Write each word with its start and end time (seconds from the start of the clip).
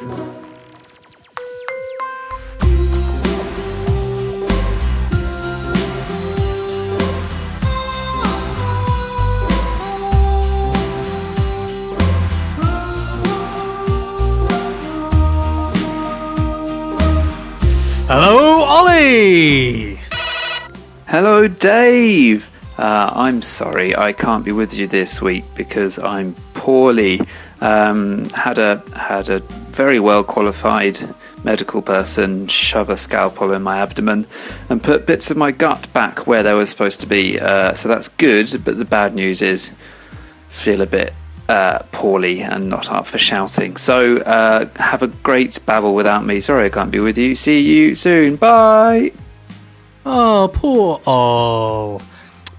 Hello, 0.00 0.14
Ollie! 18.62 19.96
Hello, 21.08 21.46
Dave. 21.46 22.48
Uh, 22.78 23.10
I'm 23.14 23.42
sorry 23.42 23.94
I 23.94 24.14
can't 24.14 24.46
be 24.46 24.52
with 24.52 24.72
you 24.72 24.86
this 24.86 25.20
week 25.20 25.44
because 25.54 25.98
I'm 25.98 26.34
poorly. 26.54 27.20
Um, 27.60 28.30
had 28.30 28.56
a 28.56 28.82
had 28.96 29.28
a 29.28 29.42
very 29.84 29.98
well 29.98 30.22
qualified 30.22 31.00
medical 31.42 31.80
person 31.80 32.46
shove 32.48 32.90
a 32.90 32.98
scalpel 32.98 33.50
in 33.54 33.62
my 33.62 33.78
abdomen 33.78 34.26
and 34.68 34.82
put 34.82 35.06
bits 35.06 35.30
of 35.30 35.38
my 35.38 35.50
gut 35.50 35.90
back 35.94 36.26
where 36.26 36.42
they 36.42 36.52
were 36.52 36.66
supposed 36.66 37.00
to 37.00 37.06
be. 37.06 37.40
Uh, 37.40 37.72
so 37.72 37.88
that's 37.88 38.08
good, 38.08 38.62
but 38.62 38.76
the 38.76 38.84
bad 38.84 39.14
news 39.14 39.40
is 39.40 39.70
feel 40.50 40.82
a 40.82 40.86
bit 40.86 41.14
uh, 41.48 41.78
poorly 41.92 42.42
and 42.42 42.68
not 42.68 42.92
up 42.92 43.06
for 43.06 43.16
shouting. 43.16 43.78
So 43.78 44.18
uh, 44.18 44.68
have 44.76 45.02
a 45.02 45.06
great 45.06 45.58
babble 45.64 45.94
without 45.94 46.26
me. 46.26 46.42
Sorry 46.42 46.66
I 46.66 46.68
can't 46.68 46.90
be 46.90 47.00
with 47.00 47.16
you. 47.16 47.34
See 47.34 47.62
you 47.62 47.94
soon. 47.94 48.36
Bye. 48.36 49.12
Oh, 50.04 50.50
poor 50.52 51.00
Ol. 51.06 52.02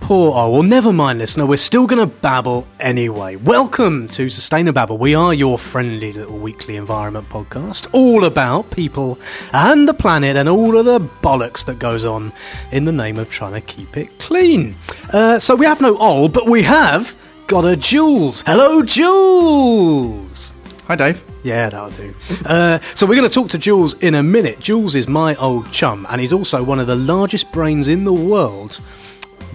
Poor 0.01 0.33
Ol. 0.35 0.51
Well, 0.51 0.63
never 0.63 0.91
mind, 0.91 1.19
listener. 1.19 1.45
We're 1.45 1.57
still 1.57 1.87
going 1.87 2.01
to 2.01 2.15
babble 2.17 2.67
anyway. 2.79 3.37
Welcome 3.37 4.07
to 4.09 4.25
Sustainababble. 4.27 4.97
We 4.99 5.15
are 5.15 5.33
your 5.33 5.57
friendly 5.57 6.11
little 6.11 6.37
weekly 6.37 6.75
environment 6.75 7.29
podcast, 7.29 7.87
all 7.93 8.25
about 8.25 8.71
people 8.71 9.17
and 9.53 9.87
the 9.87 9.93
planet 9.93 10.35
and 10.35 10.49
all 10.49 10.75
of 10.77 10.85
the 10.85 10.99
bollocks 10.99 11.63
that 11.65 11.79
goes 11.79 12.03
on 12.03 12.33
in 12.71 12.83
the 12.85 12.91
name 12.91 13.17
of 13.19 13.29
trying 13.29 13.53
to 13.53 13.61
keep 13.61 13.95
it 13.95 14.17
clean. 14.19 14.75
Uh, 15.13 15.39
so 15.39 15.55
we 15.55 15.65
have 15.65 15.79
no 15.79 15.95
Ol, 15.97 16.27
but 16.27 16.45
we 16.45 16.63
have 16.63 17.15
got 17.47 17.63
a 17.63 17.77
Jules. 17.77 18.43
Hello, 18.45 18.81
Jules. 18.81 20.51
Hi, 20.87 20.95
Dave. 20.95 21.23
Yeah, 21.43 21.69
that'll 21.69 21.89
do. 21.91 22.13
Uh, 22.45 22.79
so 22.95 23.05
we're 23.05 23.15
going 23.15 23.29
to 23.29 23.33
talk 23.33 23.49
to 23.51 23.57
Jules 23.57 23.93
in 23.99 24.15
a 24.15 24.23
minute. 24.23 24.59
Jules 24.59 24.93
is 24.95 25.07
my 25.07 25.35
old 25.35 25.71
chum, 25.71 26.05
and 26.09 26.19
he's 26.19 26.33
also 26.33 26.63
one 26.63 26.79
of 26.79 26.87
the 26.87 26.95
largest 26.95 27.51
brains 27.53 27.87
in 27.87 28.03
the 28.03 28.11
world. 28.13 28.81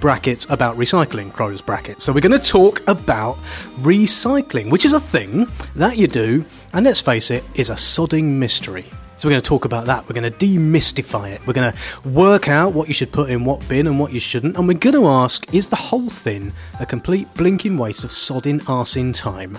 Brackets 0.00 0.46
about 0.50 0.76
recycling, 0.76 1.32
close 1.32 1.62
brackets. 1.62 2.04
So 2.04 2.12
we're 2.12 2.20
going 2.20 2.38
to 2.38 2.46
talk 2.46 2.86
about 2.86 3.38
recycling, 3.80 4.70
which 4.70 4.84
is 4.84 4.92
a 4.92 5.00
thing 5.00 5.46
that 5.74 5.96
you 5.96 6.06
do, 6.06 6.44
and 6.72 6.84
let's 6.84 7.00
face 7.00 7.30
it, 7.30 7.44
is 7.54 7.70
a 7.70 7.74
sodding 7.74 8.24
mystery. 8.24 8.84
So 9.16 9.26
we're 9.26 9.32
going 9.32 9.42
to 9.42 9.48
talk 9.48 9.64
about 9.64 9.86
that. 9.86 10.06
We're 10.06 10.20
going 10.20 10.30
to 10.30 10.38
demystify 10.38 11.32
it. 11.32 11.46
We're 11.46 11.54
going 11.54 11.72
to 11.72 12.08
work 12.10 12.48
out 12.48 12.74
what 12.74 12.88
you 12.88 12.94
should 12.94 13.10
put 13.10 13.30
in 13.30 13.46
what 13.46 13.66
bin 13.66 13.86
and 13.86 13.98
what 13.98 14.12
you 14.12 14.20
shouldn't. 14.20 14.56
And 14.56 14.68
we're 14.68 14.78
going 14.78 14.94
to 14.94 15.06
ask, 15.06 15.52
is 15.54 15.68
the 15.68 15.76
whole 15.76 16.10
thing 16.10 16.52
a 16.78 16.84
complete 16.84 17.26
blinking 17.34 17.78
waste 17.78 18.04
of 18.04 18.10
sodding 18.10 18.68
arse 18.68 18.96
in 18.96 19.14
time? 19.14 19.58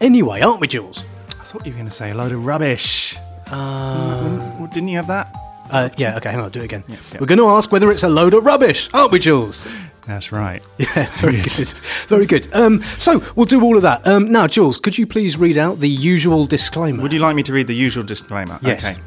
Anyway, 0.00 0.40
aren't 0.40 0.60
we, 0.60 0.68
Jules? 0.68 1.02
I 1.40 1.44
thought 1.44 1.66
you 1.66 1.72
were 1.72 1.78
going 1.78 1.88
to 1.88 1.94
say 1.94 2.12
a 2.12 2.14
load 2.14 2.30
of 2.30 2.46
rubbish. 2.46 3.16
Uh, 3.50 4.66
didn't 4.68 4.88
you 4.88 4.96
have 4.96 5.08
that? 5.08 5.34
Uh, 5.72 5.88
yeah, 5.96 6.16
okay, 6.18 6.30
hang 6.30 6.38
on, 6.38 6.44
I'll 6.44 6.50
do 6.50 6.60
it 6.60 6.64
again. 6.66 6.84
yeah. 6.86 6.96
We're 7.18 7.26
going 7.26 7.38
to 7.38 7.48
ask 7.48 7.72
whether 7.72 7.90
it's 7.90 8.02
a 8.02 8.08
load 8.08 8.34
of 8.34 8.44
rubbish, 8.44 8.88
aren't 8.92 9.10
we, 9.10 9.18
Jules? 9.18 9.66
That's 10.06 10.30
right. 10.32 10.62
Yeah, 10.78 11.06
very 11.18 11.40
good. 11.40 11.68
Very 12.08 12.26
good. 12.26 12.48
Um, 12.52 12.82
so, 12.98 13.22
we'll 13.36 13.46
do 13.46 13.62
all 13.62 13.76
of 13.76 13.82
that. 13.82 14.06
Um, 14.06 14.30
now, 14.32 14.46
Jules, 14.46 14.78
could 14.78 14.98
you 14.98 15.06
please 15.06 15.36
read 15.36 15.56
out 15.56 15.78
the 15.78 15.88
usual 15.88 16.44
disclaimer? 16.44 17.02
Would 17.02 17.12
you 17.12 17.20
like 17.20 17.34
me 17.36 17.42
to 17.44 17.52
read 17.52 17.66
the 17.68 17.74
usual 17.74 18.04
disclaimer? 18.04 18.58
Yes. 18.62 18.84
Okay. 18.84 19.00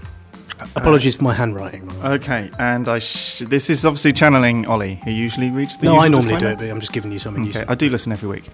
Apologies 0.78 1.18
for 1.18 1.26
my 1.26 1.34
handwriting. 1.34 1.92
Okay, 2.02 2.50
and 2.58 2.88
I 2.88 3.00
sh- 3.00 3.40
this 3.40 3.70
is 3.70 3.84
obviously 3.86 4.14
channeling 4.14 4.66
Ollie, 4.68 5.02
who 5.04 5.12
usually 5.12 5.50
reads 5.50 5.78
the 5.78 5.86
no, 5.88 6.00
I 6.00 6.08
normally 6.08 6.30
do 6.36 6.40
disclaimer. 6.40 6.54
it, 6.54 6.58
but 6.60 6.70
I'm 6.70 6.80
just 6.80 6.94
giving 6.94 7.12
you 7.12 7.20
something 7.20 7.44
Okay, 7.44 7.60
useful. 7.60 7.72
I 7.72 7.76
do 7.76 7.90
listen 7.90 8.12
every 8.14 8.30
week. 8.30 8.50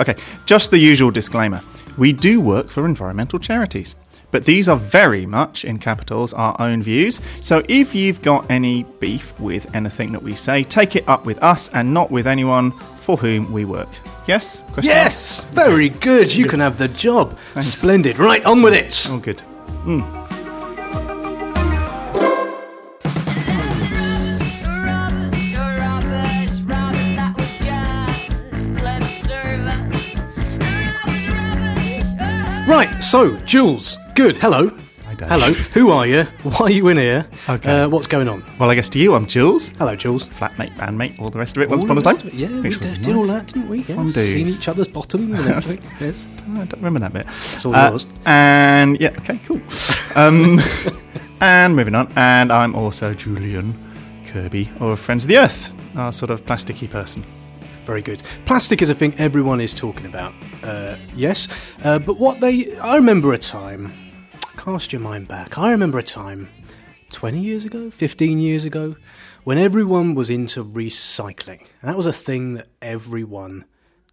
Okay, 0.00 0.16
just 0.44 0.72
the 0.72 0.78
usual 0.78 1.12
disclaimer. 1.12 1.60
We 1.96 2.12
do 2.12 2.40
work 2.40 2.68
for 2.68 2.84
environmental 2.84 3.38
charities, 3.38 3.94
but 4.36 4.44
these 4.44 4.68
are 4.68 4.76
very 4.76 5.24
much, 5.24 5.64
in 5.64 5.78
capitals, 5.78 6.34
our 6.34 6.54
own 6.60 6.82
views. 6.82 7.20
So 7.40 7.62
if 7.70 7.94
you've 7.94 8.20
got 8.20 8.44
any 8.50 8.82
beef 9.00 9.32
with 9.40 9.74
anything 9.74 10.12
that 10.12 10.22
we 10.22 10.34
say, 10.34 10.62
take 10.62 10.94
it 10.94 11.08
up 11.08 11.24
with 11.24 11.42
us 11.42 11.70
and 11.72 11.94
not 11.94 12.10
with 12.10 12.26
anyone 12.26 12.72
for 12.98 13.16
whom 13.16 13.50
we 13.50 13.64
work. 13.64 13.88
Yes? 14.26 14.60
Question 14.74 14.90
mark? 14.90 15.04
Yes, 15.06 15.40
very 15.52 15.88
good. 15.88 16.34
You 16.34 16.48
can 16.48 16.60
have 16.60 16.76
the 16.76 16.88
job. 16.88 17.38
Splendid. 17.60 18.18
Right, 18.18 18.44
on 18.44 18.60
with 18.60 18.74
it. 18.74 19.06
Oh, 19.08 19.18
good. 19.18 19.40
Rubbish, 19.86 20.25
Right, 32.66 32.88
so, 33.02 33.36
Jules, 33.38 33.96
good. 34.14 34.36
Hello. 34.36 34.70
Dave. 35.16 35.28
Hello. 35.28 35.52
Who 35.72 35.90
are 35.92 36.06
you? 36.06 36.24
Why 36.42 36.66
are 36.66 36.70
you 36.70 36.88
in 36.88 36.98
here? 36.98 37.26
Okay. 37.48 37.82
Uh, 37.84 37.88
what's 37.88 38.06
going 38.06 38.28
on? 38.28 38.44
Well, 38.58 38.68
I 38.70 38.74
guess 38.74 38.90
to 38.90 38.98
you, 38.98 39.14
I'm 39.14 39.26
Jules. 39.26 39.70
Hello, 39.78 39.96
Jules. 39.96 40.26
Flatmate, 40.26 40.76
bandmate, 40.76 41.18
all 41.18 41.30
the 41.30 41.38
rest 41.38 41.56
of 41.56 41.62
it. 41.62 41.70
Once 41.70 41.84
upon 41.84 41.96
a 41.96 42.02
time. 42.02 42.16
rest 42.16 42.26
of 42.26 42.34
it, 42.34 42.38
Yeah, 42.38 42.48
we 42.50 42.60
Which 42.62 42.80
did, 42.80 42.90
was 42.90 42.98
did 42.98 43.16
all 43.16 43.22
nice. 43.24 43.30
that, 43.30 43.46
didn't 43.46 43.68
we? 43.70 43.78
Yeah, 43.84 44.10
Seen 44.10 44.46
each 44.48 44.68
other's 44.68 44.88
bottoms 44.88 45.38
and 45.38 45.48
everything. 45.54 45.90
yes. 46.00 46.26
I 46.50 46.64
don't 46.64 46.72
remember 46.82 47.00
that 47.00 47.12
bit. 47.14 47.26
It's 47.28 47.64
all 47.64 47.74
Uh, 47.74 47.90
yours. 47.90 48.06
And 48.26 49.00
yeah, 49.00 49.14
okay, 49.20 49.40
cool. 49.46 49.60
Um, 50.16 50.60
and 51.40 51.74
moving 51.76 51.94
on. 51.94 52.12
And 52.16 52.52
I'm 52.52 52.74
also 52.74 53.14
Julian 53.14 53.74
Kirby 54.26 54.68
of 54.80 55.00
Friends 55.00 55.24
of 55.24 55.28
the 55.28 55.38
Earth, 55.38 55.72
our 55.96 56.12
sort 56.12 56.30
of 56.30 56.44
plasticky 56.44 56.90
person. 56.90 57.24
Very 57.86 58.02
good. 58.02 58.20
Plastic 58.46 58.82
is 58.82 58.90
a 58.90 58.94
thing 58.94 59.14
everyone 59.16 59.60
is 59.60 59.72
talking 59.72 60.06
about. 60.06 60.34
Uh, 60.64 60.96
yes, 61.14 61.46
uh, 61.84 62.00
but 62.00 62.18
what 62.18 62.40
they. 62.40 62.76
I 62.78 62.96
remember 62.96 63.32
a 63.32 63.38
time. 63.38 63.92
Cast 64.56 64.92
your 64.92 65.00
mind 65.00 65.28
back. 65.28 65.56
I 65.56 65.70
remember 65.70 65.96
a 65.96 66.02
time 66.02 66.48
20 67.10 67.38
years 67.38 67.64
ago, 67.64 67.88
15 67.88 68.40
years 68.40 68.64
ago, 68.64 68.96
when 69.44 69.56
everyone 69.56 70.16
was 70.16 70.30
into 70.30 70.64
recycling. 70.64 71.60
And 71.80 71.88
that 71.88 71.96
was 71.96 72.06
a 72.06 72.12
thing 72.12 72.54
that 72.54 72.66
everyone 72.82 73.64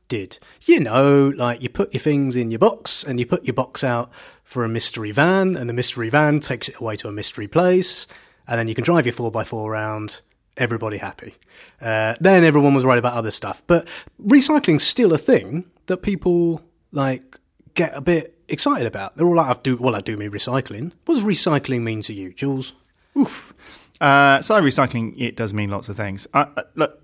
did. 0.07 0.37
You 0.61 0.79
know, 0.79 1.33
like 1.35 1.63
you 1.63 1.69
put 1.69 1.95
your 1.95 2.01
things 2.01 2.35
in 2.35 2.51
your 2.51 2.59
box 2.59 3.03
and 3.03 3.19
you 3.19 3.25
put 3.25 3.45
your 3.45 3.55
box 3.55 3.83
out 3.83 4.11
for 4.43 4.63
a 4.63 4.69
mystery 4.69 5.09
van, 5.09 5.55
and 5.55 5.67
the 5.67 5.73
mystery 5.73 6.09
van 6.09 6.39
takes 6.41 6.69
it 6.69 6.79
away 6.79 6.95
to 6.97 7.07
a 7.07 7.11
mystery 7.11 7.47
place, 7.47 8.05
and 8.47 8.59
then 8.59 8.67
you 8.67 8.75
can 8.75 8.83
drive 8.83 9.07
your 9.07 9.15
4x4 9.15 9.67
around. 9.67 10.19
Everybody 10.57 10.97
happy. 10.97 11.35
Uh, 11.81 12.15
then 12.19 12.43
everyone 12.43 12.73
was 12.73 12.85
worried 12.85 12.99
about 12.99 13.13
other 13.13 13.31
stuff. 13.31 13.63
But 13.67 13.87
recycling's 14.23 14.83
still 14.83 15.13
a 15.13 15.17
thing 15.17 15.65
that 15.87 15.97
people 15.97 16.61
like 16.91 17.39
get 17.73 17.95
a 17.95 18.01
bit 18.01 18.37
excited 18.47 18.85
about. 18.85 19.17
They're 19.17 19.25
all 19.25 19.35
like, 19.35 19.57
I 19.57 19.59
do, 19.61 19.77
well, 19.77 19.95
I 19.95 19.99
do 19.99 20.15
mean 20.15 20.31
recycling. 20.31 20.91
What 21.05 21.15
does 21.15 21.23
recycling 21.23 21.81
mean 21.81 22.01
to 22.03 22.13
you, 22.13 22.33
Jules? 22.33 22.73
Oof. 23.17 23.53
Uh, 23.99 24.41
so 24.41 24.61
recycling, 24.61 25.13
it 25.17 25.35
does 25.35 25.53
mean 25.53 25.69
lots 25.69 25.89
of 25.89 25.95
things. 25.95 26.27
Look, 26.75 27.01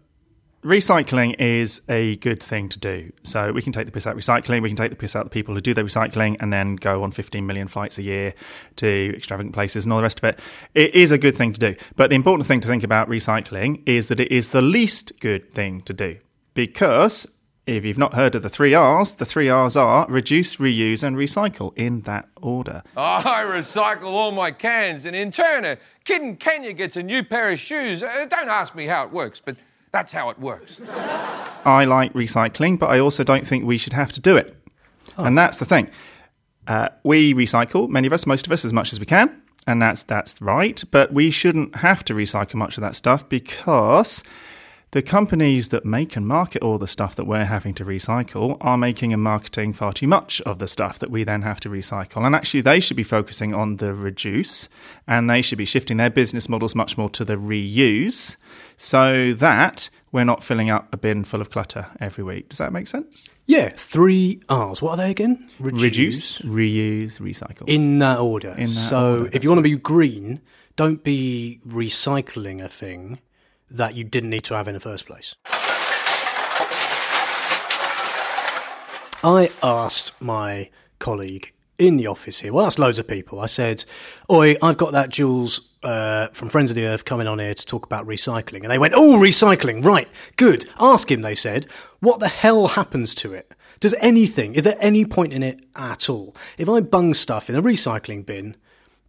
recycling 0.63 1.35
is 1.39 1.81
a 1.87 2.17
good 2.17 2.41
thing 2.41 2.69
to 2.69 2.79
do. 2.79 3.11
So 3.23 3.51
we 3.51 3.61
can 3.61 3.71
take 3.71 3.85
the 3.85 3.91
piss 3.91 4.05
out 4.05 4.13
of 4.13 4.19
recycling. 4.19 4.61
We 4.61 4.69
can 4.69 4.75
take 4.75 4.89
the 4.89 4.95
piss 4.95 5.15
out 5.15 5.25
of 5.25 5.29
the 5.29 5.33
people 5.33 5.55
who 5.55 5.61
do 5.61 5.73
their 5.73 5.83
recycling 5.83 6.37
and 6.39 6.51
then 6.51 6.75
go 6.75 7.03
on 7.03 7.11
15 7.11 7.45
million 7.45 7.67
flights 7.67 7.97
a 7.97 8.01
year 8.01 8.33
to 8.77 9.13
extravagant 9.15 9.53
places 9.53 9.85
and 9.85 9.93
all 9.93 9.99
the 9.99 10.03
rest 10.03 10.19
of 10.19 10.25
it. 10.25 10.39
It 10.75 10.93
is 10.95 11.11
a 11.11 11.17
good 11.17 11.35
thing 11.35 11.53
to 11.53 11.59
do. 11.59 11.75
But 11.95 12.09
the 12.09 12.15
important 12.15 12.47
thing 12.47 12.59
to 12.61 12.67
think 12.67 12.83
about 12.83 13.09
recycling 13.09 13.81
is 13.85 14.07
that 14.09 14.19
it 14.19 14.31
is 14.31 14.49
the 14.49 14.61
least 14.61 15.13
good 15.19 15.51
thing 15.51 15.81
to 15.81 15.93
do 15.93 16.17
because 16.53 17.25
if 17.65 17.85
you've 17.85 17.97
not 17.97 18.15
heard 18.15 18.35
of 18.35 18.41
the 18.41 18.49
three 18.49 18.73
R's, 18.73 19.13
the 19.13 19.25
three 19.25 19.47
R's 19.47 19.75
are 19.75 20.07
reduce, 20.09 20.55
reuse, 20.55 21.03
and 21.03 21.15
recycle 21.15 21.71
in 21.77 22.01
that 22.01 22.27
order. 22.41 22.83
I 22.97 23.43
recycle 23.43 24.05
all 24.05 24.31
my 24.31 24.51
cans, 24.51 25.05
and 25.05 25.15
in 25.15 25.31
turn, 25.31 25.65
a 25.65 25.77
kid 26.03 26.21
in 26.21 26.35
Kenya 26.35 26.73
gets 26.73 26.97
a 26.97 27.03
new 27.03 27.23
pair 27.23 27.51
of 27.51 27.59
shoes. 27.59 28.01
Uh, 28.01 28.25
don't 28.27 28.49
ask 28.49 28.73
me 28.73 28.87
how 28.87 29.05
it 29.05 29.11
works, 29.11 29.39
but 29.43 29.55
that's 29.91 30.13
how 30.13 30.29
it 30.29 30.39
works. 30.39 30.79
I 31.65 31.85
like 31.85 32.13
recycling, 32.13 32.79
but 32.79 32.89
I 32.89 32.99
also 32.99 33.23
don't 33.23 33.45
think 33.45 33.65
we 33.65 33.77
should 33.77 33.93
have 33.93 34.11
to 34.13 34.21
do 34.21 34.37
it. 34.37 34.55
And 35.17 35.37
that's 35.37 35.57
the 35.57 35.65
thing. 35.65 35.89
Uh, 36.67 36.89
we 37.03 37.33
recycle, 37.33 37.89
many 37.89 38.07
of 38.07 38.13
us, 38.13 38.25
most 38.25 38.45
of 38.45 38.51
us, 38.51 38.63
as 38.63 38.71
much 38.71 38.93
as 38.93 38.99
we 38.99 39.05
can, 39.05 39.41
and 39.65 39.81
that's 39.81 40.03
that's 40.03 40.41
right. 40.41 40.81
But 40.91 41.11
we 41.11 41.31
shouldn't 41.31 41.77
have 41.77 42.05
to 42.05 42.13
recycle 42.13 42.55
much 42.55 42.77
of 42.77 42.81
that 42.81 42.95
stuff 42.95 43.27
because 43.27 44.23
the 44.91 45.01
companies 45.01 45.69
that 45.69 45.85
make 45.85 46.15
and 46.15 46.27
market 46.27 46.61
all 46.63 46.77
the 46.77 46.87
stuff 46.87 47.15
that 47.15 47.25
we're 47.25 47.45
having 47.45 47.73
to 47.75 47.85
recycle 47.85 48.57
are 48.61 48.77
making 48.77 49.13
and 49.13 49.21
marketing 49.21 49.73
far 49.73 49.93
too 49.93 50.07
much 50.07 50.41
of 50.41 50.59
the 50.59 50.67
stuff 50.67 50.97
that 50.99 51.11
we 51.11 51.23
then 51.23 51.41
have 51.41 51.59
to 51.59 51.69
recycle. 51.69 52.25
And 52.25 52.35
actually, 52.35 52.61
they 52.61 52.79
should 52.79 52.97
be 52.97 53.03
focusing 53.03 53.53
on 53.53 53.77
the 53.77 53.93
reduce 53.93 54.69
and 55.07 55.29
they 55.29 55.41
should 55.41 55.57
be 55.57 55.65
shifting 55.65 55.97
their 55.97 56.09
business 56.09 56.47
models 56.47 56.75
much 56.75 56.97
more 56.97 57.09
to 57.11 57.25
the 57.25 57.35
reuse 57.35 58.37
so 58.81 59.33
that 59.33 59.89
we're 60.09 60.23
not 60.23 60.41
filling 60.41 60.69
up 60.69 60.87
a 60.93 60.97
bin 60.97 61.25
full 61.25 61.41
of 61.41 61.49
clutter 61.49 61.87
every 61.99 62.23
week. 62.23 62.47
Does 62.47 62.59
that 62.59 62.71
make 62.71 62.87
sense? 62.87 63.27
Yeah, 63.45 63.69
three 63.75 64.41
R's. 64.47 64.81
What 64.81 64.91
are 64.91 64.97
they 64.97 65.11
again? 65.11 65.49
Reduce, 65.59 66.39
reuse, 66.39 67.19
recycle. 67.19 67.67
In 67.67 67.99
that 67.99 68.19
order. 68.19 68.51
In 68.51 68.67
that 68.67 68.69
so 68.69 69.17
order, 69.19 69.29
if 69.33 69.43
you 69.43 69.49
want 69.49 69.59
to 69.59 69.63
be 69.63 69.75
green, 69.75 70.39
don't 70.77 71.03
be 71.03 71.59
recycling 71.67 72.63
a 72.63 72.69
thing 72.69 73.19
that 73.69 73.95
you 73.95 74.05
didn't 74.05 74.29
need 74.29 74.45
to 74.45 74.53
have 74.53 74.67
in 74.67 74.75
the 74.75 74.79
first 74.79 75.05
place. 75.05 75.35
I 79.21 79.51
asked 79.61 80.19
my 80.21 80.69
colleague 80.99 81.51
in 81.79 81.97
the 81.97 82.07
office 82.07 82.41
here, 82.41 82.53
well, 82.53 82.65
that's 82.65 82.77
loads 82.77 82.99
of 82.99 83.07
people. 83.07 83.39
I 83.39 83.47
said, 83.47 83.85
Oi, 84.29 84.55
I've 84.61 84.77
got 84.77 84.91
that 84.91 85.09
Jules 85.09 85.61
uh, 85.81 86.27
from 86.27 86.49
Friends 86.49 86.69
of 86.69 86.75
the 86.75 86.85
Earth 86.85 87.05
coming 87.05 87.25
on 87.25 87.39
here 87.39 87.53
to 87.53 87.65
talk 87.65 87.85
about 87.85 88.05
recycling. 88.05 88.61
And 88.61 88.69
they 88.69 88.77
went, 88.77 88.93
Oh, 88.95 89.17
recycling, 89.17 89.83
right, 89.83 90.07
good. 90.35 90.69
Ask 90.79 91.09
him, 91.09 91.21
they 91.21 91.35
said, 91.35 91.65
what 91.99 92.19
the 92.19 92.27
hell 92.27 92.69
happens 92.69 93.15
to 93.15 93.33
it? 93.33 93.53
Does 93.79 93.95
anything, 93.99 94.55
is 94.55 94.65
there 94.65 94.77
any 94.79 95.05
point 95.05 95.33
in 95.33 95.41
it 95.41 95.65
at 95.75 96.09
all? 96.09 96.35
If 96.57 96.67
I 96.67 96.81
bung 96.81 97.13
stuff 97.13 97.49
in 97.49 97.55
a 97.55 97.63
recycling 97.63 98.25
bin, 98.25 98.57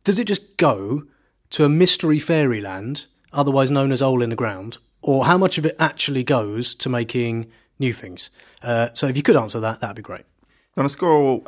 does 0.04 0.18
it 0.18 0.26
just 0.26 0.56
go 0.56 1.04
to 1.50 1.64
a 1.64 1.68
mystery 1.68 2.18
fairyland, 2.18 3.06
otherwise 3.32 3.70
known 3.70 3.90
as 3.90 4.00
hole 4.00 4.22
in 4.22 4.30
the 4.30 4.36
ground? 4.36 4.78
Or 5.02 5.24
how 5.24 5.38
much 5.38 5.58
of 5.58 5.66
it 5.66 5.76
actually 5.78 6.22
goes 6.22 6.74
to 6.76 6.88
making 6.88 7.50
new 7.78 7.92
things? 7.92 8.30
Uh, 8.62 8.90
so 8.92 9.08
if 9.08 9.16
you 9.16 9.22
could 9.22 9.36
answer 9.36 9.58
that, 9.60 9.80
that'd 9.80 9.96
be 9.96 10.02
great. 10.02 10.24
On 10.76 10.84
a 10.84 10.88
score 10.88 11.42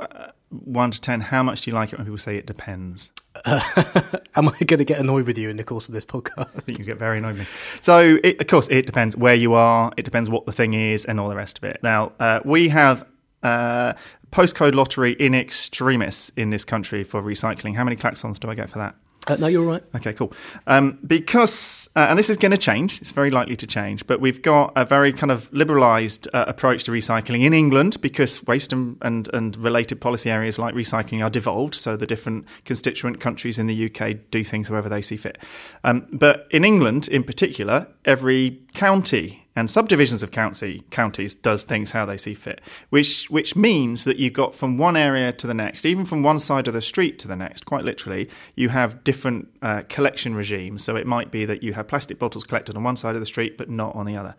uh, 0.53 0.57
1 0.57 0.91
to 0.93 1.01
10, 1.01 1.21
how 1.21 1.43
much 1.43 1.63
do 1.63 1.71
you 1.71 1.75
like 1.75 1.93
it 1.93 1.99
when 1.99 2.07
people 2.07 2.19
say 2.19 2.37
it 2.37 2.47
depends? 2.47 3.13
Am 3.47 4.49
I 4.49 4.59
going 4.65 4.79
to 4.79 4.85
get 4.85 4.99
annoyed 4.99 5.27
with 5.27 5.39
you 5.39 5.49
in 5.49 5.57
the 5.57 5.65
course 5.65 5.89
of 5.89 5.95
this 5.95 6.05
podcast? 6.05 6.49
I 6.57 6.61
think 6.61 6.79
you 6.79 6.85
get 6.85 6.99
very 6.99 7.19
annoyed 7.19 7.39
with 7.39 7.41
me. 7.41 7.47
So, 7.81 8.19
it, 8.23 8.41
of 8.41 8.47
course, 8.47 8.69
it 8.71 8.87
depends 8.87 9.17
where 9.17 9.35
you 9.35 9.55
are. 9.55 9.93
It 9.97 10.05
depends 10.05 10.29
what 10.29 10.47
the 10.47 10.53
thing 10.53 10.75
is, 10.75 11.05
and 11.05 11.19
all 11.19 11.29
the 11.29 11.37
rest 11.37 11.59
of 11.59 11.65
it. 11.65 11.81
Now, 11.83 12.13
uh, 12.21 12.41
we 12.45 12.69
have 12.69 13.07
uh, 13.43 13.95
postcode 14.31 14.75
lottery 14.75 15.13
in 15.13 15.35
extremis 15.35 16.31
in 16.37 16.51
this 16.51 16.65
country 16.65 17.05
for 17.05 17.23
recycling. 17.23 17.75
How 17.75 17.85
many 17.85 17.97
klaxons 17.97 18.39
do 18.39 18.51
I 18.51 18.55
get 18.55 18.69
for 18.69 18.79
that? 18.79 18.97
Uh, 19.27 19.37
no, 19.37 19.47
you're 19.47 19.63
right. 19.63 19.83
Okay, 19.95 20.13
cool. 20.13 20.33
Um, 20.67 20.99
because, 21.07 21.82
uh, 21.95 22.07
and 22.09 22.19
this 22.19 22.31
is 22.31 22.37
going 22.37 22.53
to 22.53 22.59
change, 22.59 23.01
it's 23.01 23.13
very 23.13 23.31
likely 23.31 23.57
to 23.57 23.67
change, 23.67 24.07
but 24.07 24.21
we've 24.21 24.41
got 24.41 24.73
a 24.77 24.85
very 24.85 25.13
kind 25.13 25.31
of 25.31 25.51
liberalised 25.51 26.27
uh, 26.33 26.45
approach 26.49 26.85
to 26.85 26.91
recycling 26.91 27.45
in 27.45 27.53
England 27.53 28.01
because 28.01 28.43
waste 28.47 28.73
and, 28.73 28.97
and, 29.03 29.29
and 29.35 29.57
related 29.57 30.01
policy 30.01 30.31
areas 30.31 30.59
like 30.59 30.75
recycling 30.75 31.23
are 31.23 31.29
devolved. 31.29 31.75
So 31.75 31.97
the 31.97 32.07
different 32.07 32.47
constituent 32.65 33.21
countries 33.21 33.59
in 33.59 33.67
the 33.67 33.87
UK 33.87 34.17
do 34.31 34.43
things 34.43 34.69
however 34.69 34.89
they 34.89 35.03
see 35.03 35.19
fit. 35.19 35.37
Um, 35.85 36.07
but 36.11 36.47
in 36.51 36.65
England, 36.65 37.09
in 37.09 37.25
particular, 37.25 37.89
every 38.07 38.63
county 38.73 39.42
and 39.55 39.69
subdivisions 39.69 40.23
of 40.23 40.31
county 40.31 40.83
counties 40.91 41.35
does 41.35 41.65
things 41.65 41.91
how 41.91 42.07
they 42.07 42.17
see 42.17 42.35
fit, 42.35 42.61
which 42.91 43.31
which 43.31 43.55
means 43.55 44.05
that 44.05 44.17
you've 44.17 44.33
got 44.33 44.55
from 44.55 44.79
one 44.79 44.97
area 44.97 45.33
to 45.33 45.47
the 45.47 45.55
next, 45.55 45.85
even 45.85 46.05
from 46.05 46.23
one 46.23 46.39
side 46.39 46.69
of 46.69 46.75
the 46.75 46.81
street 46.81 47.19
to 47.21 47.29
the 47.29 47.37
next, 47.37 47.67
quite 47.67 47.85
literally, 47.85 48.29
you 48.57 48.71
have 48.71 49.05
different 49.05 49.49
uh, 49.61 49.83
collection 49.89 50.35
regimes. 50.35 50.83
So 50.83 50.97
it 50.97 51.07
might 51.07 51.31
be 51.31 51.45
that 51.45 51.63
you 51.63 51.75
have 51.75 51.89
plastic 51.89 52.19
bottles 52.19 52.45
collected 52.45 52.77
on 52.77 52.83
one 52.83 52.97
side 52.97 53.15
of 53.15 53.21
the 53.21 53.27
street, 53.27 53.59
but 53.59 53.69
not 53.69 53.95
on 53.95 54.07
the 54.07 54.17
other. 54.17 54.35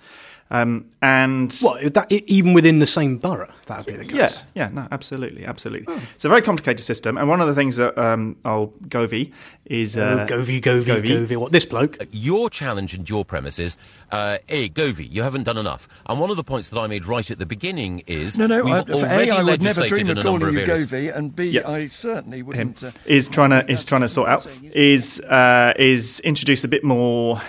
Um, 0.53 0.85
and 1.01 1.51
What, 1.61 1.94
that, 1.95 2.11
even 2.11 2.53
within 2.53 2.77
the 2.77 2.85
same 2.85 3.17
borough, 3.17 3.51
that 3.65 3.77
would 3.79 3.85
be 3.88 3.94
the 3.97 4.05
case. 4.05 4.15
yeah, 4.15 4.31
yeah, 4.53 4.69
no, 4.71 4.88
absolutely, 4.91 5.45
absolutely. 5.45 5.94
It's 6.13 6.25
a 6.25 6.29
very 6.29 6.44
complicated 6.44 6.85
system, 6.85 7.17
and 7.17 7.27
one 7.27 7.41
of 7.41 7.47
the 7.47 7.55
things 7.55 7.77
that 7.77 7.97
um, 7.97 8.38
old 8.45 8.88
Govey 8.88 9.31
is 9.65 9.97
Oh, 9.97 10.03
uh, 10.19 10.27
Govey, 10.27 10.61
Govey, 10.61 10.83
Govey. 10.85 11.27
Govey. 11.27 11.38
What, 11.38 11.51
this 11.51 11.65
bloke? 11.65 11.97
Your 12.11 12.51
challenge 12.51 12.94
and 12.94 13.09
your 13.09 13.25
premise 13.25 13.57
is, 13.57 13.77
uh, 14.11 14.38
A, 14.47 14.69
Govey, 14.69 15.11
you 15.11 15.23
haven't 15.23 15.44
done 15.44 15.57
enough. 15.57 15.88
And 16.07 16.19
one 16.19 16.29
of 16.29 16.38
the 16.38 16.44
points 16.44 16.69
that 16.69 16.79
I 16.79 16.85
made 16.85 17.05
right 17.07 17.29
at 17.31 17.39
the 17.39 17.45
beginning 17.47 18.03
is 18.05 18.38
No, 18.38 18.45
no. 18.45 18.63
we've 18.63 18.73
I, 18.73 18.83
for 18.83 18.91
already 18.94 19.29
A, 19.31 19.35
I 19.35 19.41
would 19.44 19.63
never 19.63 19.81
legislated 19.81 19.88
dream 19.89 20.05
in 20.11 20.11
of 20.11 20.17
a 20.19 20.23
number 20.29 20.45
calling 20.45 20.55
of 20.61 20.67
you 20.67 20.71
areas. 20.73 20.85
Govey, 20.91 21.17
and 21.17 21.35
B, 21.35 21.45
Yeah. 21.45 21.67
I 21.67 21.88
certainly 21.88 22.44
wouldn't. 22.44 22.83
Uh, 22.83 22.91
is 23.05 23.27
trying 23.27 23.50
to 23.50 23.65
is 23.71 23.83
trying 23.85 24.01
to 24.01 24.09
sort 24.09 24.29
out 24.29 24.44
saying, 24.44 24.71
is 24.75 25.19
uh, 25.21 25.73
is 25.79 26.19
introduce 26.19 26.63
a 26.63 26.67
bit 26.67 26.83
more 26.83 27.41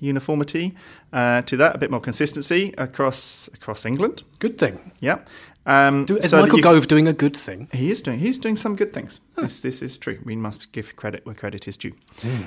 uniformity 0.00 0.74
uh, 1.12 1.42
to 1.42 1.56
that, 1.56 1.74
a 1.74 1.78
bit 1.78 1.90
more 1.90 2.00
consistency 2.00 2.74
across 2.78 3.48
across 3.54 3.84
England. 3.84 4.22
Good 4.38 4.58
thing. 4.58 4.92
Yeah. 5.00 5.20
Um, 5.66 6.06
Do, 6.06 6.16
is 6.16 6.30
so 6.30 6.40
Michael 6.40 6.60
Gove 6.60 6.88
doing 6.88 7.06
a 7.06 7.12
good 7.12 7.36
thing? 7.36 7.68
He 7.72 7.90
is 7.90 8.00
doing. 8.00 8.18
He's 8.18 8.38
doing 8.38 8.56
some 8.56 8.76
good 8.76 8.94
things. 8.94 9.20
This, 9.36 9.60
this 9.60 9.82
is 9.82 9.98
true. 9.98 10.18
We 10.24 10.34
must 10.34 10.72
give 10.72 10.96
credit 10.96 11.24
where 11.26 11.34
credit 11.34 11.68
is 11.68 11.76
due. 11.76 11.92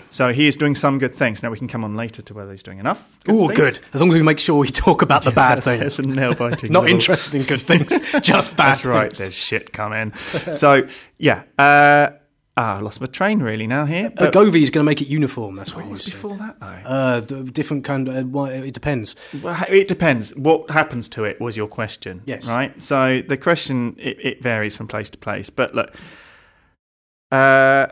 So 0.10 0.34
he 0.34 0.48
is 0.48 0.58
doing 0.58 0.76
some 0.76 0.98
good 0.98 1.14
things. 1.14 1.44
Now 1.44 1.52
we 1.52 1.58
can 1.58 1.68
come 1.68 1.84
on 1.84 1.96
later 1.96 2.22
to 2.24 2.34
whether 2.34 2.52
he's 2.52 2.64
doing 2.64 2.80
enough. 2.80 3.18
Oh, 3.28 3.50
good. 3.50 3.80
As 3.94 4.02
long 4.02 4.10
as 4.10 4.16
we 4.16 4.24
make 4.24 4.40
sure 4.40 4.58
we 4.58 4.68
talk 4.68 5.04
about 5.04 5.24
the 5.24 5.32
bad 5.44 5.64
things. 5.64 5.80
There's 5.80 5.96
some 5.96 6.12
nail 6.12 6.34
biting. 6.34 6.72
Not 6.74 6.90
interested 6.90 7.36
in 7.36 7.44
good 7.44 7.62
things, 7.62 7.92
just 8.22 8.58
bad 8.58 8.74
That's 8.76 8.86
right. 8.86 9.08
things. 9.10 9.18
There's 9.20 9.34
shit 9.36 9.72
coming. 9.74 10.14
so 10.52 10.88
yeah. 11.20 11.44
Uh, 11.58 12.10
ah, 12.58 12.78
I 12.78 12.80
lost 12.82 13.02
my 13.02 13.08
train 13.08 13.40
really 13.42 13.68
now 13.68 13.86
here. 13.86 14.12
Uh, 14.18 14.30
Govey's 14.30 14.70
going 14.70 14.84
to 14.86 14.90
make 14.90 15.02
it 15.02 15.08
uniform. 15.08 15.56
That's 15.56 15.72
what 15.72 15.78
what 15.80 15.86
you 15.86 15.92
was 15.92 16.04
said. 16.04 16.12
before 16.14 16.38
that 16.38 16.60
though? 16.60 16.66
Uh, 16.90 17.20
different 17.52 17.84
kind. 17.84 18.08
Of, 18.08 18.16
uh, 18.16 18.22
why- 18.24 18.52
it 18.52 18.74
depends. 18.74 19.16
Well, 19.42 19.58
it 19.70 19.88
depends. 19.88 20.36
What 20.36 20.70
happens 20.72 21.10
to 21.10 21.24
it 21.26 21.40
was 21.42 21.58
your 21.58 21.68
question. 21.68 22.22
Yes. 22.26 22.48
Right. 22.48 22.82
So 22.82 23.22
the 23.28 23.38
question 23.38 23.96
it, 23.98 24.18
it 24.24 24.44
varies 24.44 24.78
from 24.78 24.88
place 24.88 25.10
to 25.12 25.18
place. 25.18 25.50
But 25.50 25.74
look, 25.76 25.96
uh, 27.32 27.88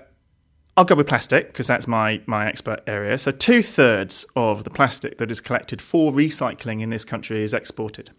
I'll 0.77 0.85
go 0.85 0.95
with 0.95 1.07
plastic 1.07 1.47
because 1.47 1.67
that's 1.67 1.87
my 1.87 2.21
my 2.25 2.47
expert 2.47 2.81
area. 2.87 3.17
So 3.17 3.31
two 3.31 3.61
thirds 3.61 4.25
of 4.35 4.63
the 4.63 4.69
plastic 4.69 5.17
that 5.17 5.29
is 5.31 5.41
collected 5.41 5.81
for 5.81 6.11
recycling 6.11 6.81
in 6.81 6.89
this 6.89 7.03
country 7.03 7.43
is 7.43 7.53
exported. 7.53 8.11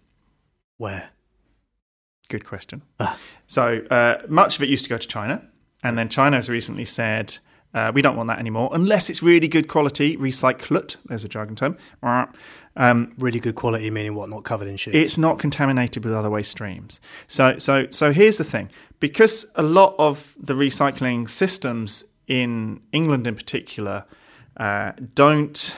Where? 0.77 1.11
Good 2.29 2.45
question. 2.45 2.83
Ah. 3.01 3.19
So 3.47 3.85
uh, 3.91 4.23
much 4.29 4.57
of 4.57 4.63
it 4.63 4.69
used 4.69 4.85
to 4.85 4.89
go 4.91 4.97
to 4.99 5.07
China, 5.07 5.47
and 5.83 5.97
then 5.99 6.09
China 6.09 6.37
has 6.37 6.49
recently 6.49 6.85
said. 6.85 7.39
Uh, 7.75 7.91
we 7.95 8.03
don't 8.03 8.17
want 8.17 8.27
that 8.27 8.39
anymore 8.39 8.69
unless 8.75 9.09
it's 9.09 9.23
really 9.23 9.49
good 9.49 9.67
quality. 9.67 10.15
Recycle 10.19 10.77
it. 10.77 10.99
There's 11.07 11.25
a 11.25 11.29
jargon 11.29 11.57
term. 11.57 11.79
Um, 12.77 13.13
Really 13.19 13.41
good 13.41 13.55
quality, 13.55 13.91
meaning 13.91 14.15
what? 14.15 14.29
Not 14.29 14.45
covered 14.45 14.69
in 14.69 14.77
shit. 14.77 14.95
it's 14.95 15.19
not 15.19 15.39
contaminated 15.39 16.05
with 16.05 16.15
other 16.15 16.31
waste 16.31 16.51
streams. 16.51 17.01
So, 17.29 17.59
so, 17.59 17.87
so 17.91 18.13
here's 18.13 18.39
the 18.39 18.45
thing: 18.45 18.71
because 19.01 19.47
a 19.55 19.63
lot 19.63 19.95
of 19.99 20.37
the 20.39 20.55
recycling 20.55 21.29
systems 21.29 22.05
in 22.27 22.81
England, 22.93 23.27
in 23.27 23.35
particular, 23.35 24.05
uh, 24.57 24.93
don't, 25.15 25.77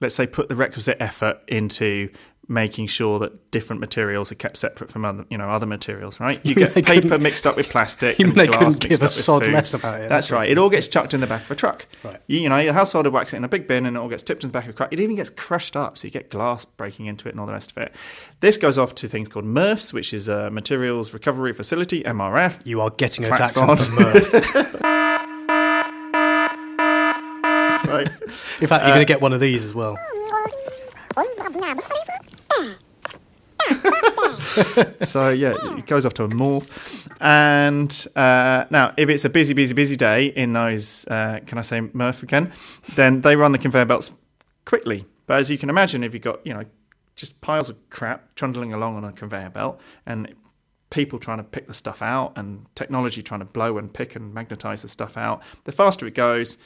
let's 0.00 0.14
say, 0.14 0.26
put 0.26 0.48
the 0.48 0.56
requisite 0.56 0.96
effort 1.00 1.40
into 1.48 2.10
making 2.50 2.86
sure 2.86 3.18
that 3.18 3.50
different 3.50 3.78
materials 3.78 4.32
are 4.32 4.34
kept 4.34 4.56
separate 4.56 4.90
from 4.90 5.04
other, 5.04 5.24
you 5.30 5.36
know, 5.36 5.50
other 5.50 5.66
materials. 5.66 6.18
Right? 6.18 6.40
You 6.48 6.54
get 6.54 6.74
paper 6.84 7.18
mixed 7.18 7.46
up 7.46 7.56
with 7.56 7.68
plastic. 7.68 8.18
You 8.18 8.26
and 8.26 8.34
mean 8.36 8.46
they 8.46 8.46
glass 8.46 8.78
couldn't 8.78 8.90
mixed 8.90 8.90
give 8.90 9.00
a 9.02 9.04
up 9.04 9.08
with 9.08 9.12
sod 9.12 9.44
food. 9.44 9.52
less 9.52 9.74
about 9.74 9.96
it, 9.96 10.08
That's 10.08 10.28
that's 10.28 10.30
right. 10.30 10.48
It 10.50 10.56
all 10.58 10.70
gets 10.70 10.88
chucked 10.88 11.12
in 11.14 11.20
the 11.20 11.26
back 11.26 11.42
of 11.44 11.50
a 11.50 11.54
truck. 11.54 11.86
Right. 12.02 12.20
You, 12.26 12.40
you 12.40 12.48
know, 12.48 12.56
your 12.58 12.72
household 12.72 13.04
would 13.04 13.12
wax 13.12 13.34
it 13.34 13.36
in 13.36 13.44
a 13.44 13.48
big 13.48 13.66
bin 13.66 13.84
and 13.86 13.96
it 13.96 14.00
all 14.00 14.08
gets 14.08 14.22
tipped 14.22 14.44
in 14.44 14.48
the 14.50 14.52
back 14.52 14.64
of 14.64 14.70
a 14.70 14.72
truck. 14.72 14.92
It 14.92 14.98
even 15.00 15.14
gets 15.14 15.30
crushed 15.30 15.76
up, 15.76 15.98
so 15.98 16.06
you 16.06 16.10
get 16.10 16.30
glass 16.30 16.64
breaking 16.64 17.06
into 17.06 17.28
it 17.28 17.32
and 17.32 17.40
all 17.40 17.46
the 17.46 17.52
rest 17.52 17.70
of 17.72 17.78
it. 17.78 17.94
This 18.40 18.56
goes 18.56 18.78
off 18.78 18.94
to 18.96 19.08
things 19.08 19.28
called 19.28 19.44
MRFs, 19.44 19.92
which 19.92 20.14
is 20.14 20.28
a 20.28 20.50
Materials 20.50 21.12
Recovery 21.12 21.52
Facility, 21.52 22.02
MRF. 22.04 22.66
you 22.66 22.80
are 22.80 22.90
getting 22.90 23.24
a 23.24 23.28
Cracks 23.28 23.54
Jackson 23.54 23.70
on. 23.70 23.76
from 23.76 23.94
Murph. 23.94 24.32
That's 27.42 27.86
right. 27.86 28.08
In 28.60 28.66
fact, 28.66 28.84
you're 28.84 28.94
going 28.94 29.06
to 29.06 29.12
uh, 29.12 29.16
get 29.16 29.20
one 29.20 29.32
of 29.32 29.40
these 29.40 29.64
as 29.64 29.74
well. 29.74 29.98
so 35.04 35.30
yeah, 35.30 35.54
it 35.76 35.86
goes 35.86 36.04
off 36.06 36.14
to 36.14 36.24
a 36.24 36.28
morph. 36.28 37.06
And 37.20 38.06
uh, 38.16 38.66
now, 38.70 38.94
if 38.96 39.08
it's 39.08 39.24
a 39.24 39.28
busy, 39.28 39.54
busy, 39.54 39.74
busy 39.74 39.96
day 39.96 40.26
in 40.26 40.52
those, 40.52 41.06
uh, 41.08 41.40
can 41.46 41.58
I 41.58 41.62
say 41.62 41.80
MRF 41.80 42.22
again? 42.22 42.52
Then 42.94 43.20
they 43.22 43.36
run 43.36 43.52
the 43.52 43.58
conveyor 43.58 43.86
belts 43.86 44.12
quickly. 44.64 45.06
But 45.26 45.40
as 45.40 45.50
you 45.50 45.58
can 45.58 45.70
imagine, 45.70 46.04
if 46.04 46.14
you've 46.14 46.22
got 46.22 46.46
you 46.46 46.54
know 46.54 46.64
just 47.16 47.40
piles 47.40 47.68
of 47.68 47.76
crap 47.90 48.34
trundling 48.36 48.72
along 48.72 48.96
on 48.96 49.04
a 49.04 49.12
conveyor 49.12 49.50
belt 49.50 49.80
and 50.06 50.32
people 50.90 51.18
trying 51.18 51.38
to 51.38 51.44
pick 51.44 51.66
the 51.66 51.74
stuff 51.74 52.00
out 52.00 52.32
and 52.36 52.64
technology 52.74 53.22
trying 53.22 53.40
to 53.40 53.46
blow 53.46 53.76
and 53.76 53.92
pick 53.92 54.16
and 54.16 54.32
magnetize 54.32 54.82
the 54.82 54.88
stuff 54.88 55.16
out, 55.16 55.42
the 55.64 55.72
faster 55.72 56.06
it 56.06 56.14
goes, 56.14 56.58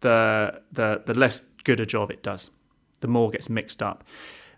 the 0.00 0.60
the 0.72 1.02
the 1.06 1.14
less 1.14 1.40
good 1.64 1.80
a 1.80 1.86
job 1.86 2.10
it 2.10 2.22
does. 2.22 2.50
The 3.00 3.08
more 3.08 3.30
gets 3.30 3.48
mixed 3.48 3.82
up. 3.82 4.04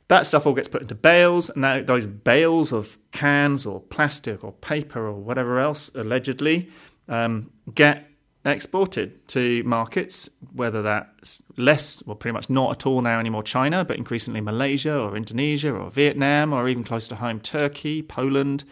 That 0.08 0.26
stuff 0.26 0.46
all 0.46 0.52
gets 0.52 0.68
put 0.68 0.82
into 0.82 0.94
bales, 0.94 1.50
and 1.50 1.64
that, 1.64 1.86
those 1.86 2.06
bales 2.06 2.72
of 2.72 2.96
cans 3.10 3.66
or 3.66 3.80
plastic 3.80 4.44
or 4.44 4.52
paper 4.52 5.04
or 5.04 5.14
whatever 5.14 5.58
else, 5.58 5.90
allegedly, 5.94 6.70
um, 7.08 7.50
get 7.74 8.08
exported 8.44 9.26
to 9.26 9.64
markets, 9.64 10.30
whether 10.52 10.80
that's 10.80 11.42
less, 11.56 12.04
well, 12.06 12.14
pretty 12.14 12.32
much 12.32 12.48
not 12.48 12.70
at 12.70 12.86
all 12.86 13.02
now 13.02 13.18
anymore 13.18 13.42
China, 13.42 13.84
but 13.84 13.96
increasingly 13.96 14.40
Malaysia 14.40 14.96
or 14.96 15.16
Indonesia 15.16 15.72
or 15.72 15.90
Vietnam 15.90 16.52
or 16.52 16.68
even 16.68 16.84
close 16.84 17.08
to 17.08 17.16
home 17.16 17.40
Turkey, 17.40 18.02
Poland. 18.02 18.64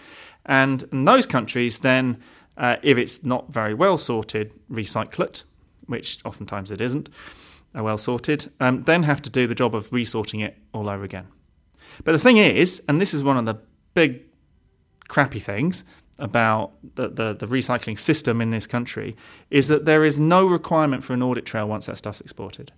And 0.47 0.85
in 0.93 1.05
those 1.05 1.27
countries, 1.27 1.81
then, 1.81 2.23
uh, 2.57 2.77
if 2.83 2.97
it's 2.97 3.25
not 3.25 3.53
very 3.53 3.75
well 3.75 3.99
sorted, 3.99 4.53
recycle 4.71 5.25
it, 5.25 5.45
which 5.87 6.19
oftentimes 6.25 6.71
it 6.71 6.81
isn't 6.81 7.09
uh, 7.77 7.83
well 7.83 7.99
sorted, 7.99 8.51
um, 8.61 8.83
then 8.85 9.03
have 9.03 9.23
to 9.23 9.31
do 9.31 9.47
the 9.47 9.55
job 9.55 9.75
of 9.75 9.93
resorting 9.93 10.41
it 10.41 10.57
all 10.73 10.89
over 10.89 11.05
again. 11.05 11.27
But 12.03 12.13
the 12.13 12.19
thing 12.19 12.39
is, 12.39 12.83
and 12.89 13.01
this 13.01 13.15
is 13.15 13.23
one 13.23 13.37
of 13.37 13.45
the 13.45 13.57
big 13.95 14.23
crappy 15.09 15.41
things 15.41 15.85
about 16.19 16.73
the, 16.95 17.09
the, 17.09 17.35
the 17.35 17.47
recycling 17.47 17.99
system 17.99 18.41
in 18.41 18.51
this 18.51 18.69
country 18.69 19.17
is 19.51 19.67
that 19.67 19.85
there 19.85 20.05
is 20.05 20.21
no 20.21 20.47
requirement 20.47 21.03
for 21.03 21.13
an 21.13 21.23
audit 21.23 21.45
trail 21.45 21.67
once 21.67 21.87
that 21.87 21.97
stuff's 21.97 22.21
exported. 22.21 22.71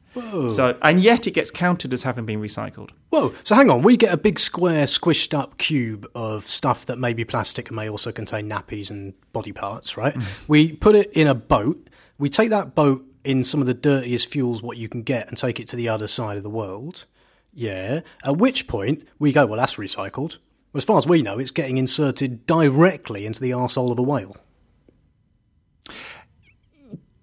So, 0.48 0.76
and 0.80 1.02
yet 1.02 1.26
it 1.26 1.32
gets 1.32 1.50
counted 1.50 1.92
as 1.92 2.02
having 2.02 2.24
been 2.24 2.40
recycled. 2.40 2.90
Whoa, 3.10 3.34
so 3.42 3.54
hang 3.54 3.68
on, 3.68 3.82
we 3.82 3.98
get 3.98 4.12
a 4.12 4.16
big 4.16 4.38
square 4.38 4.86
squished 4.86 5.38
up 5.38 5.58
cube 5.58 6.06
of 6.14 6.48
stuff 6.48 6.86
that 6.86 6.98
may 6.98 7.12
be 7.12 7.24
plastic 7.24 7.68
and 7.68 7.76
may 7.76 7.90
also 7.90 8.10
contain 8.10 8.48
nappies 8.48 8.90
and 8.90 9.12
body 9.32 9.52
parts, 9.52 9.98
right? 9.98 10.16
We 10.48 10.72
put 10.72 10.94
it 10.94 11.12
in 11.12 11.26
a 11.26 11.34
boat, 11.34 11.90
we 12.18 12.30
take 12.30 12.48
that 12.50 12.74
boat 12.74 13.04
in 13.26 13.42
some 13.42 13.60
of 13.60 13.66
the 13.66 13.74
dirtiest 13.74 14.28
fuels 14.30 14.62
what 14.62 14.76
you 14.76 14.88
can 14.88 15.02
get 15.02 15.28
and 15.28 15.36
take 15.36 15.58
it 15.58 15.68
to 15.68 15.76
the 15.76 15.88
other 15.88 16.06
side 16.06 16.36
of 16.36 16.42
the 16.42 16.50
world. 16.50 17.06
Yeah. 17.52 18.00
At 18.24 18.38
which 18.38 18.68
point 18.68 19.04
we 19.18 19.32
go, 19.32 19.46
well, 19.46 19.58
that's 19.58 19.74
recycled. 19.74 20.36
As 20.74 20.84
far 20.84 20.98
as 20.98 21.06
we 21.06 21.22
know, 21.22 21.38
it's 21.38 21.50
getting 21.50 21.78
inserted 21.78 22.46
directly 22.46 23.26
into 23.26 23.40
the 23.40 23.50
arsehole 23.50 23.90
of 23.90 23.98
a 23.98 24.02
whale. 24.02 24.36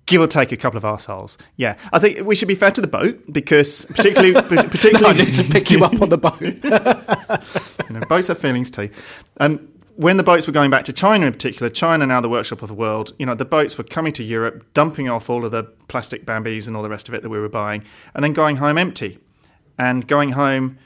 Give 0.05 0.22
or 0.22 0.27
take 0.27 0.51
a 0.51 0.57
couple 0.57 0.77
of 0.77 0.83
arseholes. 0.83 1.38
Yeah. 1.55 1.77
I 1.93 2.00
think 2.00 2.25
we 2.25 2.36
should 2.36 2.48
be 2.48 2.55
fair 2.55 2.72
to 2.72 2.81
the 2.81 2.88
boat 2.88 3.31
because, 3.31 3.86
particularly, 3.86 4.33
particularly 4.67 5.22
I 5.22 5.25
need 5.25 5.36
to 5.36 5.43
pick 5.43 5.72
you 5.72 5.86
up 5.86 6.01
on 6.01 6.10
the 6.10 6.17
boat. 6.17 6.41
you 7.89 8.00
know, 8.00 8.05
boats 8.07 8.27
have 8.27 8.39
feelings 8.39 8.69
too. 8.69 8.89
And 9.38 9.73
when 9.96 10.18
the 10.18 10.24
boats 10.24 10.48
were 10.48 10.54
going 10.54 10.72
back 10.72 10.86
to 10.86 10.94
China 10.94 11.26
in 11.26 11.32
particular, 11.32 11.70
China 11.70 12.06
now 12.06 12.20
the 12.20 12.30
workshop 12.30 12.62
of 12.62 12.68
the 12.68 12.74
world, 12.74 13.14
you 13.20 13.26
know, 13.26 13.36
the 13.36 13.46
boats 13.46 13.78
were 13.78 13.84
coming 13.84 14.14
to 14.14 14.24
Europe, 14.24 14.66
dumping 14.74 15.10
off 15.10 15.30
all 15.30 15.46
of 15.46 15.52
the 15.52 15.64
plastic 15.88 16.26
bambies 16.26 16.68
and 16.68 16.76
all 16.76 16.84
the 16.84 16.90
rest 16.90 17.08
of 17.08 17.14
it 17.14 17.22
that 17.22 17.30
we 17.30 17.40
were 17.40 17.50
buying, 17.50 17.84
and 18.14 18.24
then 18.24 18.34
going 18.34 18.58
home 18.58 18.78
empty. 18.78 19.20
And 19.78 20.08
going 20.08 20.34
home 20.34 20.78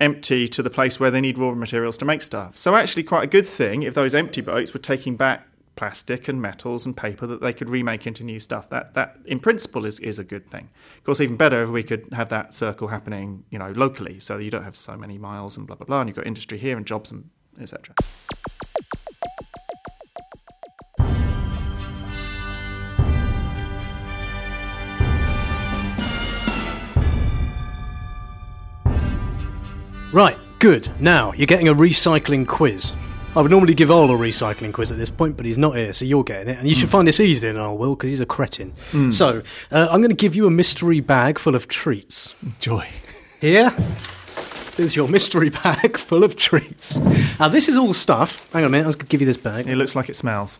empty 0.00 0.46
to 0.46 0.62
the 0.62 0.70
place 0.70 1.00
where 1.00 1.10
they 1.10 1.20
need 1.20 1.38
raw 1.38 1.52
materials 1.52 1.98
to 1.98 2.04
make 2.04 2.22
stuff. 2.22 2.56
So 2.56 2.76
actually 2.76 3.02
quite 3.02 3.24
a 3.24 3.26
good 3.26 3.46
thing 3.46 3.82
if 3.82 3.94
those 3.94 4.14
empty 4.14 4.40
boats 4.40 4.72
were 4.72 4.78
taking 4.78 5.16
back 5.16 5.46
plastic 5.74 6.26
and 6.28 6.40
metals 6.40 6.86
and 6.86 6.96
paper 6.96 7.26
that 7.26 7.40
they 7.40 7.52
could 7.52 7.68
remake 7.68 8.06
into 8.06 8.24
new 8.24 8.40
stuff. 8.40 8.68
That 8.70 8.94
that 8.94 9.18
in 9.26 9.40
principle 9.40 9.84
is, 9.84 9.98
is 10.00 10.18
a 10.18 10.24
good 10.24 10.50
thing. 10.50 10.70
Of 10.98 11.04
course, 11.04 11.20
even 11.20 11.36
better 11.36 11.62
if 11.62 11.70
we 11.70 11.82
could 11.82 12.08
have 12.12 12.28
that 12.30 12.54
circle 12.54 12.88
happening, 12.88 13.44
you 13.50 13.58
know, 13.58 13.72
locally, 13.72 14.18
so 14.20 14.38
you 14.38 14.50
don't 14.50 14.64
have 14.64 14.76
so 14.76 14.96
many 14.96 15.18
miles 15.18 15.56
and 15.56 15.66
blah 15.66 15.76
blah 15.76 15.86
blah, 15.86 16.00
and 16.00 16.08
you've 16.08 16.16
got 16.16 16.26
industry 16.26 16.58
here 16.58 16.76
and 16.76 16.86
jobs 16.86 17.10
and 17.10 17.28
etc. 17.60 17.94
Right, 30.16 30.38
good. 30.60 30.88
Now, 30.98 31.34
you're 31.34 31.46
getting 31.46 31.68
a 31.68 31.74
recycling 31.74 32.48
quiz. 32.48 32.94
I 33.36 33.42
would 33.42 33.50
normally 33.50 33.74
give 33.74 33.90
Ol 33.90 34.10
a 34.10 34.14
recycling 34.14 34.72
quiz 34.72 34.90
at 34.90 34.96
this 34.96 35.10
point, 35.10 35.36
but 35.36 35.44
he's 35.44 35.58
not 35.58 35.76
here, 35.76 35.92
so 35.92 36.06
you're 36.06 36.24
getting 36.24 36.48
it. 36.48 36.58
And 36.58 36.66
you 36.66 36.74
should 36.74 36.88
find 36.88 37.06
this 37.06 37.20
easy 37.20 37.46
then, 37.46 37.58
Ol 37.58 37.76
will, 37.76 37.94
because 37.94 38.08
he's 38.08 38.22
a 38.22 38.24
cretin. 38.24 38.72
So, 39.12 39.42
uh, 39.70 39.88
I'm 39.90 40.00
going 40.00 40.08
to 40.08 40.16
give 40.16 40.34
you 40.34 40.46
a 40.46 40.50
mystery 40.50 41.00
bag 41.00 41.38
full 41.38 41.54
of 41.54 41.68
treats. 41.68 42.34
Joy. 42.60 42.88
Here 43.42 43.76
is 44.78 44.96
your 44.96 45.06
mystery 45.06 45.50
bag 45.62 45.98
full 45.98 46.24
of 46.24 46.34
treats. 46.34 46.96
Now, 47.38 47.48
this 47.48 47.68
is 47.68 47.76
all 47.76 47.92
stuff. 47.92 48.50
Hang 48.54 48.64
on 48.64 48.68
a 48.68 48.70
minute, 48.70 48.84
I 48.84 48.86
was 48.86 48.96
going 48.96 49.08
to 49.08 49.10
give 49.10 49.20
you 49.20 49.26
this 49.26 49.36
bag. 49.36 49.66
It 49.66 49.76
looks 49.76 49.94
like 49.94 50.08
it 50.08 50.16
smells. 50.16 50.58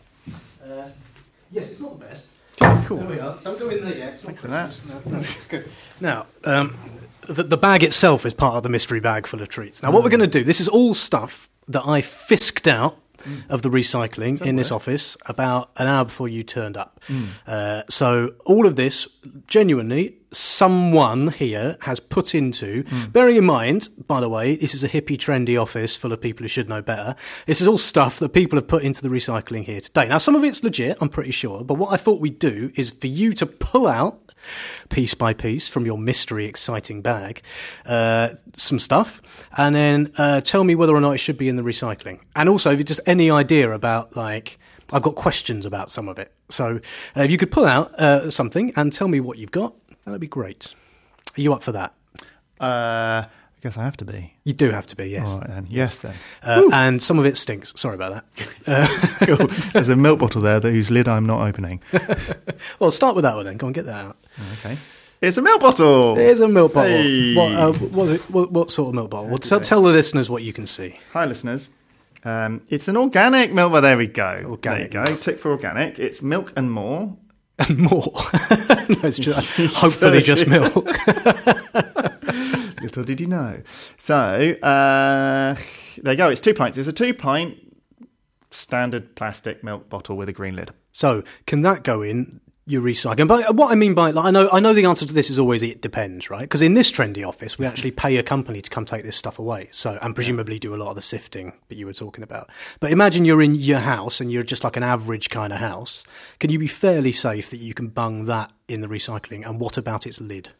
Yes, 1.51 1.71
it's 1.71 1.81
not 1.81 1.99
the 1.99 2.05
best. 2.05 2.27
Cool. 2.87 2.99
There 2.99 3.09
we 3.09 3.21
are. 3.21 3.39
Don't 3.43 3.59
go 3.59 3.71
in 3.71 3.83
there 3.83 3.97
yet. 3.97 4.13
It's 4.13 4.23
Thanks 4.23 4.43
for 4.43 4.49
that. 4.49 4.79
No, 4.87 5.19
no. 5.19 5.23
Good. 5.49 5.71
Now, 5.99 6.27
um, 6.45 6.77
the, 7.28 7.42
the 7.42 7.56
bag 7.56 7.83
itself 7.83 8.25
is 8.26 8.35
part 8.35 8.54
of 8.54 8.62
the 8.62 8.68
mystery 8.68 9.00
bag 9.00 9.26
full 9.26 9.42
of 9.42 9.49
treats. 9.49 9.83
Now, 9.83 9.90
what 9.90 10.02
we're 10.02 10.09
mm. 10.09 10.18
going 10.18 10.30
to 10.30 10.38
do, 10.38 10.45
this 10.45 10.61
is 10.61 10.68
all 10.68 10.95
stuff 10.95 11.49
that 11.68 11.87
I 11.87 12.00
fisked 12.00 12.66
out 12.66 12.99
mm. 13.18 13.42
of 13.49 13.62
the 13.62 13.68
recycling 13.68 14.40
in 14.40 14.56
this 14.56 14.71
office 14.71 15.16
about 15.26 15.71
an 15.76 15.87
hour 15.87 16.04
before 16.04 16.28
you 16.28 16.42
turned 16.42 16.76
up. 16.76 17.00
Mm. 17.09 17.26
Uh, 17.47 17.83
so, 17.88 18.35
all 18.45 18.66
of 18.66 18.76
this, 18.76 19.09
genuinely, 19.49 20.18
someone 20.33 21.28
here 21.28 21.78
has 21.83 21.99
put 21.99 22.35
into, 22.35 22.85
bearing 23.11 23.37
in 23.37 23.45
mind, 23.45 23.88
by 24.06 24.21
the 24.21 24.28
way, 24.28 24.56
this 24.56 24.75
is 24.75 24.85
a 24.85 24.88
hippie, 24.88 25.16
trendy 25.16 25.61
office 25.61 25.97
full 25.97 26.12
of 26.12 26.21
people 26.21 26.45
who 26.45 26.49
should 26.49 26.68
know 26.68 26.83
better. 26.83 27.14
This 27.47 27.61
is 27.61 27.68
all 27.68 27.78
stuff 27.78 28.18
that 28.18 28.30
people 28.30 28.56
have 28.59 28.68
put 28.68 28.83
into 28.83 29.02
the 29.02 29.09
recycling 29.09 29.64
here 29.64 29.80
today. 29.80 30.09
Now, 30.09 30.18
some 30.18 30.35
of 30.35 30.45
it's 30.45 30.62
legit, 30.62 30.99
I'm 31.00 31.09
pretty 31.09 31.30
sure, 31.30 31.64
but 31.64 31.75
what 31.75 31.92
I 31.92 31.97
thought 31.97 32.21
we'd 32.21 32.38
do 32.38 32.71
is 32.75 32.90
for 32.90 33.06
you 33.06 33.33
to 33.35 33.47
pull 33.47 33.87
out 33.87 34.25
piece 34.88 35.15
by 35.15 35.33
piece 35.33 35.69
from 35.69 35.87
your 35.87 35.99
mystery 35.99 36.47
exciting 36.47 37.03
bag 37.03 37.43
uh, 37.87 38.31
some 38.53 38.79
stuff 38.79 39.21
and 39.57 39.75
then 39.75 40.12
uh, 40.19 40.41
tell 40.41 40.65
me 40.65 40.75
whether 40.75 40.95
or 40.95 41.00
not 41.00 41.12
it 41.12 41.19
should 41.19 41.38
be 41.38 41.49
in 41.49 41.57
the 41.57 41.62
recycling. 41.62 42.21
And 42.35 42.49
also 42.49 42.73
if 42.73 42.79
you 42.79 42.85
just 42.85 43.00
any 43.07 43.31
idea 43.31 43.73
about 43.73 44.17
like 44.17 44.59
i've 44.93 45.03
got 45.03 45.15
questions 45.15 45.67
about 45.67 45.91
some 45.91 46.09
of 46.09 46.19
it. 46.19 46.33
So 46.49 46.81
uh, 47.17 47.23
if 47.23 47.31
you 47.31 47.38
could 47.38 47.50
pull 47.50 47.67
out 47.67 47.93
uh, 47.95 48.31
something 48.31 48.73
and 48.76 48.93
tell 48.93 49.09
me 49.09 49.21
what 49.21 49.38
you've 49.38 49.50
got 49.50 49.75
that'd 50.05 50.21
be 50.21 50.26
great. 50.26 50.75
Are 51.37 51.41
you 51.41 51.53
up 51.53 51.62
for 51.62 51.73
that? 51.73 51.95
Uh, 52.59 53.25
I 53.57 53.61
guess 53.63 53.79
I 53.79 53.85
have 53.85 53.97
to 53.99 54.05
be. 54.05 54.35
you 54.45 54.53
do 54.53 54.71
have 54.71 54.87
to 54.89 54.97
be 54.97 55.07
yes 55.07 55.29
All 55.29 55.39
right 55.41 55.49
then. 55.49 55.67
Yes 55.69 55.99
then. 55.99 56.15
uh, 56.43 56.63
and 56.73 57.03
some 57.03 57.19
of 57.19 57.25
it 57.27 57.37
stinks 57.37 57.73
sorry 57.77 57.95
about 57.97 58.23
that 58.37 59.19
cool. 59.27 59.47
There's 59.73 59.89
a 59.89 59.97
milk 59.97 60.19
bottle 60.21 60.43
there 60.43 60.61
that- 60.61 60.71
whose 60.71 60.91
lid 60.91 61.09
I'm 61.09 61.27
not 61.27 61.47
opening. 61.49 61.81
well 62.79 62.91
start 62.91 63.15
with 63.17 63.23
that 63.25 63.35
one 63.35 63.47
then 63.47 63.57
go 63.57 63.67
and 63.67 63.75
get 63.75 63.87
that 63.87 64.05
out 64.05 64.17
Okay. 64.59 64.77
It's 65.23 65.39
a 65.39 65.43
milk 65.43 65.63
bottle. 65.63 66.19
It 66.19 66.27
is 66.29 66.41
a 66.41 66.47
milk 66.49 66.75
bottle. 66.75 66.91
Hey. 66.93 67.35
What, 67.35 67.53
uh, 67.55 67.73
what 67.73 68.11
it? 68.11 68.21
What, 68.31 68.53
what 68.53 68.71
sort 68.71 68.89
of 68.91 68.95
milk 68.97 69.09
bottle? 69.11 69.31
Well, 69.31 69.39
tell, 69.39 69.61
tell 69.61 69.83
the 69.83 69.91
listeners 69.91 70.29
what 70.29 70.43
you 70.43 70.53
can 70.53 70.67
see. 70.67 71.01
Hi, 71.15 71.25
listeners. 71.25 71.71
Um, 72.23 72.61
it's 72.69 72.87
an 72.89 72.99
organic 72.99 73.51
milk. 73.51 73.73
Well, 73.73 73.81
there 73.81 73.97
we 73.97 74.09
go. 74.09 74.43
Organic 74.47 74.91
There 74.93 75.01
you 75.03 75.07
go. 75.07 75.17
Tick 75.17 75.39
for 75.39 75.53
organic. 75.53 75.99
It's 75.99 76.21
milk 76.23 76.53
and 76.55 76.71
more. 76.71 77.17
And 77.59 77.79
more. 77.79 78.13
no, 78.13 79.01
it's 79.05 79.19
just, 79.19 79.57
hopefully 79.79 80.21
just 80.21 80.47
milk. 80.47 80.87
Little 82.87 83.02
did 83.02 83.21
you 83.21 83.26
know. 83.26 83.62
So 83.97 84.14
uh, 84.62 85.57
there 86.00 86.12
you 86.12 86.16
go. 86.16 86.28
It's 86.28 86.40
two 86.40 86.55
pints. 86.55 86.78
It's 86.78 86.87
a 86.87 86.93
two 86.93 87.12
pint 87.12 87.59
standard 88.52 89.16
plastic 89.16 89.64
milk 89.64 89.88
bottle 89.88 90.16
with 90.16 90.28
a 90.28 90.33
green 90.33 90.55
lid. 90.55 90.71
So 90.93 91.25
can 91.49 91.62
that 91.62 91.83
go 91.83 92.02
in 92.02 92.40
your 92.64 92.83
recycling? 92.83 93.26
But 93.26 93.57
what 93.57 93.73
I 93.73 93.75
mean 93.75 93.95
by 93.95 94.12
like, 94.12 94.26
I 94.26 94.31
know 94.31 94.49
I 94.52 94.61
know 94.61 94.73
the 94.73 94.85
answer 94.85 95.05
to 95.05 95.12
this 95.12 95.31
is 95.31 95.37
always 95.37 95.64
it 95.64 95.83
depends, 95.83 96.31
right? 96.31 96.43
Because 96.43 96.62
in 96.62 96.75
this 96.75 96.93
trendy 96.93 97.26
office, 97.26 97.59
we 97.59 97.66
actually 97.66 97.90
pay 97.90 98.16
a 98.19 98.23
company 98.23 98.62
to 98.62 98.71
come 98.71 98.85
take 98.85 99.02
this 99.02 99.16
stuff 99.16 99.40
away. 99.40 99.66
So 99.73 99.99
and 100.00 100.14
presumably 100.14 100.61
do 100.61 100.73
a 100.73 100.78
lot 100.78 100.90
of 100.90 100.95
the 100.95 101.02
sifting 101.02 101.55
that 101.69 101.75
you 101.75 101.87
were 101.87 101.93
talking 101.93 102.23
about. 102.23 102.49
But 102.78 102.93
imagine 102.93 103.25
you're 103.25 103.43
in 103.43 103.57
your 103.57 103.81
house 103.81 104.21
and 104.21 104.31
you're 104.31 104.45
just 104.45 104.62
like 104.62 104.76
an 104.76 104.85
average 104.85 105.28
kind 105.28 105.52
of 105.52 105.59
house. 105.59 106.05
Can 106.38 106.50
you 106.50 106.61
be 106.61 106.69
fairly 106.69 107.11
safe 107.11 107.50
that 107.50 107.59
you 107.59 107.75
can 107.75 107.88
bung 107.88 108.26
that 108.26 108.52
in 108.69 108.81
the 108.81 108.88
recycling? 108.88 109.45
And 109.45 109.59
what 109.59 109.76
about 109.76 110.07
its 110.07 110.21
lid? 110.21 110.50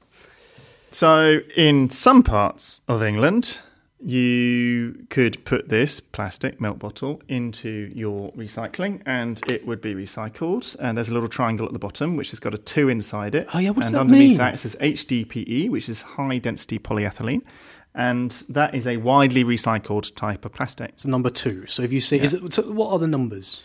So 0.97 1.41
in 1.55 1.91
some 1.91 2.23
parts 2.23 2.81
of 2.88 3.03
England, 3.03 3.61
you 4.00 5.05
could 5.11 5.45
put 5.45 5.69
this 5.69 6.00
plastic 6.00 6.59
milk 6.59 6.79
bottle 6.79 7.21
into 7.29 7.93
your 7.95 8.33
recycling 8.33 9.03
and 9.05 9.38
it 9.47 9.67
would 9.67 9.83
be 9.83 9.95
recycled. 9.95 10.75
And 10.81 10.97
there's 10.97 11.11
a 11.11 11.12
little 11.12 11.29
triangle 11.29 11.67
at 11.67 11.75
the 11.75 11.79
bottom 11.79 12.17
which 12.17 12.31
has 12.31 12.41
got 12.41 12.55
a 12.55 12.57
two 12.57 12.88
inside 12.88 13.35
it. 13.35 13.47
Oh, 13.53 13.59
yeah, 13.59 13.71
what 13.71 13.81
does 13.81 13.88
and 13.88 13.95
that 13.95 14.00
underneath 14.00 14.29
mean? 14.31 14.38
that 14.38 14.55
it 14.55 14.57
says 14.57 14.75
HDPE, 14.81 15.69
which 15.69 15.91
is 15.91 16.00
high 16.00 16.38
density 16.38 16.79
polyethylene. 16.79 17.43
And 17.95 18.31
that 18.49 18.75
is 18.75 18.87
a 18.87 18.97
widely 18.97 19.45
recycled 19.45 20.15
type 20.15 20.47
of 20.47 20.55
plastic. 20.55 20.93
It's 20.93 21.05
number 21.05 21.29
two. 21.29 21.67
So 21.67 21.83
if 21.83 21.93
you 21.93 22.00
see, 22.00 22.21
is 22.21 22.33
it 22.33 22.55
so 22.55 22.62
what 22.73 22.91
are 22.93 22.99
the 22.99 23.07
numbers? 23.07 23.62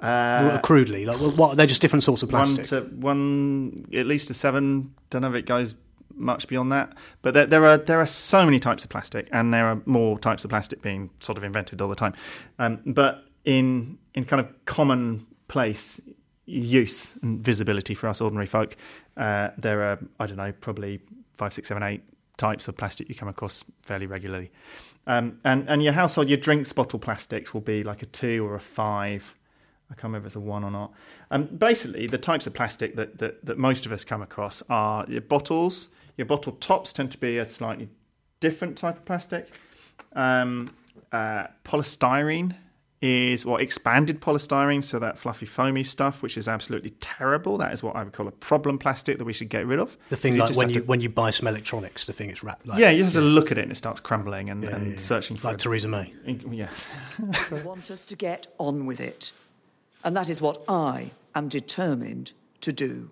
Uh, 0.00 0.60
crudely, 0.60 1.04
like 1.04 1.18
what? 1.18 1.56
they're 1.56 1.66
just 1.66 1.82
different 1.82 2.04
sorts 2.04 2.22
of 2.22 2.32
one 2.32 2.54
plastic. 2.54 2.66
to 2.66 2.94
one, 2.94 3.86
at 3.92 4.06
least 4.06 4.30
a 4.30 4.34
seven. 4.34 4.94
Don't 5.10 5.22
know 5.22 5.28
if 5.28 5.34
it 5.34 5.46
goes 5.46 5.74
much 6.20 6.46
beyond 6.48 6.70
that, 6.72 6.94
but 7.22 7.34
there, 7.34 7.46
there 7.46 7.64
are 7.64 7.76
there 7.76 8.00
are 8.00 8.06
so 8.06 8.44
many 8.44 8.58
types 8.58 8.84
of 8.84 8.90
plastic, 8.90 9.28
and 9.32 9.52
there 9.52 9.66
are 9.66 9.80
more 9.86 10.18
types 10.18 10.44
of 10.44 10.50
plastic 10.50 10.82
being 10.82 11.10
sort 11.20 11.38
of 11.38 11.44
invented 11.44 11.80
all 11.80 11.88
the 11.88 11.94
time. 11.94 12.14
Um, 12.58 12.80
but 12.86 13.24
in 13.44 13.98
in 14.14 14.24
kind 14.24 14.40
of 14.40 14.64
commonplace 14.64 16.00
use 16.46 17.16
and 17.22 17.44
visibility 17.44 17.94
for 17.94 18.08
us 18.08 18.20
ordinary 18.20 18.46
folk, 18.46 18.76
uh, 19.16 19.50
there 19.56 19.82
are 19.82 19.98
I 20.18 20.26
don't 20.26 20.36
know 20.36 20.52
probably 20.52 21.00
five, 21.36 21.52
six, 21.52 21.68
seven, 21.68 21.82
eight 21.82 22.02
types 22.36 22.68
of 22.68 22.76
plastic 22.76 23.08
you 23.08 23.14
come 23.14 23.28
across 23.28 23.64
fairly 23.82 24.06
regularly. 24.06 24.50
Um, 25.06 25.40
and 25.44 25.68
and 25.68 25.82
your 25.82 25.92
household, 25.92 26.28
your 26.28 26.38
drinks 26.38 26.72
bottle 26.72 26.98
plastics 26.98 27.52
will 27.54 27.60
be 27.60 27.82
like 27.82 28.02
a 28.02 28.06
two 28.06 28.46
or 28.46 28.54
a 28.54 28.60
five. 28.60 29.34
I 29.90 29.94
can't 29.94 30.04
remember 30.04 30.26
if 30.26 30.36
it's 30.36 30.36
a 30.36 30.40
one 30.40 30.62
or 30.62 30.70
not. 30.70 30.92
Um, 31.32 31.44
basically, 31.44 32.06
the 32.06 32.18
types 32.18 32.46
of 32.46 32.54
plastic 32.54 32.94
that, 32.94 33.18
that, 33.18 33.44
that 33.44 33.58
most 33.58 33.86
of 33.86 33.92
us 33.92 34.04
come 34.04 34.22
across 34.22 34.62
are 34.70 35.04
bottles. 35.28 35.88
Your 36.16 36.26
bottle 36.26 36.52
tops 36.52 36.92
tend 36.92 37.10
to 37.12 37.18
be 37.18 37.38
a 37.38 37.44
slightly 37.46 37.88
different 38.40 38.76
type 38.78 38.96
of 38.98 39.04
plastic. 39.04 39.48
Um, 40.14 40.74
uh, 41.12 41.46
polystyrene 41.64 42.54
is 43.02 43.46
what 43.46 43.62
expanded 43.62 44.20
polystyrene, 44.20 44.84
so 44.84 44.98
that 44.98 45.18
fluffy 45.18 45.46
foamy 45.46 45.82
stuff, 45.82 46.20
which 46.20 46.36
is 46.36 46.46
absolutely 46.46 46.90
terrible. 47.00 47.56
That 47.56 47.72
is 47.72 47.82
what 47.82 47.96
I 47.96 48.02
would 48.04 48.12
call 48.12 48.28
a 48.28 48.32
problem 48.32 48.78
plastic 48.78 49.16
that 49.16 49.24
we 49.24 49.32
should 49.32 49.48
get 49.48 49.66
rid 49.66 49.78
of. 49.80 49.96
The 50.10 50.16
thing 50.16 50.34
You 50.34 50.40
like 50.40 50.48
just 50.48 50.58
when 50.58 50.68
have 50.68 50.74
you 50.74 50.80
to- 50.82 50.86
when 50.86 51.00
you 51.00 51.08
buy 51.08 51.30
some 51.30 51.48
electronics, 51.48 52.04
the 52.06 52.12
thing 52.12 52.28
it's 52.28 52.44
wrapped 52.44 52.66
like 52.66 52.78
yeah, 52.78 52.90
you 52.90 53.04
have 53.04 53.14
to 53.14 53.20
look 53.22 53.50
at 53.50 53.56
it 53.56 53.62
and 53.62 53.72
it 53.72 53.76
starts 53.76 54.00
crumbling 54.00 54.50
and, 54.50 54.62
Yeah, 54.62 54.70
and 54.76 54.84
yeah, 54.84 54.90
yeah. 54.92 54.96
searching 54.98 55.38
for 55.38 55.48
like 55.48 55.54
it. 55.54 55.60
Theresa 55.60 55.88
May. 55.88 56.12
Yes. 56.50 56.88
want 57.64 57.90
us 57.90 58.04
to 58.06 58.16
get 58.16 58.48
on 58.58 58.84
with 58.84 59.00
it. 59.00 59.32
And 60.04 60.14
that 60.16 60.28
is 60.28 60.42
what 60.42 60.62
I 60.68 61.12
am 61.34 61.48
determined 61.48 62.32
to 62.60 62.72
do. 62.72 63.10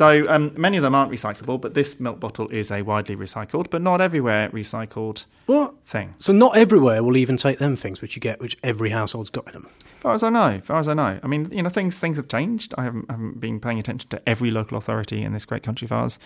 So 0.00 0.24
um, 0.30 0.54
many 0.56 0.78
of 0.78 0.82
them 0.82 0.94
aren't 0.94 1.12
recyclable, 1.12 1.60
but 1.60 1.74
this 1.74 2.00
milk 2.00 2.18
bottle 2.20 2.48
is 2.48 2.70
a 2.70 2.80
widely 2.80 3.14
recycled, 3.14 3.68
but 3.68 3.82
not 3.82 4.00
everywhere 4.00 4.48
recycled 4.48 5.26
What? 5.44 5.74
thing. 5.84 6.14
So 6.18 6.32
not 6.32 6.56
everywhere 6.56 7.02
will 7.02 7.18
even 7.18 7.36
take 7.36 7.58
them 7.58 7.76
things, 7.76 8.00
which 8.00 8.16
you 8.16 8.20
get, 8.20 8.40
which 8.40 8.56
every 8.62 8.88
household's 8.88 9.28
got 9.28 9.46
in 9.48 9.52
them. 9.52 9.68
As 9.68 10.00
far 10.00 10.14
as 10.14 10.22
I 10.22 10.30
know, 10.30 10.58
far 10.64 10.78
as 10.78 10.88
I 10.88 10.94
know, 10.94 11.20
I 11.22 11.26
mean, 11.26 11.50
you 11.52 11.62
know, 11.62 11.68
things 11.68 11.98
things 11.98 12.16
have 12.16 12.28
changed. 12.28 12.72
I 12.78 12.84
haven't, 12.84 13.10
haven't 13.10 13.40
been 13.40 13.60
paying 13.60 13.78
attention 13.78 14.08
to 14.08 14.26
every 14.26 14.50
local 14.50 14.78
authority 14.78 15.22
in 15.22 15.34
this 15.34 15.44
great 15.44 15.62
country 15.62 15.84
of 15.84 15.92
ours 15.92 16.18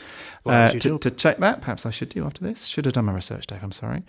Well, 0.45 0.69
uh, 0.69 0.79
to, 0.79 0.97
to 1.01 1.11
check 1.11 1.39
that. 1.39 1.61
Perhaps 1.61 1.85
I 1.85 1.91
should 1.91 2.11
do 2.11 2.25
after 2.25 2.45
this. 2.45 2.67
Should 2.67 2.85
have 2.85 2.95
done 2.95 3.07
my 3.07 3.13
research, 3.13 3.49
Dave. 3.49 3.65
I'm 3.65 3.73
sorry. 3.73 4.05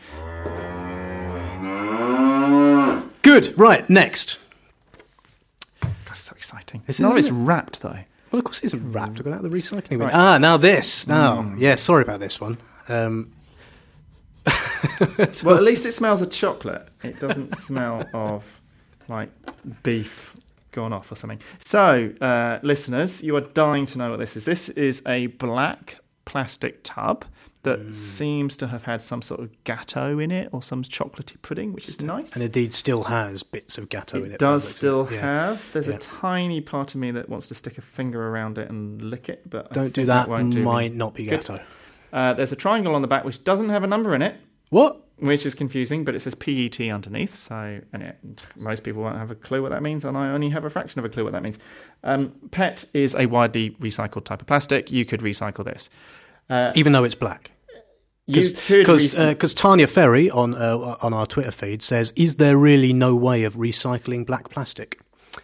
Good. 3.24 3.58
Right. 3.58 3.90
Next. 3.90 4.38
That's 5.82 6.20
so 6.20 6.36
exciting. 6.36 6.84
This 6.86 7.00
of 7.00 7.18
it's 7.18 7.32
wrapped 7.32 7.82
though. 7.82 8.02
Well, 8.36 8.40
of 8.40 8.44
course 8.44 8.58
it 8.60 8.66
isn't 8.66 8.92
wrapped. 8.92 9.18
I've 9.18 9.24
got 9.24 9.32
out 9.36 9.46
of 9.46 9.50
the 9.50 9.58
recycling 9.58 9.88
bin. 9.88 10.00
Right. 10.00 10.14
Ah, 10.14 10.38
now 10.38 10.58
this. 10.58 11.08
Now, 11.08 11.54
yeah. 11.58 11.76
Sorry 11.76 12.04
about 12.04 12.20
this 12.20 12.42
one. 12.42 12.58
Um, 12.90 13.32
Well, 15.42 15.56
at 15.56 15.64
least 15.64 15.86
it 15.86 15.94
smells 15.94 16.22
of 16.22 16.32
chocolate. 16.32 16.86
It 17.02 17.18
doesn't 17.18 17.56
smell 17.68 18.06
of 18.14 18.60
like 19.08 19.30
beef 19.84 20.36
gone 20.74 20.92
off 20.92 21.10
or 21.14 21.16
something. 21.16 21.40
So, 21.64 22.12
uh, 22.20 22.60
listeners, 22.62 23.24
you 23.24 23.38
are 23.38 23.42
dying 23.42 23.86
to 23.86 23.98
know 23.98 24.10
what 24.10 24.20
this 24.20 24.36
is. 24.36 24.44
This 24.44 24.68
is 24.68 25.02
a 25.08 25.28
black 25.28 26.00
plastic 26.26 26.82
tub 26.84 27.24
that 27.66 27.80
Mm. 27.88 27.94
seems 27.94 28.58
to 28.58 28.68
have 28.68 28.84
had 28.84 29.02
some 29.02 29.22
sort 29.22 29.42
of 29.42 29.50
gatto 29.66 30.18
in 30.18 30.32
it 30.32 30.50
or 30.52 30.64
some 30.64 30.82
chocolatey 30.84 31.40
pudding, 31.42 31.74
which 31.74 31.88
is 31.90 32.02
nice. 32.02 32.34
and 32.34 32.42
indeed, 32.44 32.74
still 32.74 33.04
has 33.04 33.44
bits 33.44 33.78
of 33.78 33.90
gatto 33.90 34.20
in 34.24 34.32
it 34.32 34.34
it. 34.36 34.40
does 34.40 34.68
still 34.68 35.06
it. 35.08 35.16
Yeah. 35.16 35.20
have. 35.22 35.72
There's 35.74 35.88
Yeah. 35.90 35.96
a 35.96 36.00
tiny 36.00 36.62
part 36.62 36.96
of 36.96 37.02
me 37.02 37.12
that 37.12 37.28
wants 37.30 37.48
to 37.50 37.54
stick 37.56 37.78
a 37.78 37.82
finger 37.82 38.28
around 38.30 38.58
it 38.58 38.70
and 38.70 39.02
lick 39.02 39.28
it, 39.30 39.50
but 39.50 39.72
Don't 39.74 39.94
do 39.94 40.06
that. 40.06 40.30
won't 40.30 40.54
do 40.54 40.60
me. 40.60 40.64
Might 40.66 40.94
not 40.96 41.14
be 41.14 41.26
gatto. 41.26 41.60
Uh, 42.14 42.34
there's 42.34 42.52
a 42.54 42.56
triangle 42.56 42.96
on 42.96 43.02
the 43.02 43.08
back 43.10 43.26
which 43.26 43.44
doesn't 43.44 43.70
have 43.70 43.84
a 43.84 43.88
number 43.88 44.16
in 44.16 44.22
it. 44.22 44.36
What? 44.70 45.02
which 45.18 45.46
is 45.46 45.56
confusing, 45.56 46.04
but 46.04 46.14
it 46.14 46.20
says 46.20 46.36
PET 46.36 46.90
underneath. 46.92 47.34
So, 47.36 47.80
and 47.94 48.04
it, 48.04 48.18
most 48.58 48.84
people 48.84 49.02
won't 49.02 49.18
have 49.18 49.32
a 49.32 49.36
clue 49.36 49.62
what 49.62 49.72
that 49.72 49.82
means, 49.82 50.04
and 50.04 50.18
I 50.18 50.32
only 50.32 50.50
have 50.50 50.66
a 50.66 50.70
fraction 50.70 51.00
of 51.00 51.06
a 51.06 51.10
clue 51.10 51.24
what 51.24 51.32
that 51.32 51.42
means. 51.42 51.58
Um, 52.04 52.34
PET 52.52 52.84
is 52.94 53.16
a 53.16 53.26
widely 53.26 53.70
recycled 53.80 54.26
type 54.26 54.42
of 54.42 54.48
plastic. 54.48 54.92
You 54.92 55.06
could 55.06 55.22
recycle 55.22 55.64
this. 55.64 55.90
Even 56.76 56.92
though 56.92 57.06
it's 57.06 57.16
black. 57.16 57.52
Because 58.28 58.54
recy- 58.54 59.56
Tanya 59.56 59.88
Ferry 59.88 60.30
on 60.30 60.56
uh, 60.56 60.98
on 61.02 61.14
our 61.14 61.28
Twitter 61.28 61.52
feed 61.52 61.82
says, 61.82 62.12
"Is 62.16 62.38
there 62.38 62.58
really 62.58 62.92
no 62.94 63.16
way 63.16 63.44
of 63.44 63.56
recycling 63.56 64.26
black 64.26 64.50
plastic?" 64.50 65.00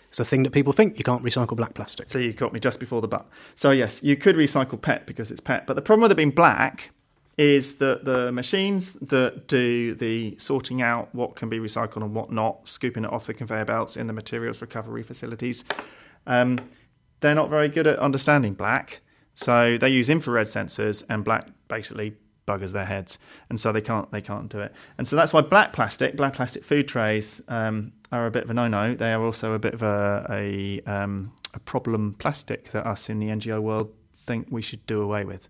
It's 0.10 0.20
a 0.20 0.26
thing 0.26 0.44
that 0.44 0.52
people 0.52 0.74
think 0.74 0.98
you 0.98 1.06
can't 1.06 1.24
recycle 1.24 1.56
black 1.56 1.74
plastic. 1.74 2.10
So 2.10 2.18
you 2.18 2.34
caught 2.34 2.52
me 2.52 2.60
just 2.60 2.80
before 2.80 3.02
the 3.02 3.08
but. 3.08 3.28
So 3.56 3.72
yes, 3.72 4.04
you 4.04 4.18
could 4.18 4.36
recycle 4.36 4.82
PET 4.82 5.06
because 5.06 5.32
it's 5.32 5.40
PET, 5.40 5.66
but 5.66 5.76
the 5.76 5.82
problem 5.82 6.02
with 6.02 6.12
it 6.12 6.16
being 6.16 6.32
black 6.32 6.92
is 7.38 7.76
that 7.76 8.04
the 8.04 8.32
machines 8.32 8.94
that 8.94 9.48
do 9.48 9.96
the 9.96 10.36
sorting 10.38 10.82
out 10.82 11.14
what 11.16 11.36
can 11.36 11.50
be 11.50 11.60
recycled 11.60 12.04
and 12.04 12.14
what 12.14 12.32
not, 12.32 12.68
scooping 12.68 13.06
it 13.06 13.12
off 13.12 13.26
the 13.26 13.34
conveyor 13.34 13.66
belts 13.66 13.96
in 13.96 14.08
the 14.08 14.14
materials 14.14 14.62
recovery 14.62 15.02
facilities, 15.02 15.64
um, 16.28 16.60
they're 17.22 17.36
not 17.36 17.50
very 17.50 17.70
good 17.70 17.88
at 17.88 17.98
understanding 18.00 18.54
black. 18.54 19.00
So 19.34 19.78
they 19.78 19.90
use 19.90 20.10
infrared 20.10 20.48
sensors, 20.48 21.04
and 21.10 21.24
black 21.24 21.48
basically 21.70 22.18
buggers 22.48 22.72
their 22.72 22.86
heads, 22.86 23.20
and 23.50 23.60
so 23.60 23.72
they 23.72 23.82
can't 23.82 24.12
they 24.12 24.22
can't 24.22 24.50
do 24.50 24.60
it. 24.60 24.74
And 24.98 25.08
so 25.08 25.16
that's 25.16 25.34
why 25.34 25.42
black 25.42 25.74
plastic, 25.74 26.16
black 26.16 26.34
plastic 26.34 26.64
food 26.64 26.88
trays, 26.88 27.42
um, 27.48 27.94
are 28.12 28.26
a 28.26 28.32
bit 28.32 28.44
of 28.44 28.50
a 28.50 28.54
no-no. 28.54 28.94
They 28.96 29.14
are 29.14 29.24
also 29.24 29.54
a 29.54 29.60
bit 29.60 29.74
of 29.74 29.84
a 29.84 30.25
a, 30.30 30.82
um, 30.86 31.32
a 31.54 31.60
problem 31.60 32.16
plastic 32.20 32.72
that 32.72 32.86
us 32.86 33.10
in 33.10 33.20
the 33.20 33.27
NGO 33.27 33.62
world 33.62 33.94
think 34.14 34.48
we 34.50 34.62
should 34.62 34.86
do 34.86 35.01
away 35.01 35.24
with. 35.25 35.48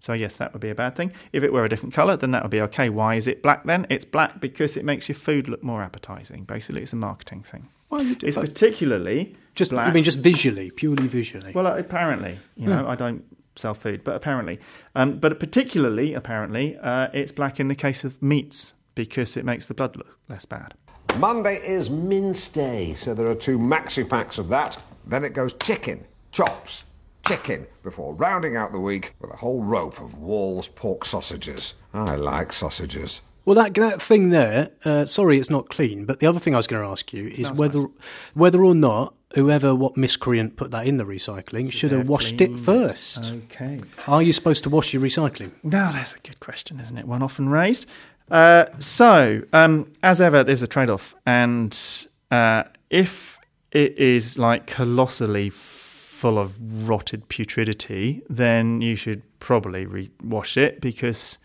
So 0.00 0.12
yes, 0.12 0.36
that 0.36 0.52
would 0.52 0.60
be 0.60 0.68
a 0.68 0.74
bad 0.74 0.96
thing. 0.96 1.12
If 1.32 1.42
it 1.42 1.52
were 1.52 1.64
a 1.64 1.68
different 1.68 1.94
colour, 1.94 2.14
then 2.16 2.30
that 2.32 2.42
would 2.42 2.50
be 2.50 2.60
okay. 2.62 2.90
Why 2.90 3.14
is 3.14 3.26
it 3.26 3.42
black 3.42 3.64
then? 3.64 3.86
It's 3.88 4.04
black 4.04 4.38
because 4.38 4.76
it 4.76 4.84
makes 4.84 5.08
your 5.08 5.16
food 5.16 5.48
look 5.48 5.62
more 5.62 5.82
appetising. 5.82 6.44
Basically, 6.44 6.82
it's 6.82 6.92
a 6.92 6.96
marketing 6.96 7.42
thing. 7.42 7.68
Well, 7.88 8.02
you 8.02 8.14
do- 8.14 8.26
it's 8.26 8.36
particularly 8.36 9.34
Just 9.54 9.70
black. 9.70 9.88
I 9.88 9.92
mean, 9.92 10.04
just 10.04 10.18
visually, 10.18 10.70
purely 10.70 11.06
visually. 11.06 11.52
Well, 11.52 11.66
apparently, 11.66 12.38
you 12.56 12.68
know, 12.68 12.86
I 12.86 12.96
don't 12.96 13.24
sell 13.56 13.74
food, 13.74 14.04
but 14.04 14.14
apparently, 14.14 14.58
um, 14.94 15.18
but 15.18 15.38
particularly, 15.38 16.14
apparently, 16.14 16.76
uh, 16.78 17.08
it's 17.12 17.32
black 17.32 17.60
in 17.60 17.68
the 17.68 17.74
case 17.74 18.04
of 18.04 18.20
meats 18.22 18.74
because 18.94 19.36
it 19.36 19.44
makes 19.44 19.66
the 19.66 19.74
blood 19.74 19.96
look 19.96 20.18
less 20.28 20.44
bad. 20.44 20.74
Monday 21.18 21.56
is 21.64 21.90
mince 21.90 22.48
day, 22.48 22.94
so 22.94 23.14
there 23.14 23.28
are 23.28 23.34
two 23.34 23.58
maxi 23.58 24.08
packs 24.08 24.38
of 24.38 24.48
that. 24.48 24.76
Then 25.06 25.24
it 25.24 25.32
goes 25.32 25.54
chicken, 25.54 26.04
chops, 26.32 26.84
chicken, 27.26 27.66
before 27.82 28.14
rounding 28.14 28.56
out 28.56 28.72
the 28.72 28.80
week 28.80 29.14
with 29.20 29.30
a 29.32 29.36
whole 29.36 29.62
rope 29.62 30.00
of 30.00 30.18
Wall's 30.18 30.68
pork 30.68 31.04
sausages. 31.04 31.74
I 31.92 32.16
like 32.16 32.52
sausages. 32.52 33.20
Well, 33.44 33.54
that 33.56 33.74
that 33.74 34.00
thing 34.00 34.30
there. 34.30 34.70
Uh, 34.84 35.04
sorry, 35.04 35.38
it's 35.38 35.50
not 35.50 35.68
clean. 35.68 36.06
But 36.06 36.20
the 36.20 36.26
other 36.26 36.40
thing 36.40 36.54
I 36.54 36.56
was 36.56 36.66
going 36.66 36.82
to 36.82 36.88
ask 36.88 37.12
you 37.12 37.26
is 37.26 37.52
whether 37.52 37.86
whether 38.32 38.64
or 38.64 38.74
not 38.74 39.14
whoever 39.34 39.74
what 39.74 39.96
miscreant 39.96 40.56
put 40.56 40.70
that 40.70 40.86
in 40.86 40.96
the 40.96 41.04
recycling 41.04 41.70
should 41.70 41.90
have 41.90 42.00
have 42.00 42.08
washed 42.08 42.40
it 42.40 42.46
cleaned 42.46 42.58
it. 42.58 42.62
first. 42.62 43.32
Okay. 43.32 43.80
Are 44.06 44.22
you 44.22 44.32
supposed 44.32 44.62
to 44.64 44.70
wash 44.70 44.92
your 44.92 45.02
recycling? 45.02 45.52
Now, 45.62 45.92
that's 45.92 46.14
a 46.14 46.20
good 46.20 46.40
question, 46.40 46.80
isn't 46.80 46.96
it? 46.96 47.06
One 47.06 47.22
often 47.22 47.48
raised. 47.48 47.86
Uh, 48.30 48.66
so, 48.78 49.42
um, 49.52 49.92
as 50.02 50.20
ever, 50.20 50.42
there's 50.44 50.62
a 50.62 50.66
trade 50.66 50.88
off. 50.90 51.14
And 51.26 51.78
uh, 52.30 52.64
if 52.90 53.38
it 53.70 53.98
is 53.98 54.38
like 54.38 54.66
colossally 54.66 55.50
full 55.50 56.38
of 56.38 56.88
rotted 56.88 57.28
putridity, 57.28 58.22
then 58.30 58.80
you 58.80 58.96
should 58.96 59.22
probably 59.40 59.84
re- 59.84 60.10
wash 60.22 60.56
it 60.56 60.80
because 60.80 61.38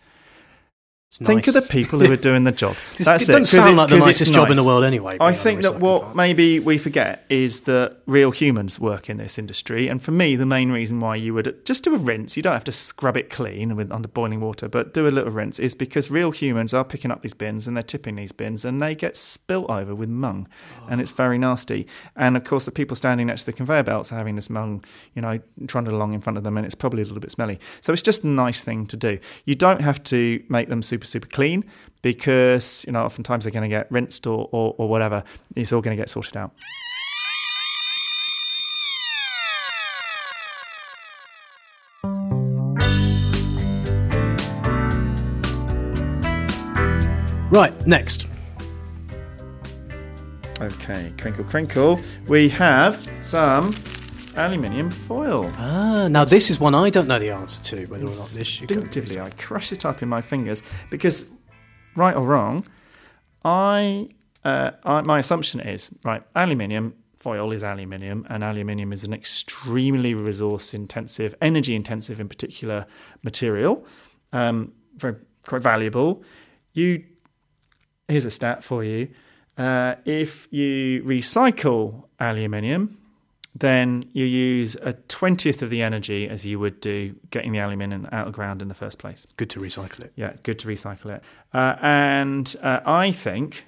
It's 1.10 1.18
think 1.18 1.48
of 1.48 1.54
the 1.54 1.62
people 1.62 1.98
who 1.98 2.12
are 2.12 2.16
doing 2.30 2.44
the 2.44 2.52
job. 2.52 2.76
This- 2.96 3.08
That's 3.08 3.24
it 3.24 3.26
doesn't 3.26 3.40
'cause 3.40 3.50
sound 3.50 3.76
like 3.76 3.88
the 3.88 3.96
'cause 3.98 4.06
it's 4.06 4.20
nicest 4.20 4.32
job 4.32 4.48
in 4.48 4.56
the 4.56 4.62
world 4.62 4.84
anyway, 4.84 5.16
I 5.20 5.32
think 5.32 5.62
that 5.62 5.80
what 5.80 6.02
recycling 6.02 6.14
maybe 6.14 6.60
we 6.60 6.78
forget 6.78 7.24
is 7.28 7.62
that 7.62 7.96
real 8.06 8.30
humans 8.30 8.78
work 8.78 9.10
in 9.10 9.16
this 9.16 9.36
industry, 9.36 9.88
and 9.88 10.00
for 10.00 10.12
me, 10.12 10.36
the 10.36 10.46
main 10.46 10.70
reason 10.70 11.00
why 11.00 11.16
you 11.16 11.34
would 11.34 11.64
just 11.64 11.82
do 11.82 11.96
a 11.96 11.98
rinse, 11.98 12.36
you 12.36 12.44
don't 12.44 12.52
have 12.52 12.62
to 12.62 12.70
scrub 12.70 13.16
it 13.16 13.28
clean 13.28 13.74
with 13.74 13.90
under 13.90 14.06
boiling 14.06 14.40
water, 14.40 14.68
but 14.68 14.94
do 14.94 15.08
a 15.08 15.10
little 15.10 15.32
rinse, 15.32 15.58
is 15.58 15.74
because 15.74 16.12
real 16.12 16.30
humans 16.30 16.72
are 16.72 16.84
picking 16.84 17.10
up 17.10 17.22
these 17.22 17.34
bins 17.34 17.66
and 17.66 17.76
they're 17.76 17.82
tipping 17.82 18.14
these 18.14 18.30
bins, 18.30 18.64
and 18.64 18.80
they 18.80 18.94
get 18.94 19.16
spilt 19.16 19.68
over 19.68 19.96
with 19.96 20.08
mung, 20.08 20.46
and 20.88 21.00
it's 21.00 21.10
very 21.10 21.38
nasty. 21.38 21.88
And 22.14 22.36
of 22.36 22.44
course, 22.44 22.66
the 22.66 22.70
people 22.70 22.94
standing 22.94 23.26
next 23.26 23.40
to 23.42 23.46
the 23.46 23.52
conveyor 23.52 23.82
belts 23.82 24.12
are 24.12 24.16
having 24.16 24.36
this 24.36 24.48
mung, 24.48 24.84
you 25.16 25.22
know, 25.22 25.40
trundle 25.66 25.96
along 25.96 26.14
in 26.14 26.20
front 26.20 26.36
of 26.38 26.44
them, 26.44 26.56
and 26.56 26.64
it's 26.64 26.76
probably 26.76 27.02
a 27.02 27.04
little 27.04 27.18
bit 27.20 27.32
smelly. 27.32 27.58
So 27.80 27.92
it's 27.92 28.00
just 28.02 28.22
a 28.22 28.28
nice 28.28 28.62
thing 28.62 28.86
to 28.86 28.96
do. 28.96 29.18
You 29.44 29.56
don't 29.56 29.80
have 29.80 30.04
to 30.04 30.40
make 30.48 30.68
them 30.68 30.82
super 30.82 30.99
super 31.00 31.26
super 31.26 31.34
clean 31.34 31.64
because 32.02 32.84
you 32.86 32.92
know 32.92 33.04
oftentimes 33.04 33.44
they're 33.44 33.52
going 33.52 33.68
to 33.68 33.68
get 33.68 33.90
rinsed 33.90 34.26
or, 34.26 34.48
or, 34.52 34.74
or 34.78 34.88
whatever. 34.88 35.22
It's 35.56 35.72
all 35.72 35.80
going 35.80 35.96
to 35.96 36.00
get 36.00 36.10
sorted 36.10 36.36
out. 36.36 36.52
Right, 47.50 47.74
next. 47.84 48.28
Okay, 50.60 51.12
crinkle 51.18 51.44
crinkle. 51.44 52.00
We 52.28 52.48
have 52.50 53.08
some 53.22 53.72
aluminium 54.36 54.90
foil. 54.90 55.50
Ah, 55.56 56.08
now 56.08 56.24
this 56.24 56.50
is 56.50 56.60
one 56.60 56.74
I 56.74 56.90
don't 56.90 57.08
know 57.08 57.18
the 57.18 57.30
answer 57.30 57.62
to, 57.64 57.86
whether 57.86 58.06
or 58.06 58.10
not 58.10 58.28
this 58.28 58.60
Instinctively, 58.60 59.20
I 59.20 59.30
crush 59.30 59.72
it 59.72 59.84
up 59.84 60.02
in 60.02 60.08
my 60.08 60.20
fingers 60.20 60.62
because, 60.90 61.28
right 61.96 62.16
or 62.16 62.26
wrong, 62.26 62.66
I, 63.44 64.08
uh, 64.44 64.72
I 64.84 65.02
my 65.02 65.18
assumption 65.18 65.60
is 65.60 65.90
right. 66.04 66.22
Aluminium 66.34 66.94
foil 67.16 67.52
is 67.52 67.62
aluminium, 67.62 68.26
and 68.30 68.42
aluminium 68.42 68.92
is 68.92 69.04
an 69.04 69.12
extremely 69.12 70.14
resource 70.14 70.74
intensive, 70.74 71.34
energy 71.40 71.74
intensive 71.74 72.20
in 72.20 72.28
particular 72.28 72.86
material. 73.22 73.84
Um, 74.32 74.72
very 74.96 75.16
quite 75.46 75.62
valuable. 75.62 76.22
You 76.72 77.04
here's 78.08 78.24
a 78.24 78.30
stat 78.30 78.64
for 78.64 78.82
you. 78.84 79.08
Uh, 79.56 79.96
if 80.04 80.48
you 80.50 81.02
recycle 81.04 82.04
aluminium, 82.18 82.96
then 83.54 84.04
you 84.12 84.24
use 84.24 84.76
a 84.76 84.92
twentieth 84.92 85.60
of 85.62 85.70
the 85.70 85.82
energy 85.82 86.28
as 86.28 86.46
you 86.46 86.58
would 86.60 86.80
do 86.80 87.14
getting 87.30 87.52
the 87.52 87.58
aluminium 87.58 88.08
out 88.12 88.26
of 88.26 88.32
the 88.32 88.36
ground 88.36 88.62
in 88.62 88.68
the 88.68 88.74
first 88.74 88.98
place. 88.98 89.26
Good 89.36 89.50
to 89.50 89.60
recycle 89.60 90.00
it. 90.00 90.12
Yeah, 90.14 90.34
good 90.42 90.58
to 90.60 90.68
recycle 90.68 91.16
it. 91.16 91.22
Uh, 91.52 91.76
and 91.80 92.54
uh, 92.62 92.80
I 92.86 93.10
think 93.10 93.64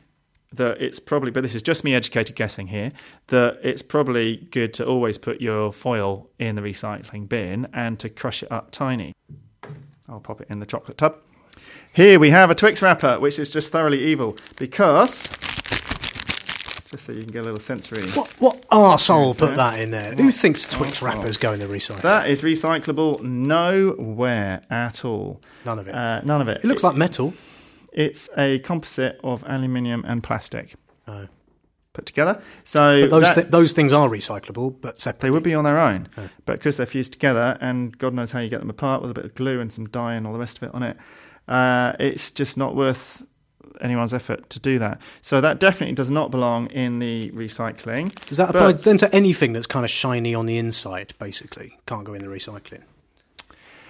that 0.52 0.80
it's 0.82 1.00
probably, 1.00 1.30
but 1.30 1.42
this 1.42 1.54
is 1.54 1.62
just 1.62 1.82
me 1.82 1.94
educated 1.94 2.36
guessing 2.36 2.66
here, 2.66 2.92
that 3.28 3.58
it's 3.62 3.82
probably 3.82 4.48
good 4.50 4.74
to 4.74 4.86
always 4.86 5.18
put 5.18 5.40
your 5.40 5.72
foil 5.72 6.28
in 6.38 6.56
the 6.56 6.62
recycling 6.62 7.28
bin 7.28 7.66
and 7.72 7.98
to 7.98 8.08
crush 8.08 8.42
it 8.42 8.52
up 8.52 8.70
tiny. 8.70 9.14
I'll 10.08 10.20
pop 10.20 10.42
it 10.42 10.48
in 10.50 10.60
the 10.60 10.66
chocolate 10.66 10.98
tub. 10.98 11.16
Here 11.94 12.18
we 12.18 12.30
have 12.30 12.50
a 12.50 12.54
Twix 12.54 12.82
wrapper, 12.82 13.18
which 13.18 13.38
is 13.38 13.50
just 13.50 13.72
thoroughly 13.72 14.02
evil 14.04 14.36
because, 14.58 15.26
just 16.92 17.06
so 17.06 17.12
you 17.12 17.20
can 17.22 17.32
get 17.32 17.40
a 17.40 17.44
little 17.44 17.58
sensory. 17.58 18.02
What 18.12 18.28
what 18.40 18.68
arsehole 18.68 19.36
put 19.36 19.56
that 19.56 19.80
in 19.80 19.90
there? 19.90 20.14
Who 20.14 20.30
thinks 20.30 20.64
Twix 20.70 21.00
arsehole? 21.00 21.02
wrappers 21.16 21.36
go 21.38 21.52
in 21.52 21.58
the 21.60 21.66
recycle? 21.66 22.02
That 22.02 22.28
is 22.30 22.42
recyclable 22.42 23.20
nowhere 23.22 24.62
at 24.70 25.04
all. 25.04 25.40
None 25.64 25.78
of 25.78 25.88
it. 25.88 25.94
Uh, 25.94 26.20
none 26.22 26.40
of 26.40 26.48
it. 26.48 26.58
it 26.62 26.64
looks 26.66 26.82
like 26.84 26.94
metal. 26.94 27.34
It's 27.92 28.28
a 28.36 28.58
composite 28.60 29.18
of 29.24 29.42
aluminium 29.46 30.04
and 30.06 30.22
plastic 30.22 30.74
Oh. 31.08 31.26
put 31.92 32.06
together. 32.06 32.40
So 32.64 33.02
But 33.02 33.10
those 33.10 33.22
that- 33.34 33.34
thi- 33.44 33.50
those 33.50 33.72
things 33.72 33.92
are 33.92 34.08
recyclable, 34.08 34.74
but 34.80 34.98
separately. 34.98 35.26
they 35.26 35.30
would 35.30 35.42
be 35.42 35.54
on 35.54 35.64
their 35.64 35.78
own, 35.78 36.08
but 36.46 36.54
because 36.58 36.76
they're 36.78 36.86
fused 36.86 37.12
together, 37.12 37.58
and 37.60 37.96
God 37.98 38.14
knows 38.14 38.32
how 38.32 38.38
you 38.40 38.48
get 38.48 38.60
them 38.60 38.70
apart 38.70 39.02
with 39.02 39.10
a 39.10 39.14
bit 39.14 39.24
of 39.24 39.34
glue 39.34 39.60
and 39.60 39.70
some 39.72 39.86
dye 39.88 40.14
and 40.14 40.26
all 40.26 40.32
the 40.32 40.38
rest 40.38 40.56
of 40.58 40.62
it 40.64 40.74
on 40.74 40.82
it, 40.82 40.96
uh, 41.48 41.92
it's 42.00 42.30
just 42.30 42.56
not 42.56 42.74
worth 42.74 43.22
anyone's 43.80 44.12
effort 44.14 44.48
to 44.50 44.60
do 44.60 44.78
that. 44.78 45.00
So 45.22 45.40
that 45.40 45.58
definitely 45.60 45.94
does 45.94 46.10
not 46.10 46.30
belong 46.30 46.66
in 46.68 46.98
the 46.98 47.30
recycling. 47.30 48.14
Does 48.26 48.38
that 48.38 48.50
apply 48.50 48.72
But- 48.72 48.84
then 48.84 48.98
to 48.98 49.14
anything 49.14 49.52
that's 49.52 49.66
kind 49.66 49.84
of 49.84 49.90
shiny 49.90 50.34
on 50.34 50.46
the 50.46 50.58
inside? 50.58 51.14
Basically, 51.18 51.78
can't 51.86 52.04
go 52.04 52.14
in 52.14 52.22
the 52.22 52.28
recycling. 52.28 52.82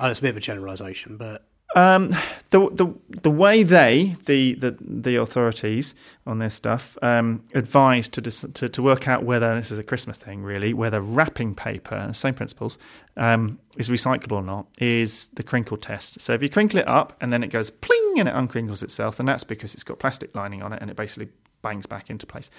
Oh, 0.00 0.08
it's 0.08 0.18
a 0.18 0.22
bit 0.22 0.30
of 0.30 0.36
a 0.36 0.40
generalisation, 0.40 1.16
but 1.16 1.44
Um, 1.74 2.14
the 2.50 2.68
the 2.70 2.94
the 3.22 3.30
way 3.30 3.62
they 3.62 4.16
the 4.26 4.54
the, 4.54 4.76
the 4.80 5.16
authorities 5.16 5.94
on 6.26 6.38
this 6.38 6.54
stuff 6.54 6.98
um, 7.00 7.42
advise 7.54 8.08
to, 8.10 8.20
dis- 8.20 8.44
to 8.54 8.68
to 8.68 8.82
work 8.82 9.08
out 9.08 9.24
whether 9.24 9.54
this 9.54 9.70
is 9.70 9.78
a 9.78 9.82
Christmas 9.82 10.18
thing 10.18 10.42
really 10.42 10.74
whether 10.74 11.00
wrapping 11.00 11.54
paper 11.54 12.10
same 12.12 12.34
principles 12.34 12.76
um, 13.16 13.58
is 13.78 13.88
recyclable 13.88 14.32
or 14.32 14.42
not 14.42 14.66
is 14.78 15.26
the 15.34 15.42
crinkle 15.42 15.78
test. 15.78 16.20
So 16.20 16.34
if 16.34 16.42
you 16.42 16.50
crinkle 16.50 16.78
it 16.78 16.86
up 16.86 17.16
and 17.20 17.32
then 17.32 17.42
it 17.42 17.48
goes 17.48 17.70
pling 17.70 18.14
and 18.18 18.28
it 18.28 18.34
uncrinkles 18.34 18.82
itself, 18.82 19.16
then 19.16 19.26
that's 19.26 19.44
because 19.44 19.74
it's 19.74 19.82
got 19.82 19.98
plastic 19.98 20.34
lining 20.34 20.62
on 20.62 20.72
it 20.72 20.82
and 20.82 20.90
it 20.90 20.96
basically 20.96 21.28
bangs 21.62 21.86
back 21.86 22.10
into 22.10 22.26
place. 22.26 22.50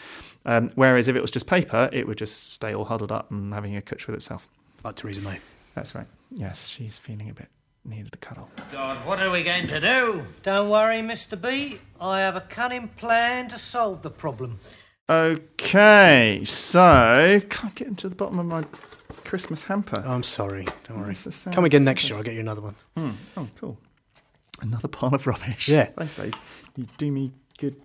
Um, 0.45 0.71
whereas 0.76 1.08
if 1.08 1.15
it 1.15 1.21
was 1.21 1.32
just 1.32 1.45
paper, 1.45 1.89
it 1.91 2.08
would 2.08 2.17
just 2.17 2.54
stay 2.54 2.73
all 2.73 2.86
huddled 2.86 3.12
up 3.12 3.30
and 3.30 3.54
having 3.54 3.76
a 3.76 3.82
cwtch 3.82 4.08
with 4.08 4.15
itself. 4.15 4.47
like 4.84 4.95
Theresa 4.95 5.21
May. 5.21 5.39
That's 5.76 5.93
right. 5.93 6.08
Yes, 6.32 6.67
she's 6.67 6.97
feeling 6.97 7.30
a 7.30 7.34
bit 7.34 7.49
needed 7.86 8.13
a 8.13 8.17
cuddle. 8.17 8.50
God, 8.72 9.06
what 9.06 9.19
are 9.19 9.30
we 9.30 9.43
going 9.43 9.67
to 9.67 9.80
do? 9.80 10.26
Don't 10.41 10.69
worry, 10.69 11.02
Mr. 11.02 11.39
B. 11.39 11.80
I 12.00 12.22
have 12.22 12.36
a 12.36 12.41
cunning 12.41 12.89
plan 12.89 13.48
to 13.50 13.58
solve 13.58 14.02
the 14.02 14.10
problem. 14.10 14.60
Okay, 15.10 16.41
so 16.46 17.41
can't 17.50 17.76
get 17.76 17.88
into 17.88 18.08
the 18.08 18.15
bottom 18.15 18.39
of 18.39 18.46
my 18.46 18.63
Christmas 19.26 19.63
hamper. 19.63 20.02
I'm 20.06 20.24
sorry. 20.24 20.65
Don't 20.88 21.00
worry. 21.00 21.10
This 21.10 21.28
is 21.28 21.36
sad. 21.36 21.54
Come 21.54 21.65
again 21.65 21.84
next 21.84 22.10
year. 22.10 22.17
I'll 22.17 22.24
get 22.24 22.36
you 22.36 22.39
another 22.39 22.62
one. 22.62 22.76
Hmm. 22.96 23.12
Oh, 23.36 23.48
cool. 23.58 23.78
Another 24.62 24.88
pile 24.88 25.13
of 25.13 25.28
rubbish. 25.28 25.67
Yeah. 25.67 25.88
Thanks, 25.98 26.15
Dave. 26.15 26.34
You 26.78 26.88
do 26.98 27.12
me 27.12 27.32
good, 27.58 27.76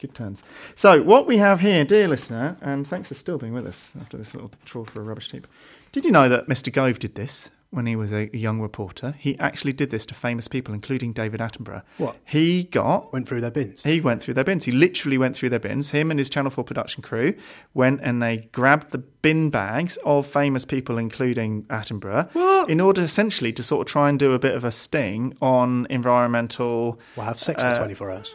good 0.00 0.14
turns. 0.14 0.44
So, 0.74 1.02
what 1.02 1.26
we 1.26 1.38
have 1.38 1.60
here, 1.60 1.84
dear 1.84 2.08
listener, 2.08 2.58
and 2.60 2.86
thanks 2.86 3.08
for 3.08 3.14
still 3.14 3.38
being 3.38 3.54
with 3.54 3.66
us 3.66 3.92
after 3.98 4.16
this 4.18 4.34
little 4.34 4.50
trawl 4.66 4.84
for 4.84 5.00
a 5.00 5.04
rubbish 5.04 5.30
heap. 5.30 5.46
Did 5.92 6.04
you 6.04 6.12
know 6.12 6.28
that 6.28 6.46
Mr. 6.46 6.70
Gove 6.70 6.98
did 6.98 7.14
this 7.14 7.48
when 7.76 7.86
he 7.86 7.94
was 7.94 8.12
a 8.12 8.34
young 8.36 8.60
reporter? 8.60 9.14
He 9.18 9.38
actually 9.38 9.72
did 9.74 9.90
this 9.90 10.04
to 10.06 10.14
famous 10.14 10.48
people, 10.48 10.74
including 10.74 11.12
David 11.12 11.40
Attenborough. 11.40 11.82
What? 11.98 12.16
He 12.24 12.64
got 12.64 13.12
Went 13.12 13.28
through 13.28 13.42
their 13.42 13.50
bins. 13.50 13.84
he 13.84 14.00
went 14.00 14.22
through 14.22 14.34
their 14.34 14.44
bins. 14.44 14.64
He 14.64 14.72
literally 14.72 15.18
went 15.18 15.36
through 15.36 15.50
their 15.50 15.58
bins. 15.60 15.90
Him 15.90 16.10
and 16.10 16.18
his 16.18 16.28
Channel 16.30 16.50
4 16.50 16.64
production 16.64 17.02
crew 17.02 17.34
went 17.74 18.00
and 18.02 18.22
they 18.22 18.48
grabbed 18.52 18.90
the 18.90 18.98
bin 18.98 19.50
bags 19.50 19.98
of 20.04 20.26
famous 20.26 20.64
people, 20.64 20.98
including 20.98 21.64
Attenborough, 21.64 22.66
in 22.68 22.80
order 22.80 23.02
essentially 23.02 23.52
to 23.52 23.62
sort 23.62 23.86
of 23.86 23.92
try 23.92 24.08
and 24.08 24.18
do 24.18 24.32
a 24.32 24.38
bit 24.38 24.54
of 24.54 24.64
a 24.64 24.72
sting 24.72 25.36
on 25.42 25.86
environmental. 25.90 26.98
Well, 27.16 27.26
have 27.26 27.38
sex 27.38 27.62
Uh, 27.62 27.74
for 27.74 27.78
24 27.80 28.10
hours. 28.10 28.34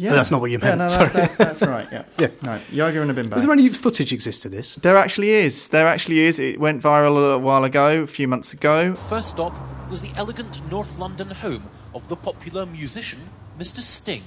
Yeah, 0.00 0.10
But 0.10 0.16
that's 0.16 0.30
not 0.30 0.40
what 0.40 0.52
you 0.52 0.58
Yeah, 0.62 0.76
meant. 0.76 0.78
no, 0.78 0.88
Sorry. 0.88 1.08
that, 1.08 1.14
that's, 1.14 1.36
that's 1.36 1.62
right. 1.62 1.88
Yeah, 1.90 2.04
Yeah. 2.20 2.28
No, 2.42 2.60
yoga 2.70 3.02
in 3.02 3.10
a 3.10 3.12
bin 3.12 3.28
bag. 3.28 3.38
Is 3.38 3.42
there 3.44 3.52
any 3.52 3.68
footage 3.68 4.12
exist 4.12 4.44
of 4.44 4.52
this? 4.52 4.76
There 4.76 4.96
actually 4.96 5.30
is. 5.30 5.66
There 5.68 5.88
actually 5.88 6.20
is. 6.20 6.38
It 6.38 6.60
went 6.60 6.80
viral 6.82 7.34
a 7.34 7.38
while 7.38 7.64
ago, 7.64 8.02
a 8.02 8.06
few 8.06 8.28
months 8.28 8.52
ago. 8.52 8.94
First 8.94 9.30
stop 9.30 9.52
was 9.90 10.00
the 10.00 10.12
elegant 10.16 10.60
North 10.70 10.96
London 11.00 11.28
home 11.28 11.64
of 11.96 12.06
the 12.08 12.14
popular 12.14 12.64
musician 12.64 13.18
Mr. 13.58 13.78
Sting. 13.80 14.22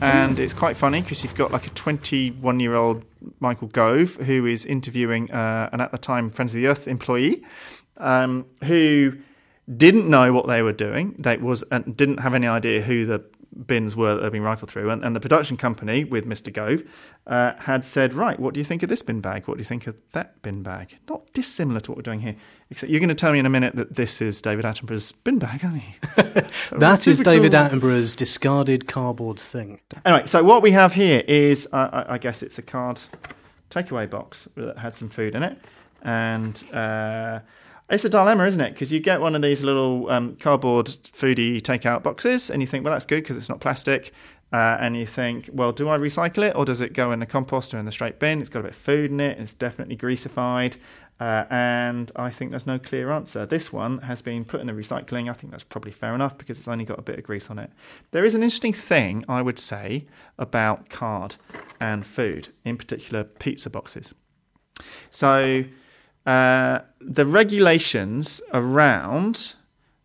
and 0.00 0.40
it's 0.40 0.52
quite 0.52 0.76
funny 0.76 1.00
because 1.00 1.22
you've 1.22 1.34
got 1.34 1.52
like 1.52 1.66
a 1.66 1.70
21 1.70 2.60
year 2.60 2.74
old 2.74 3.04
Michael 3.40 3.68
Gove 3.68 4.16
who 4.16 4.46
is 4.46 4.64
interviewing 4.66 5.30
uh, 5.30 5.68
an 5.72 5.80
at 5.80 5.92
the 5.92 5.98
time 5.98 6.30
Friends 6.30 6.54
of 6.54 6.60
the 6.60 6.66
Earth 6.66 6.88
employee 6.88 7.44
um, 7.98 8.44
who 8.64 9.16
didn't 9.76 10.08
know 10.08 10.32
what 10.32 10.46
they 10.46 10.62
were 10.62 10.72
doing. 10.72 11.14
They 11.18 11.36
was 11.36 11.62
and 11.64 11.96
didn't 11.96 12.18
have 12.18 12.34
any 12.34 12.46
idea 12.46 12.82
who 12.82 13.06
the 13.06 13.24
bins 13.66 13.94
were 13.94 14.14
that 14.14 14.22
had 14.22 14.32
been 14.32 14.42
rifled 14.42 14.70
through. 14.70 14.90
And, 14.90 15.04
and 15.04 15.14
the 15.14 15.20
production 15.20 15.56
company 15.56 16.04
with 16.04 16.26
Mr. 16.26 16.52
Gove 16.52 16.82
uh, 17.26 17.52
had 17.58 17.84
said, 17.84 18.14
right, 18.14 18.38
what 18.38 18.54
do 18.54 18.60
you 18.60 18.64
think 18.64 18.82
of 18.82 18.88
this 18.88 19.02
bin 19.02 19.20
bag? 19.20 19.46
What 19.46 19.56
do 19.56 19.60
you 19.60 19.64
think 19.64 19.86
of 19.86 19.96
that 20.12 20.40
bin 20.42 20.62
bag? 20.62 20.98
Not 21.08 21.30
dissimilar 21.32 21.80
to 21.80 21.90
what 21.90 21.98
we're 21.98 22.02
doing 22.02 22.20
here. 22.20 22.36
Except 22.70 22.90
you're 22.90 23.00
going 23.00 23.08
to 23.08 23.14
tell 23.14 23.32
me 23.32 23.38
in 23.38 23.46
a 23.46 23.50
minute 23.50 23.76
that 23.76 23.94
this 23.94 24.20
is 24.20 24.40
David 24.40 24.64
Attenborough's 24.64 25.12
bin 25.12 25.38
bag, 25.38 25.64
aren't 25.64 25.76
you? 25.76 26.42
That 26.78 27.06
is 27.06 27.20
David 27.20 27.52
cool. 27.52 27.60
Attenborough's 27.60 28.14
discarded 28.14 28.88
cardboard 28.88 29.38
thing. 29.38 29.80
Anyway, 30.04 30.26
so 30.26 30.42
what 30.42 30.62
we 30.62 30.70
have 30.72 30.94
here 30.94 31.22
is, 31.28 31.68
uh, 31.72 32.04
I, 32.08 32.14
I 32.14 32.18
guess 32.18 32.42
it's 32.42 32.58
a 32.58 32.62
card 32.62 33.00
takeaway 33.70 34.08
box 34.08 34.48
that 34.56 34.78
had 34.78 34.94
some 34.94 35.08
food 35.08 35.34
in 35.34 35.42
it, 35.42 35.58
and 36.02 36.62
uh, 36.72 37.40
it's 37.90 38.04
a 38.04 38.08
dilemma, 38.08 38.46
isn't 38.46 38.60
it? 38.60 38.72
Because 38.72 38.92
you 38.92 39.00
get 39.00 39.20
one 39.20 39.34
of 39.34 39.42
these 39.42 39.62
little 39.62 40.10
um, 40.10 40.36
cardboard 40.36 40.86
foodie 40.86 41.60
takeout 41.60 42.02
boxes, 42.02 42.50
and 42.50 42.62
you 42.62 42.66
think, 42.66 42.84
well, 42.84 42.92
that's 42.92 43.04
good 43.04 43.22
because 43.22 43.36
it's 43.36 43.48
not 43.48 43.60
plastic. 43.60 44.12
Uh, 44.52 44.76
and 44.80 44.96
you 44.96 45.06
think, 45.06 45.48
well, 45.52 45.72
do 45.72 45.88
I 45.88 45.96
recycle 45.96 46.46
it 46.46 46.54
or 46.54 46.66
does 46.66 46.82
it 46.82 46.92
go 46.92 47.10
in 47.10 47.20
the 47.20 47.26
compost 47.26 47.72
or 47.72 47.78
in 47.78 47.86
the 47.86 47.92
straight 47.92 48.18
bin? 48.18 48.40
It's 48.40 48.50
got 48.50 48.60
a 48.60 48.64
bit 48.64 48.72
of 48.72 48.76
food 48.76 49.10
in 49.10 49.18
it. 49.18 49.38
It's 49.38 49.54
definitely 49.54 49.96
greasified. 49.96 50.76
Uh, 51.18 51.46
and 51.48 52.12
I 52.16 52.30
think 52.30 52.50
there's 52.50 52.66
no 52.66 52.78
clear 52.78 53.10
answer. 53.10 53.46
This 53.46 53.72
one 53.72 53.98
has 53.98 54.20
been 54.20 54.44
put 54.44 54.60
in 54.60 54.66
the 54.66 54.74
recycling. 54.74 55.30
I 55.30 55.32
think 55.32 55.52
that's 55.52 55.64
probably 55.64 55.92
fair 55.92 56.14
enough 56.14 56.36
because 56.36 56.58
it's 56.58 56.68
only 56.68 56.84
got 56.84 56.98
a 56.98 57.02
bit 57.02 57.18
of 57.18 57.24
grease 57.24 57.48
on 57.48 57.58
it. 57.58 57.70
There 58.10 58.24
is 58.24 58.34
an 58.34 58.42
interesting 58.42 58.74
thing, 58.74 59.24
I 59.26 59.40
would 59.40 59.58
say, 59.58 60.04
about 60.38 60.90
card 60.90 61.36
and 61.80 62.04
food, 62.04 62.48
in 62.64 62.76
particular 62.76 63.24
pizza 63.24 63.70
boxes. 63.70 64.14
So 65.08 65.64
uh, 66.26 66.80
the 67.00 67.26
regulations 67.26 68.40
around 68.52 69.54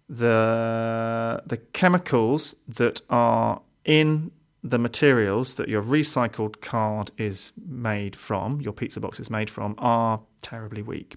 the 0.10 1.44
the 1.46 1.58
chemicals 1.74 2.56
that 2.68 3.02
are 3.10 3.62
in 3.84 4.32
the 4.64 4.80
materials 4.80 5.56
that 5.56 5.70
your 5.70 5.82
recycled 5.82 6.62
card 6.62 7.12
is 7.18 7.52
made 7.66 8.16
from, 8.16 8.60
your 8.62 8.74
pizza 8.74 9.00
box 9.00 9.20
is 9.20 9.30
made 9.30 9.50
from, 9.50 9.76
are 9.78 10.22
terribly 10.42 10.82
weak. 10.82 11.16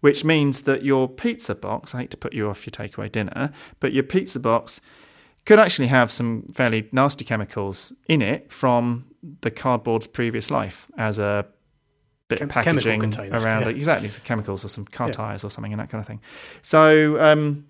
Which 0.00 0.24
means 0.24 0.62
that 0.62 0.82
your 0.82 1.08
pizza 1.08 1.54
box, 1.54 1.94
I 1.94 2.00
hate 2.00 2.10
to 2.10 2.16
put 2.16 2.34
you 2.34 2.50
off 2.50 2.66
your 2.66 2.72
takeaway 2.72 3.10
dinner, 3.10 3.52
but 3.80 3.92
your 3.92 4.02
pizza 4.02 4.38
box 4.38 4.80
could 5.46 5.58
actually 5.58 5.86
have 5.86 6.10
some 6.10 6.42
fairly 6.52 6.88
nasty 6.92 7.24
chemicals 7.24 7.92
in 8.08 8.20
it 8.20 8.52
from 8.52 9.06
the 9.40 9.50
cardboard's 9.50 10.06
previous 10.06 10.50
life 10.50 10.86
as 10.98 11.18
a 11.18 11.46
bit 12.28 12.38
Chem- 12.38 12.48
of 12.48 12.52
packaging 12.52 13.02
around 13.32 13.62
yeah. 13.62 13.68
it. 13.68 13.76
Exactly, 13.76 14.08
some 14.08 14.22
chemicals 14.24 14.64
or 14.64 14.68
some 14.68 14.84
car 14.84 15.08
Yeah. 15.08 15.12
tires 15.14 15.44
or 15.44 15.50
something 15.50 15.72
and 15.72 15.80
that 15.80 15.88
kind 15.90 16.00
of 16.00 16.06
thing. 16.06 16.20
So 16.62 17.22
um, 17.22 17.66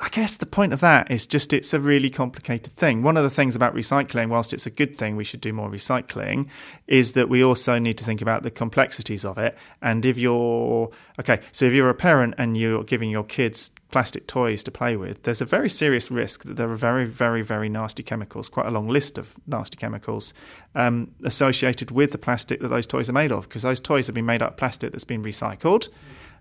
I 0.00 0.08
guess 0.10 0.36
the 0.36 0.46
point 0.46 0.72
of 0.72 0.78
that 0.80 1.10
is 1.10 1.26
just 1.26 1.52
it's 1.52 1.74
a 1.74 1.80
really 1.80 2.08
complicated 2.08 2.72
thing. 2.72 3.02
One 3.02 3.16
of 3.16 3.24
the 3.24 3.30
things 3.30 3.56
about 3.56 3.74
recycling, 3.74 4.28
whilst 4.28 4.52
it's 4.52 4.66
a 4.66 4.70
good 4.70 4.94
thing, 4.96 5.16
we 5.16 5.24
should 5.24 5.40
do 5.40 5.52
more 5.52 5.68
recycling, 5.68 6.48
is 6.86 7.14
that 7.14 7.28
we 7.28 7.42
also 7.42 7.80
need 7.80 7.98
to 7.98 8.04
think 8.04 8.22
about 8.22 8.44
the 8.44 8.50
complexities 8.50 9.24
of 9.24 9.38
it. 9.38 9.58
And 9.82 10.06
if 10.06 10.16
you're 10.16 10.90
okay, 11.18 11.40
so 11.50 11.64
if 11.64 11.72
you're 11.72 11.90
a 11.90 11.94
parent 11.94 12.34
and 12.38 12.56
you're 12.56 12.84
giving 12.84 13.10
your 13.10 13.24
kids 13.24 13.72
plastic 13.90 14.28
toys 14.28 14.62
to 14.62 14.70
play 14.70 14.96
with, 14.96 15.24
there's 15.24 15.40
a 15.40 15.44
very 15.44 15.68
serious 15.68 16.12
risk 16.12 16.44
that 16.44 16.54
there 16.54 16.70
are 16.70 16.76
very, 16.76 17.04
very, 17.04 17.42
very 17.42 17.68
nasty 17.68 18.04
chemicals, 18.04 18.48
quite 18.48 18.66
a 18.66 18.70
long 18.70 18.86
list 18.86 19.18
of 19.18 19.34
nasty 19.48 19.76
chemicals 19.76 20.32
um, 20.76 21.12
associated 21.24 21.90
with 21.90 22.12
the 22.12 22.18
plastic 22.18 22.60
that 22.60 22.68
those 22.68 22.86
toys 22.86 23.08
are 23.08 23.14
made 23.14 23.32
of, 23.32 23.48
because 23.48 23.62
those 23.62 23.80
toys 23.80 24.06
have 24.06 24.14
been 24.14 24.26
made 24.26 24.42
out 24.42 24.50
of 24.50 24.56
plastic 24.56 24.92
that's 24.92 25.02
been 25.02 25.24
recycled. 25.24 25.88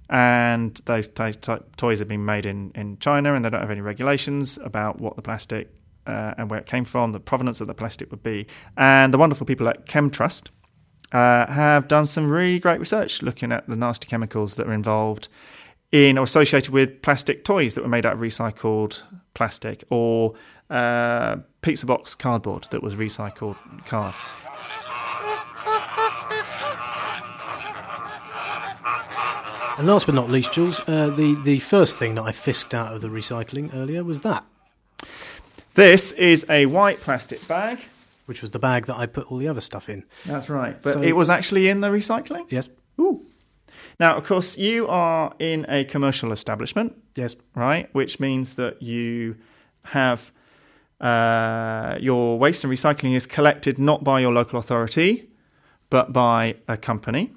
And 0.10 0.80
those 0.86 1.08
ty- 1.08 1.32
ty- 1.32 1.62
toys 1.76 2.00
have 2.00 2.08
been 2.08 2.26
made 2.26 2.46
in, 2.46 2.72
in 2.76 2.98
China, 3.00 3.34
and 3.34 3.44
they 3.44 3.50
don't 3.50 3.62
have 3.62 3.72
any 3.72 3.82
regulations 3.82 4.58
about 4.64 5.00
what 5.00 5.16
the 5.16 5.22
plastic 5.22 5.70
uh, 6.06 6.34
and 6.38 6.50
where 6.50 6.60
it 6.60 6.66
came 6.66 6.86
from, 6.86 7.12
the 7.12 7.20
provenance 7.20 7.62
of 7.62 7.68
the 7.68 7.74
plastic 7.74 8.10
would 8.12 8.24
be. 8.24 8.48
And 8.78 9.14
the 9.14 9.18
wonderful 9.18 9.46
people 9.46 9.68
at 9.68 9.86
ChemTrust 9.86 10.48
uh, 11.12 11.52
have 11.52 11.88
done 11.88 12.06
some 12.06 12.30
really 12.30 12.60
great 12.60 12.80
research 12.80 13.22
looking 13.22 13.52
at 13.52 13.68
the 13.68 13.76
nasty 13.76 14.08
chemicals 14.08 14.56
that 14.56 14.68
are 14.68 14.74
involved 14.74 15.28
in 15.92 16.18
or 16.18 16.24
associated 16.24 16.74
with 16.74 17.02
plastic 17.02 17.44
toys 17.44 17.74
that 17.76 17.82
were 17.82 17.90
made 17.90 18.06
out 18.06 18.14
of 18.14 18.20
recycled 18.20 19.04
plastic 19.34 19.84
or 19.90 20.34
uh, 20.70 21.38
pizza 21.62 21.86
box 21.86 22.14
cardboard 22.16 22.68
that 22.72 22.84
was 22.84 22.96
recycled 22.96 23.56
card. 23.86 24.14
And 29.78 29.86
last 29.86 30.08
but 30.08 30.16
not 30.16 30.30
least, 30.30 30.54
Jules, 30.54 30.82
uh, 30.88 31.10
the 31.12 31.40
the 31.44 31.60
first 31.60 32.00
thing 32.00 32.16
that 32.16 32.24
I 32.24 32.32
fisked 32.32 32.74
out 32.74 32.94
of 32.94 33.02
the 33.02 33.10
recycling 33.10 33.74
earlier 33.76 34.04
was 34.04 34.22
that, 34.22 34.44
This 35.76 36.12
is 36.14 36.46
a 36.50 36.66
white 36.66 37.00
plastic 37.00 37.48
bag. 37.48 37.80
which 38.26 38.42
was 38.42 38.52
the 38.52 38.60
bag 38.60 38.88
that 38.88 38.98
I 38.98 39.06
put 39.06 39.32
all 39.32 39.38
the 39.38 39.48
other 39.48 39.62
stuff 39.62 39.88
in. 39.88 40.04
That's 40.26 40.50
right. 40.50 40.76
But 40.82 40.94
So- 40.94 41.02
it 41.02 41.16
was 41.16 41.30
actually 41.30 41.70
in 41.70 41.80
the 41.80 41.88
recycling? 41.90 42.46
Yes. 42.50 42.68
Ooh. 43.00 43.22
Now, 44.02 44.18
of 44.18 44.26
course, 44.26 44.58
you 44.58 44.86
are 44.90 45.34
in 45.40 45.66
a 45.70 45.86
commercial 45.86 46.34
establishment. 46.34 46.94
Yes. 47.16 47.38
Right? 47.56 47.88
Which 47.94 48.20
means 48.20 48.56
that 48.56 48.82
you 48.82 49.36
have 49.84 50.34
uh, 51.00 51.96
your 52.02 52.38
waste 52.40 52.64
and 52.66 52.74
recycling 52.74 53.14
is 53.16 53.26
collected 53.28 53.78
not 53.80 54.04
by 54.04 54.20
your 54.20 54.34
local 54.34 54.60
authority, 54.60 55.30
but 55.90 56.12
by 56.12 56.56
a 56.68 56.76
company. 56.76 57.32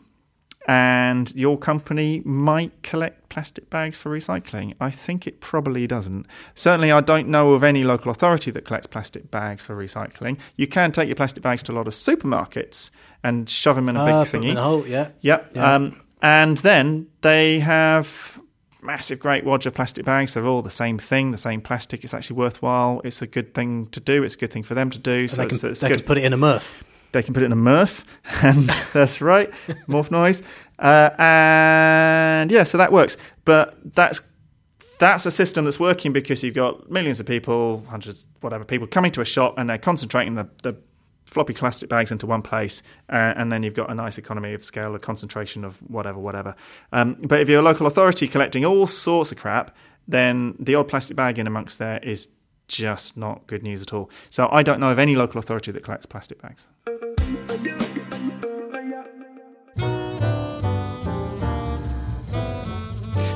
And 0.69 1.35
your 1.35 1.59
company 1.59 2.23
might 2.25 2.83
collect 2.83 3.29
plastic 3.31 3.71
bags 3.71 3.97
for 3.99 4.11
recycling. 4.11 4.75
I 4.81 4.91
think 4.91 5.27
it 5.27 5.41
probably 5.41 5.87
doesn't. 5.87 6.27
Certainly, 6.55 6.93
I 6.93 7.01
don't 7.01 7.29
know 7.29 7.55
of 7.55 7.65
any 7.65 7.83
local 7.83 8.11
authority 8.11 8.51
that 8.53 8.65
collects 8.67 8.87
plastic 8.87 9.31
bags 9.31 9.65
for 9.67 9.75
recycling. 9.75 10.39
You 10.57 10.67
can 10.67 10.93
take 10.93 11.09
your 11.09 11.17
plastic 11.17 11.43
bags 11.43 11.63
to 11.65 11.73
a 11.73 11.75
lot 11.75 11.89
of 11.89 11.95
supermarkets 11.95 12.91
and 13.25 13.49
shove 13.49 13.77
them 13.77 13.89
in 13.89 13.97
a 13.97 14.05
big 14.05 14.15
Ah, 14.15 14.25
thingy. 14.25 14.51
in 14.51 14.57
a 14.59 14.63
hole, 14.63 14.87
yeah. 14.87 15.09
Yep. 15.23 15.53
Yeah. 15.55 15.75
Um, 15.75 16.01
and 16.23 16.59
then 16.59 17.07
they 17.23 17.61
have 17.61 18.39
massive, 18.83 19.19
great 19.19 19.45
wad 19.45 19.65
of 19.67 19.75
plastic 19.75 20.05
bags. 20.05 20.35
They're 20.35 20.47
all 20.47 20.63
the 20.63 20.71
same 20.71 20.99
thing, 20.99 21.31
the 21.33 21.39
same 21.39 21.63
plastic. 21.63 22.05
It's 22.05 22.15
actually 22.15 22.37
worthwhile. 22.37 23.01
It's 23.05 23.23
a 23.23 23.27
good 23.27 23.55
thing 23.55 23.87
to 23.89 24.01
do. 24.01 24.23
It's 24.25 24.35
a 24.35 24.39
good 24.39 24.53
thing 24.53 24.63
for 24.63 24.75
them 24.75 24.91
to 24.91 24.99
do. 24.99 25.27
So 25.27 25.43
they 25.43 25.49
can, 25.49 25.73
they 25.73 25.89
can 25.89 26.01
put 26.01 26.19
it 26.19 26.25
in 26.25 26.33
a 26.33 26.37
Murph. 26.37 26.85
They 27.13 27.23
can 27.23 27.35
put 27.35 27.43
it 27.43 27.47
in 27.47 27.53
a 27.53 27.57
Murph, 27.57 28.05
and 28.43 28.69
that's 28.93 29.21
right, 29.21 29.51
morph 29.89 30.11
noise. 30.11 30.43
Uh, 30.79 31.11
and 31.19 32.51
yeah, 32.51 32.63
so 32.63 32.79
that 32.79 32.93
works. 32.93 33.17
But 33.45 33.77
that's 33.95 34.21
that's 34.99 35.25
a 35.25 35.31
system 35.31 35.65
that's 35.65 35.81
working 35.81 36.13
because 36.13 36.45
you've 36.45 36.55
got 36.55 36.91
millions 36.91 37.21
of 37.21 37.27
people, 37.27 37.83
hundreds, 37.89 38.27
whatever 38.43 38.65
people 38.65 38.87
coming 38.87 39.11
to 39.13 39.23
a 39.23 39.25
shop, 39.25 39.55
and 39.57 39.69
they're 39.69 39.79
concentrating 39.79 40.35
the, 40.35 40.49
the 40.63 40.77
floppy 41.25 41.55
plastic 41.55 41.89
bags 41.89 42.13
into 42.13 42.27
one 42.27 42.43
place, 42.43 42.83
uh, 43.09 43.33
and 43.37 43.51
then 43.51 43.63
you've 43.63 43.75
got 43.75 43.91
a 43.91 43.95
nice 43.95 44.19
economy 44.19 44.53
of 44.53 44.63
scale, 44.63 44.95
a 44.95 44.99
concentration 44.99 45.65
of 45.65 45.79
whatever, 45.91 46.19
whatever. 46.19 46.55
Um, 46.93 47.17
but 47.23 47.41
if 47.41 47.49
you're 47.49 47.61
a 47.61 47.63
local 47.63 47.87
authority 47.87 48.29
collecting 48.29 48.65
all 48.65 48.87
sorts 48.87 49.33
of 49.33 49.39
crap, 49.39 49.75
then 50.07 50.55
the 50.59 50.75
odd 50.75 50.89
plastic 50.89 51.17
bag 51.17 51.39
in 51.39 51.47
amongst 51.47 51.79
there 51.79 51.99
is 52.03 52.29
just 52.71 53.17
not 53.17 53.47
good 53.47 53.63
news 53.63 53.83
at 53.83 53.93
all. 53.93 54.11
So 54.31 54.49
I 54.51 54.63
don't 54.63 54.81
know 54.81 54.91
of 54.91 54.99
any 54.99 55.17
local 55.17 55.39
authority 55.39 55.73
that 55.73 55.83
collects 55.83 56.07
plastic 56.07 56.41
bags. 56.41 56.69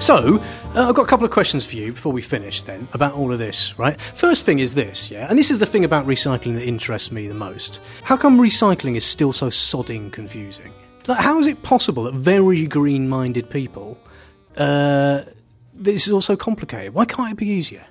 So, 0.01 0.39
uh, 0.77 0.89
I've 0.89 0.95
got 0.95 1.05
a 1.05 1.07
couple 1.07 1.25
of 1.25 1.31
questions 1.31 1.65
for 1.65 1.77
you 1.77 1.93
before 1.93 2.13
we 2.13 2.21
finish 2.21 2.63
then 2.63 2.87
about 2.93 3.15
all 3.15 3.33
of 3.33 3.39
this, 3.39 3.79
right? 3.79 3.99
First 4.15 4.43
thing 4.43 4.59
is 4.59 4.75
this, 4.75 5.11
yeah, 5.11 5.27
and 5.31 5.39
this 5.39 5.51
is 5.51 5.61
the 5.61 5.67
thing 5.67 5.83
about 5.83 6.07
recycling 6.07 6.55
that 6.57 6.69
interests 6.69 7.11
me 7.11 7.27
the 7.27 7.33
most. 7.33 7.81
How 8.03 8.15
come 8.15 8.39
recycling 8.39 8.97
is 8.97 9.05
still 9.05 9.33
so 9.33 9.47
sodding 9.49 10.13
confusing? 10.13 10.75
Like, 11.07 11.21
how 11.21 11.39
is 11.39 11.47
it 11.47 11.63
possible 11.63 12.03
that 12.03 12.15
very 12.15 12.67
green 12.67 13.09
minded 13.09 13.49
people, 13.49 13.97
uh, 14.59 15.23
this 15.73 16.07
is 16.07 16.13
all 16.13 16.21
so 16.21 16.37
complicated? 16.37 16.93
Why 16.93 17.07
can't 17.07 17.33
it 17.33 17.39
be 17.39 17.49
easier? 17.49 17.87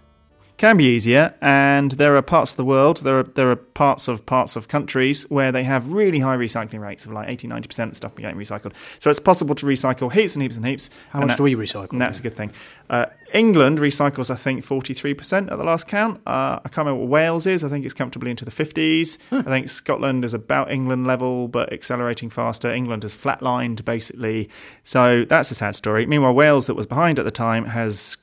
Can 0.63 0.77
be 0.77 0.85
easier 0.85 1.33
and 1.41 1.91
there 1.91 2.15
are 2.15 2.21
parts 2.21 2.51
of 2.51 2.55
the 2.55 2.63
world 2.63 3.03
there 3.03 3.19
are 3.19 3.23
there 3.23 3.51
are 3.51 3.55
parts 3.57 4.07
of 4.07 4.25
parts 4.25 4.55
of 4.55 4.69
countries 4.69 5.29
where 5.29 5.51
they 5.51 5.65
have 5.65 5.91
really 5.91 6.19
high 6.19 6.37
recycling 6.37 6.79
rates 6.79 7.05
of 7.05 7.11
like 7.11 7.27
80 7.27 7.49
90% 7.49 7.89
of 7.89 7.97
stuff 7.97 8.15
getting 8.15 8.37
recycled. 8.37 8.71
So 8.99 9.09
it's 9.09 9.19
possible 9.19 9.55
to 9.55 9.65
recycle 9.65 10.09
heaps 10.09 10.35
and 10.35 10.41
heaps 10.41 10.55
and 10.55 10.65
heaps. 10.65 10.89
How 11.09 11.19
and 11.19 11.27
much 11.27 11.35
do 11.37 11.43
we 11.43 11.55
recycle? 11.55 11.91
and 11.91 12.01
that's 12.01 12.19
a 12.19 12.21
good 12.21 12.37
thing. 12.37 12.53
Uh, 12.89 13.07
England 13.33 13.79
recycles 13.79 14.31
I 14.31 14.35
think 14.35 14.65
43% 14.65 15.51
at 15.51 15.57
the 15.57 15.63
last 15.65 15.89
count. 15.89 16.21
Uh, 16.25 16.59
I 16.63 16.69
can't 16.69 16.87
remember 16.87 17.01
what 17.01 17.09
Wales 17.09 17.45
is. 17.45 17.65
I 17.65 17.67
think 17.67 17.83
it's 17.83 17.93
comfortably 17.93 18.31
into 18.31 18.45
the 18.45 18.51
50s 18.51 19.17
I 19.31 19.41
think 19.41 19.69
Scotland 19.69 20.23
is 20.23 20.33
about 20.33 20.71
England 20.71 21.05
level 21.05 21.49
but 21.49 21.73
accelerating 21.73 22.29
faster. 22.29 22.71
England 22.73 23.03
has 23.03 23.13
flatlined 23.13 23.83
basically. 23.83 24.49
So 24.85 25.25
that's 25.25 25.51
a 25.51 25.55
sad 25.55 25.75
story. 25.75 26.05
Meanwhile 26.05 26.35
Wales 26.35 26.67
that 26.67 26.75
was 26.75 26.85
behind 26.85 27.19
at 27.19 27.25
the 27.25 27.31
time 27.31 27.65
has 27.65 28.15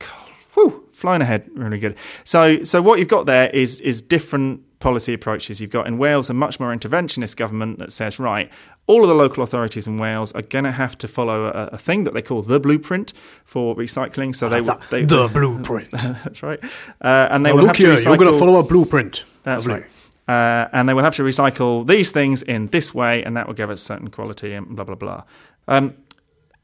whew, 0.69 0.87
flying 0.91 1.21
ahead, 1.21 1.49
really 1.55 1.79
good. 1.79 1.95
So, 2.23 2.63
so 2.63 2.81
what 2.81 2.99
you've 2.99 3.07
got 3.07 3.25
there 3.25 3.49
is 3.49 3.79
is 3.79 4.01
different 4.01 4.61
policy 4.79 5.13
approaches. 5.13 5.61
You've 5.61 5.69
got 5.69 5.85
in 5.87 5.97
Wales 5.97 6.29
a 6.29 6.33
much 6.33 6.59
more 6.59 6.73
interventionist 6.75 7.35
government 7.35 7.77
that 7.79 7.93
says, 7.93 8.19
right, 8.19 8.49
all 8.87 9.03
of 9.03 9.09
the 9.09 9.13
local 9.15 9.43
authorities 9.43 9.85
in 9.85 9.97
Wales 9.99 10.31
are 10.33 10.41
going 10.41 10.65
to 10.65 10.71
have 10.71 10.97
to 10.97 11.07
follow 11.07 11.45
a, 11.45 11.67
a 11.73 11.77
thing 11.77 12.03
that 12.05 12.13
they 12.15 12.21
call 12.23 12.41
the 12.41 12.59
blueprint 12.59 13.13
for 13.45 13.75
recycling. 13.75 14.35
So 14.35 14.49
they, 14.49 14.61
that. 14.61 14.81
they 14.89 15.05
The 15.05 15.27
blueprint. 15.33 15.91
that's 15.91 16.41
right, 16.41 16.59
uh, 17.01 17.27
and 17.31 17.45
they 17.45 17.49
Now 17.51 17.55
will 17.57 17.61
look 17.63 17.67
have 17.67 17.75
to 17.77 17.81
here, 17.83 17.93
you're 17.99 18.17
going 18.17 18.29
recycle- 18.29 18.33
to 18.33 18.39
follow 18.39 18.57
a 18.59 18.63
blueprint. 18.63 19.23
that's 19.43 19.65
right. 19.67 19.85
Uh, 20.27 20.67
and 20.71 20.87
they 20.87 20.93
will 20.93 21.03
have 21.03 21.15
to 21.15 21.23
recycle 21.23 21.85
these 21.85 22.11
things 22.11 22.41
in 22.41 22.67
this 22.67 22.93
way, 22.93 23.21
and 23.23 23.35
that 23.35 23.47
will 23.47 23.53
give 23.53 23.69
us 23.69 23.81
certain 23.81 24.09
quality 24.09 24.53
and 24.53 24.75
blah, 24.75 24.85
blah, 24.85 24.95
blah. 24.95 25.23
Um, 25.67 25.93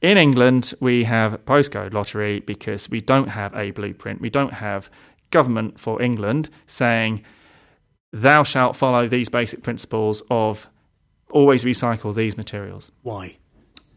in 0.02 0.18
England, 0.18 0.74
we 0.80 1.04
have 1.06 1.44
postcode 1.46 1.94
lottery 1.94 2.40
because 2.42 2.90
we 2.90 3.02
don't 3.02 3.30
have 3.30 3.56
a 3.56 3.72
blueprint. 3.72 4.22
We 4.22 4.30
don't 4.30 4.54
have 4.54 4.90
government 5.32 5.80
for 5.80 6.02
England 6.02 6.50
saying, 6.66 7.24
thou 8.14 8.44
shalt 8.44 8.76
follow 8.76 9.08
these 9.08 9.30
basic 9.30 9.64
principles 9.64 10.22
of 10.30 10.70
always 11.32 11.64
recycle 11.64 12.14
these 12.14 12.38
materials. 12.38 12.92
Why? 13.02 13.38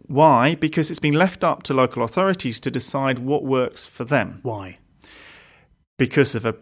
Why? 0.07 0.57
Because 0.57 0.91
it's 0.91 0.99
been 1.01 1.15
left 1.15 1.45
up 1.45 1.63
to 1.65 1.75
local 1.75 2.03
authorities 2.03 2.59
to 2.61 2.71
decide 2.71 3.21
what 3.21 3.45
works 3.45 3.87
for 3.87 4.05
them 4.05 4.41
Why? 4.43 4.79
because 5.99 6.35
of 6.35 6.45
a 6.45 6.57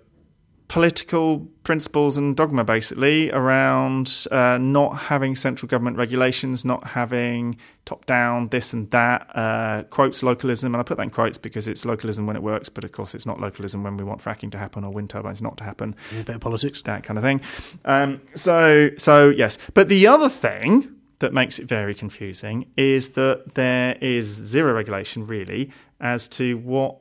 political 0.68 1.48
principles 1.64 2.18
and 2.18 2.36
dogma 2.36 2.62
basically 2.62 3.30
around 3.30 4.26
uh, 4.30 4.58
not 4.60 4.90
having 4.90 5.34
central 5.34 5.66
government 5.66 5.96
regulations, 5.96 6.62
not 6.62 6.88
having 6.88 7.56
top 7.86 8.04
down 8.04 8.48
this 8.48 8.74
and 8.74 8.90
that, 8.90 9.26
uh, 9.34 9.82
quotes 9.84 10.22
localism. 10.22 10.74
And 10.74 10.80
I 10.80 10.84
put 10.84 10.98
that 10.98 11.04
in 11.04 11.10
quotes 11.10 11.38
because 11.38 11.66
it's 11.66 11.86
localism 11.86 12.26
when 12.26 12.36
it 12.36 12.42
works, 12.42 12.68
but 12.68 12.84
of 12.84 12.92
course 12.92 13.14
it's 13.14 13.24
not 13.24 13.40
localism 13.40 13.82
when 13.82 13.96
we 13.96 14.04
want 14.04 14.20
fracking 14.20 14.52
to 14.52 14.58
happen 14.58 14.84
or 14.84 14.92
wind 14.92 15.08
turbines 15.08 15.40
not 15.40 15.56
to 15.56 15.64
happen. 15.64 15.96
A 16.20 16.24
bit 16.24 16.36
of 16.36 16.40
politics. 16.42 16.82
That 16.82 17.02
kind 17.02 17.16
of 17.16 17.24
thing. 17.24 17.40
Um, 17.86 18.20
so, 18.34 18.90
so 18.98 19.30
yes. 19.30 19.56
But 19.72 19.88
the 19.88 20.06
other 20.06 20.28
thing 20.28 20.94
that 21.20 21.32
makes 21.32 21.58
it 21.58 21.66
very 21.66 21.94
confusing 21.94 22.66
is 22.76 23.10
that 23.10 23.54
there 23.54 23.96
is 24.00 24.26
zero 24.26 24.72
regulation 24.74 25.26
really 25.26 25.72
as 26.00 26.28
to 26.28 26.58
what 26.58 26.98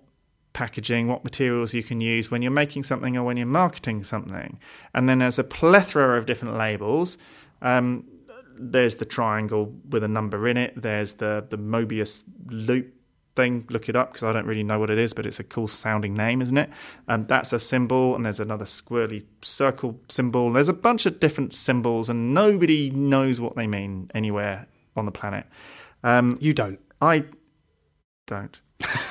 packaging, 0.57 1.07
what 1.07 1.23
materials 1.23 1.75
you 1.75 1.83
can 1.83 2.01
use 2.01 2.31
when 2.31 2.41
you're 2.41 2.49
making 2.49 2.81
something 2.81 3.15
or 3.15 3.23
when 3.23 3.37
you're 3.37 3.45
marketing 3.45 4.03
something. 4.03 4.59
And 4.95 5.07
then 5.07 5.19
there's 5.19 5.37
a 5.37 5.43
plethora 5.43 6.17
of 6.17 6.25
different 6.25 6.57
labels. 6.57 7.19
Um, 7.61 8.05
there's 8.57 8.95
the 8.95 9.05
triangle 9.05 9.71
with 9.87 10.03
a 10.03 10.07
number 10.07 10.47
in 10.47 10.57
it. 10.57 10.73
There's 10.75 11.13
the 11.13 11.45
the 11.47 11.59
Mobius 11.59 12.23
loop 12.47 12.91
thing. 13.35 13.67
Look 13.69 13.87
it 13.87 13.95
up 13.95 14.11
because 14.11 14.23
I 14.23 14.31
don't 14.31 14.47
really 14.47 14.63
know 14.63 14.79
what 14.79 14.89
it 14.89 14.97
is, 14.97 15.13
but 15.13 15.27
it's 15.27 15.39
a 15.39 15.43
cool 15.43 15.67
sounding 15.67 16.15
name, 16.15 16.41
isn't 16.41 16.57
it? 16.57 16.71
And 17.07 17.27
that's 17.27 17.53
a 17.53 17.59
symbol. 17.59 18.15
And 18.15 18.25
there's 18.25 18.39
another 18.39 18.65
squirrely 18.65 19.23
circle 19.43 20.01
symbol. 20.09 20.51
There's 20.51 20.69
a 20.69 20.73
bunch 20.73 21.05
of 21.05 21.19
different 21.19 21.53
symbols, 21.53 22.09
and 22.09 22.33
nobody 22.33 22.89
knows 22.89 23.39
what 23.39 23.55
they 23.55 23.67
mean 23.67 24.09
anywhere 24.15 24.65
on 24.95 25.05
the 25.05 25.11
planet. 25.11 25.45
Um, 26.03 26.39
You 26.41 26.55
don't. 26.55 26.79
I 26.99 27.25
don't. 28.25 28.59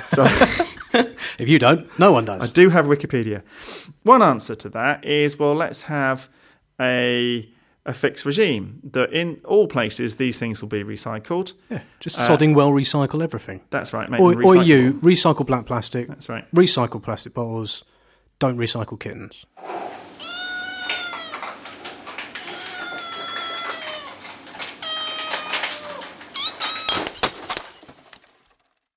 So. 0.07 0.27
If 1.39 1.49
you 1.49 1.59
don't, 1.59 1.87
no 1.99 2.13
one 2.13 2.25
does. 2.25 2.43
I 2.43 2.53
do 2.53 2.71
have 2.71 2.87
Wikipedia. 2.87 3.43
One 4.03 4.23
answer 4.23 4.55
to 4.55 4.69
that 4.71 5.05
is 5.05 5.39
well, 5.39 5.55
let's 5.55 5.83
have 5.83 6.29
a 6.81 7.49
a 7.85 7.93
fixed 7.93 8.27
regime 8.27 8.81
that 8.93 9.13
in 9.13 9.41
all 9.45 9.69
places 9.69 10.17
these 10.17 10.39
things 10.41 10.61
will 10.61 10.69
be 10.69 10.83
recycled. 10.83 11.53
Yeah, 11.71 11.83
just 12.01 12.19
Uh, 12.19 12.29
sodding 12.29 12.55
well 12.55 12.73
recycle 12.73 13.23
everything. 13.23 13.61
That's 13.71 13.93
right. 13.93 14.09
Make 14.11 14.21
Or, 14.21 14.35
or 14.45 14.57
you 14.57 14.95
recycle 15.03 15.47
black 15.47 15.67
plastic. 15.67 16.09
That's 16.09 16.29
right. 16.29 16.45
Recycle 16.53 17.01
plastic 17.01 17.33
bottles. 17.35 17.85
Don't 18.41 18.59
recycle 18.59 18.99
kittens. 18.99 19.47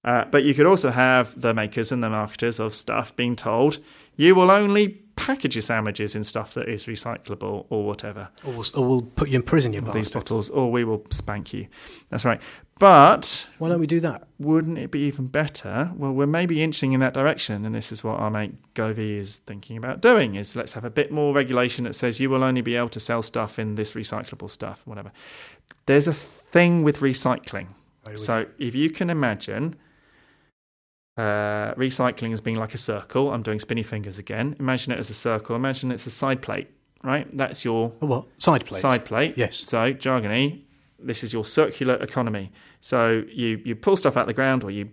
Uh, 0.09 0.25
but 0.25 0.43
you 0.43 0.55
could 0.55 0.65
also 0.65 0.89
have 0.89 1.39
the 1.39 1.53
makers 1.53 1.91
and 1.91 2.03
the 2.03 2.09
marketers 2.09 2.59
of 2.59 2.73
stuff 2.73 3.15
being 3.15 3.35
told 3.35 3.77
you 4.15 4.33
will 4.33 4.49
only 4.49 4.87
package 5.15 5.53
your 5.53 5.61
sandwiches 5.61 6.15
in 6.15 6.23
stuff 6.23 6.55
that 6.55 6.67
is 6.67 6.87
recyclable 6.87 7.67
or 7.69 7.85
whatever. 7.85 8.29
Or 8.43 8.53
we'll, 8.53 8.65
or 8.73 8.87
we'll 8.87 9.01
put 9.03 9.29
you 9.29 9.35
in 9.35 9.43
prison, 9.43 9.71
you 9.71 9.81
These 9.81 10.09
bottles, 10.09 10.49
or 10.49 10.71
we 10.71 10.83
will 10.83 11.05
spank 11.11 11.53
you. 11.53 11.67
That's 12.09 12.25
right. 12.25 12.41
But 12.79 13.45
Why 13.59 13.69
don't 13.69 13.79
we 13.79 13.85
do 13.85 13.99
that? 13.99 14.27
wouldn't 14.39 14.79
it 14.79 14.89
be 14.89 15.01
even 15.01 15.27
better? 15.27 15.91
Well, 15.95 16.13
we're 16.13 16.25
maybe 16.25 16.63
inching 16.63 16.93
in 16.93 17.01
that 17.01 17.13
direction, 17.13 17.63
and 17.63 17.75
this 17.75 17.91
is 17.91 18.03
what 18.03 18.19
our 18.19 18.31
mate 18.31 18.55
Govey 18.73 19.19
is 19.19 19.35
thinking 19.35 19.77
about 19.77 20.01
doing: 20.01 20.33
is 20.33 20.55
let's 20.55 20.73
have 20.73 20.85
a 20.85 20.89
bit 20.89 21.11
more 21.11 21.35
regulation 21.35 21.83
that 21.83 21.93
says 21.93 22.19
you 22.19 22.31
will 22.31 22.43
only 22.43 22.61
be 22.61 22.75
able 22.75 22.89
to 22.89 22.99
sell 22.99 23.21
stuff 23.21 23.59
in 23.59 23.75
this 23.75 23.93
recyclable 23.93 24.49
stuff, 24.49 24.81
whatever. 24.85 25.11
There's 25.85 26.07
a 26.07 26.15
thing 26.15 26.81
with 26.81 27.01
recycling. 27.01 27.67
So 28.15 28.47
if 28.57 28.73
you 28.73 28.89
can 28.89 29.11
imagine 29.11 29.75
uh, 31.19 31.73
recycling 31.75 32.31
as 32.31 32.39
being 32.39 32.55
like 32.55 32.73
a 32.73 32.77
circle, 32.77 33.33
I'm 33.33 33.43
doing 33.43 33.59
spinny 33.59 33.83
fingers 33.83 34.19
again. 34.19 34.55
Imagine 34.57 34.93
it 34.93 34.99
as 34.99 35.09
a 35.09 35.13
circle. 35.13 35.53
Imagine 35.53 35.91
it's 35.91 36.07
a 36.07 36.11
side 36.11 36.41
plate, 36.41 36.69
right? 37.03 37.27
That's 37.35 37.65
your 37.65 37.91
A 38.01 38.05
what? 38.05 38.25
Side 38.37 38.65
plate. 38.65 38.79
Side 38.79 39.03
plate. 39.03 39.33
Yes. 39.35 39.57
So 39.57 39.93
jargony, 39.93 40.61
this 40.97 41.21
is 41.25 41.33
your 41.33 41.43
circular 41.43 41.95
economy. 41.95 42.53
So 42.79 43.25
you 43.29 43.61
you 43.65 43.75
pull 43.75 43.97
stuff 43.97 44.15
out 44.15 44.21
of 44.21 44.27
the 44.27 44.33
ground 44.33 44.63
or 44.63 44.71
you 44.71 44.89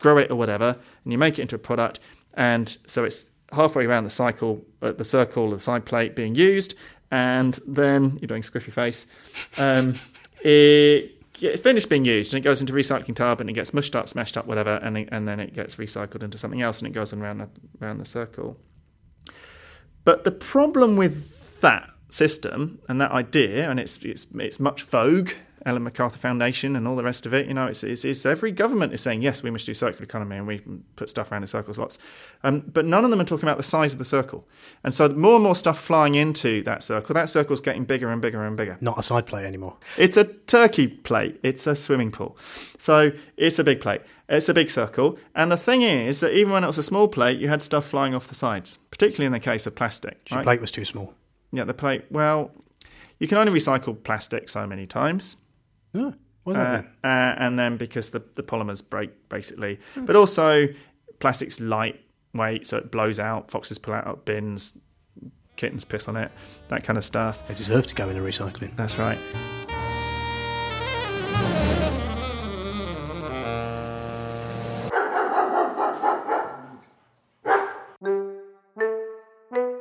grow 0.00 0.18
it 0.18 0.30
or 0.30 0.36
whatever, 0.36 0.76
and 1.02 1.12
you 1.12 1.18
make 1.18 1.40
it 1.40 1.42
into 1.42 1.56
a 1.56 1.58
product, 1.58 1.98
and 2.34 2.78
so 2.86 3.02
it's 3.02 3.24
halfway 3.52 3.86
around 3.86 4.04
the 4.04 4.10
cycle, 4.10 4.64
uh, 4.82 4.92
the 4.92 5.04
circle 5.04 5.46
of 5.46 5.58
the 5.58 5.60
side 5.60 5.84
plate 5.84 6.14
being 6.14 6.36
used, 6.36 6.74
and 7.10 7.58
then 7.66 8.18
you're 8.20 8.28
doing 8.28 8.42
squiffy 8.42 8.72
face. 8.72 9.08
Um, 9.58 9.94
it 10.44 11.15
finished 11.38 11.88
being 11.88 12.04
used, 12.04 12.32
and 12.32 12.38
it 12.38 12.44
goes 12.44 12.60
into 12.60 12.72
recycling 12.72 13.14
tub, 13.14 13.40
and 13.40 13.48
it 13.50 13.54
gets 13.54 13.72
mushed 13.74 13.94
up, 13.96 14.08
smashed 14.08 14.36
up, 14.36 14.46
whatever, 14.46 14.76
and 14.82 14.98
it- 14.98 15.08
and 15.12 15.26
then 15.28 15.40
it 15.40 15.54
gets 15.54 15.76
recycled 15.76 16.22
into 16.22 16.38
something 16.38 16.62
else, 16.62 16.78
and 16.78 16.88
it 16.88 16.92
goes 16.92 17.12
around 17.12 17.38
the, 17.38 17.48
around 17.80 17.98
the 17.98 18.04
circle. 18.04 18.58
But 20.04 20.24
the 20.24 20.30
problem 20.30 20.96
with 20.96 21.60
that 21.60 21.90
system 22.08 22.78
and 22.88 23.00
that 23.00 23.10
idea, 23.10 23.68
and 23.70 23.80
it's 23.80 23.98
it's 24.02 24.26
it's 24.36 24.60
much 24.60 24.82
vogue, 24.84 25.30
Ellen 25.66 25.82
MacArthur 25.82 26.18
Foundation 26.18 26.76
and 26.76 26.86
all 26.86 26.94
the 26.94 27.02
rest 27.02 27.26
of 27.26 27.34
it. 27.34 27.46
You 27.46 27.54
know, 27.54 27.66
it's 27.66 27.82
it's, 27.82 28.04
it's 28.04 28.24
every 28.24 28.52
government 28.52 28.94
is 28.94 29.00
saying 29.00 29.20
yes, 29.20 29.42
we 29.42 29.50
must 29.50 29.66
do 29.66 29.74
circular 29.74 30.04
economy 30.04 30.36
and 30.36 30.46
we 30.46 30.60
put 30.94 31.10
stuff 31.10 31.32
around 31.32 31.42
in 31.42 31.48
circles 31.48 31.78
lots, 31.78 31.98
um, 32.44 32.60
but 32.60 32.86
none 32.86 33.04
of 33.04 33.10
them 33.10 33.20
are 33.20 33.24
talking 33.24 33.48
about 33.48 33.56
the 33.56 33.64
size 33.64 33.92
of 33.92 33.98
the 33.98 34.04
circle. 34.04 34.46
And 34.84 34.94
so 34.94 35.08
more 35.08 35.34
and 35.34 35.42
more 35.42 35.56
stuff 35.56 35.80
flying 35.80 36.14
into 36.14 36.62
that 36.62 36.82
circle. 36.82 37.14
That 37.14 37.28
circle's 37.28 37.60
getting 37.60 37.84
bigger 37.84 38.08
and 38.08 38.22
bigger 38.22 38.44
and 38.44 38.56
bigger. 38.56 38.78
Not 38.80 38.98
a 38.98 39.02
side 39.02 39.26
plate 39.26 39.44
anymore. 39.44 39.76
It's 39.98 40.16
a 40.16 40.24
turkey 40.24 40.86
plate. 40.86 41.40
It's 41.42 41.66
a 41.66 41.74
swimming 41.74 42.12
pool. 42.12 42.38
So 42.78 43.10
it's 43.36 43.58
a 43.58 43.64
big 43.64 43.80
plate. 43.80 44.02
It's 44.28 44.48
a 44.48 44.54
big 44.54 44.70
circle. 44.70 45.18
And 45.34 45.50
the 45.50 45.56
thing 45.56 45.82
is 45.82 46.20
that 46.20 46.32
even 46.32 46.52
when 46.52 46.64
it 46.64 46.68
was 46.68 46.78
a 46.78 46.82
small 46.82 47.08
plate, 47.08 47.38
you 47.38 47.48
had 47.48 47.60
stuff 47.60 47.86
flying 47.86 48.14
off 48.14 48.28
the 48.28 48.34
sides, 48.34 48.78
particularly 48.90 49.26
in 49.26 49.32
the 49.32 49.40
case 49.40 49.66
of 49.66 49.74
plastic. 49.74 50.30
Your 50.30 50.38
right? 50.38 50.44
plate 50.44 50.60
was 50.60 50.70
too 50.70 50.84
small. 50.84 51.14
Yeah, 51.52 51.64
the 51.64 51.74
plate. 51.74 52.04
Well, 52.10 52.50
you 53.18 53.28
can 53.28 53.38
only 53.38 53.52
recycle 53.52 54.00
plastic 54.02 54.48
so 54.48 54.66
many 54.66 54.86
times. 54.86 55.36
Yeah. 55.96 56.10
Why 56.44 56.52
Uh, 56.52 56.56
not 56.56 56.84
uh, 57.04 57.34
and 57.38 57.58
then 57.58 57.76
because 57.76 58.10
the, 58.10 58.22
the 58.34 58.42
polymers 58.42 58.82
break, 58.88 59.28
basically. 59.28 59.80
But 59.96 60.16
also, 60.16 60.68
plastic's 61.18 61.60
lightweight, 61.60 62.66
so 62.66 62.76
it 62.76 62.90
blows 62.90 63.18
out. 63.18 63.50
Foxes 63.50 63.78
pull 63.78 63.94
out 63.94 64.06
of 64.06 64.24
bins. 64.24 64.76
Kittens 65.56 65.84
piss 65.84 66.06
on 66.06 66.16
it. 66.16 66.30
That 66.68 66.84
kind 66.84 66.98
of 66.98 67.04
stuff. 67.04 67.46
They 67.48 67.54
deserve 67.54 67.86
to 67.86 67.94
go 67.94 68.08
into 68.10 68.20
recycling. 68.22 68.76
That's 68.76 68.98
right. 68.98 69.18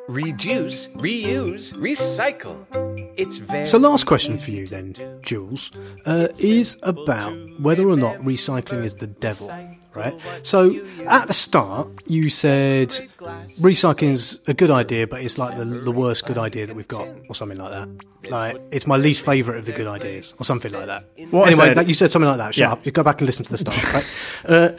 Reduce, 0.08 0.88
reuse, 0.88 1.74
recycle. 1.74 3.05
It's 3.18 3.38
very. 3.38 3.66
So, 3.66 3.78
last 3.78 4.06
question 4.06 4.38
for 4.38 4.52
you 4.52 4.68
then, 4.68 4.96
Jules, 5.22 5.72
uh, 6.06 6.28
is 6.38 6.78
about 6.84 7.34
whether 7.60 7.88
or 7.88 7.96
not 7.96 8.18
recycling 8.18 8.84
is 8.84 8.96
the 8.96 9.08
devil, 9.08 9.50
right? 9.94 10.16
So, 10.44 10.86
at 11.08 11.28
the 11.28 11.34
start, 11.34 11.88
you 12.08 12.30
said 12.30 12.90
recycling 13.60 14.10
is 14.10 14.40
a 14.48 14.54
good 14.54 14.72
idea, 14.72 15.08
but 15.08 15.22
it's 15.22 15.38
like 15.38 15.58
the, 15.58 15.66
the 15.66 15.92
worst 15.92 16.26
good 16.26 16.38
idea 16.38 16.66
that 16.68 16.76
we've 16.76 16.88
got, 16.88 17.08
or 17.30 17.36
something 17.36 17.58
like 17.58 17.72
that. 17.72 17.90
Like, 18.30 18.58
it's 18.72 18.88
my 18.88 18.98
least 18.98 19.24
favourite 19.24 19.60
of 19.60 19.66
the 19.66 19.72
good 19.72 19.88
ideas, 19.88 20.34
or 20.40 20.44
something 20.44 20.72
like 20.72 20.88
that. 20.88 21.06
What 21.32 21.48
anyway, 21.48 21.68
said- 21.68 21.78
that, 21.78 21.88
you 21.88 21.94
said 21.94 22.12
something 22.12 22.28
like 22.30 22.38
that. 22.40 22.56
Shut 22.56 22.62
Yeah. 22.62 22.72
up. 22.74 22.86
You 22.86 22.92
go 22.92 23.04
back 23.04 23.22
and 23.22 23.26
listen 23.28 23.46
to 23.46 23.52
the 23.52 23.58
start, 23.58 23.94
right? 23.94 24.06
Uh, 24.46 24.72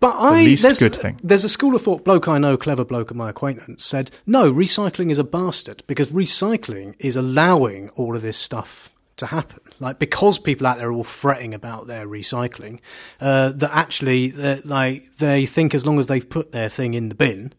but 0.00 0.14
I 0.16 0.42
least 0.42 0.62
there's, 0.62 0.78
good 0.78 0.94
thing. 0.94 1.20
There's 1.22 1.44
a 1.44 1.48
school 1.48 1.74
of 1.74 1.82
thought 1.82 2.04
bloke 2.04 2.28
I 2.28 2.38
know, 2.38 2.56
clever 2.56 2.84
bloke 2.84 3.10
of 3.10 3.16
my 3.16 3.30
acquaintance, 3.30 3.84
said 3.84 4.10
no, 4.26 4.52
recycling 4.52 5.10
is 5.10 5.18
a 5.18 5.24
bastard 5.24 5.82
because 5.86 6.10
recycling 6.10 6.94
is 6.98 7.16
allowing 7.16 7.88
all 7.90 8.16
of 8.16 8.22
this 8.22 8.36
stuff 8.36 8.90
to 9.16 9.26
happen. 9.26 9.60
Like 9.78 9.98
because 9.98 10.38
people 10.38 10.66
out 10.66 10.78
there 10.78 10.88
are 10.88 10.92
all 10.92 11.04
fretting 11.04 11.54
about 11.54 11.86
their 11.86 12.06
recycling, 12.06 12.80
uh, 13.20 13.52
that 13.52 13.70
actually 13.72 14.28
that 14.30 14.66
like 14.66 15.16
they 15.18 15.46
think 15.46 15.74
as 15.74 15.86
long 15.86 15.98
as 15.98 16.06
they've 16.06 16.28
put 16.28 16.52
their 16.52 16.68
thing 16.68 16.94
in 16.94 17.08
the 17.08 17.14
bin, 17.14 17.52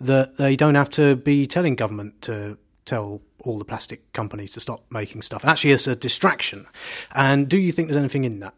that 0.00 0.36
they 0.36 0.56
don't 0.56 0.74
have 0.74 0.90
to 0.90 1.16
be 1.16 1.46
telling 1.46 1.74
government 1.74 2.22
to 2.22 2.58
tell 2.84 3.22
all 3.40 3.58
the 3.58 3.64
plastic 3.64 4.12
companies 4.12 4.52
to 4.52 4.60
stop 4.60 4.84
making 4.90 5.22
stuff. 5.22 5.44
Actually, 5.44 5.72
it's 5.72 5.86
a 5.86 5.94
distraction. 5.94 6.66
And 7.12 7.48
do 7.48 7.58
you 7.58 7.72
think 7.72 7.88
there's 7.88 7.96
anything 7.96 8.24
in 8.24 8.40
that? 8.40 8.54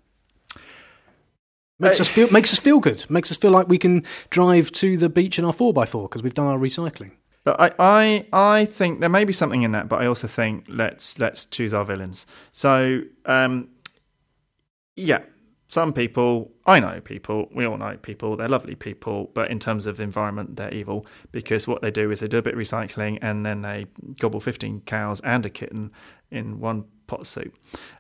Makes 1.79 2.01
us 2.01 2.09
feel 2.09 2.31
makes 2.31 2.53
us 2.53 2.59
feel 2.59 2.81
good. 2.81 3.05
Makes 3.11 3.31
us 3.31 3.37
feel 3.37 3.51
like 3.51 3.69
we 3.69 3.79
can 3.79 4.03
drive 4.31 4.73
to 4.73 4.97
the 4.97 5.09
beach 5.09 5.39
in 5.39 5.45
our 5.45 5.53
four 5.53 5.75
x 5.79 5.91
four 5.91 6.09
because 6.09 6.23
we've 6.23 6.35
done 6.35 6.47
our 6.47 6.59
recycling. 6.59 7.13
But 7.45 7.61
I, 7.61 7.71
I, 7.79 8.27
I 8.33 8.65
think 8.65 9.01
there 9.01 9.09
may 9.09 9.25
be 9.25 9.33
something 9.33 9.63
in 9.63 9.71
that, 9.73 9.89
but 9.89 10.03
I 10.03 10.07
also 10.07 10.27
think 10.27 10.65
let's 10.69 11.19
let's 11.19 11.47
choose 11.47 11.73
our 11.73 11.85
villains. 11.85 12.27
So, 12.53 13.03
um, 13.25 13.69
yeah, 14.97 15.21
some 15.69 15.93
people 15.93 16.51
I 16.67 16.81
know 16.81 17.01
people, 17.01 17.49
we 17.55 17.65
all 17.67 17.77
know 17.77 17.97
people, 17.99 18.37
they're 18.37 18.49
lovely 18.49 18.75
people, 18.75 19.31
but 19.35 19.51
in 19.51 19.59
terms 19.61 19.87
of 19.87 19.99
the 19.99 20.03
environment, 20.03 20.57
they're 20.57 20.75
evil 20.75 21.07
because 21.31 21.69
what 21.69 21.83
they 21.83 21.91
do 21.93 22.11
is 22.11 22.19
they 22.21 22.27
do 22.27 22.39
a 22.39 22.43
bit 22.43 22.55
of 22.55 22.59
recycling 22.61 23.19
and 23.23 23.47
then 23.47 23.63
they 23.63 23.87
gobble 24.19 24.41
fifteen 24.41 24.81
cows 24.81 25.21
and 25.21 25.47
a 25.47 25.51
kitten 25.51 25.93
in 26.31 26.59
one 26.59 26.85
pot 27.07 27.21
of 27.21 27.27
soup, 27.29 27.55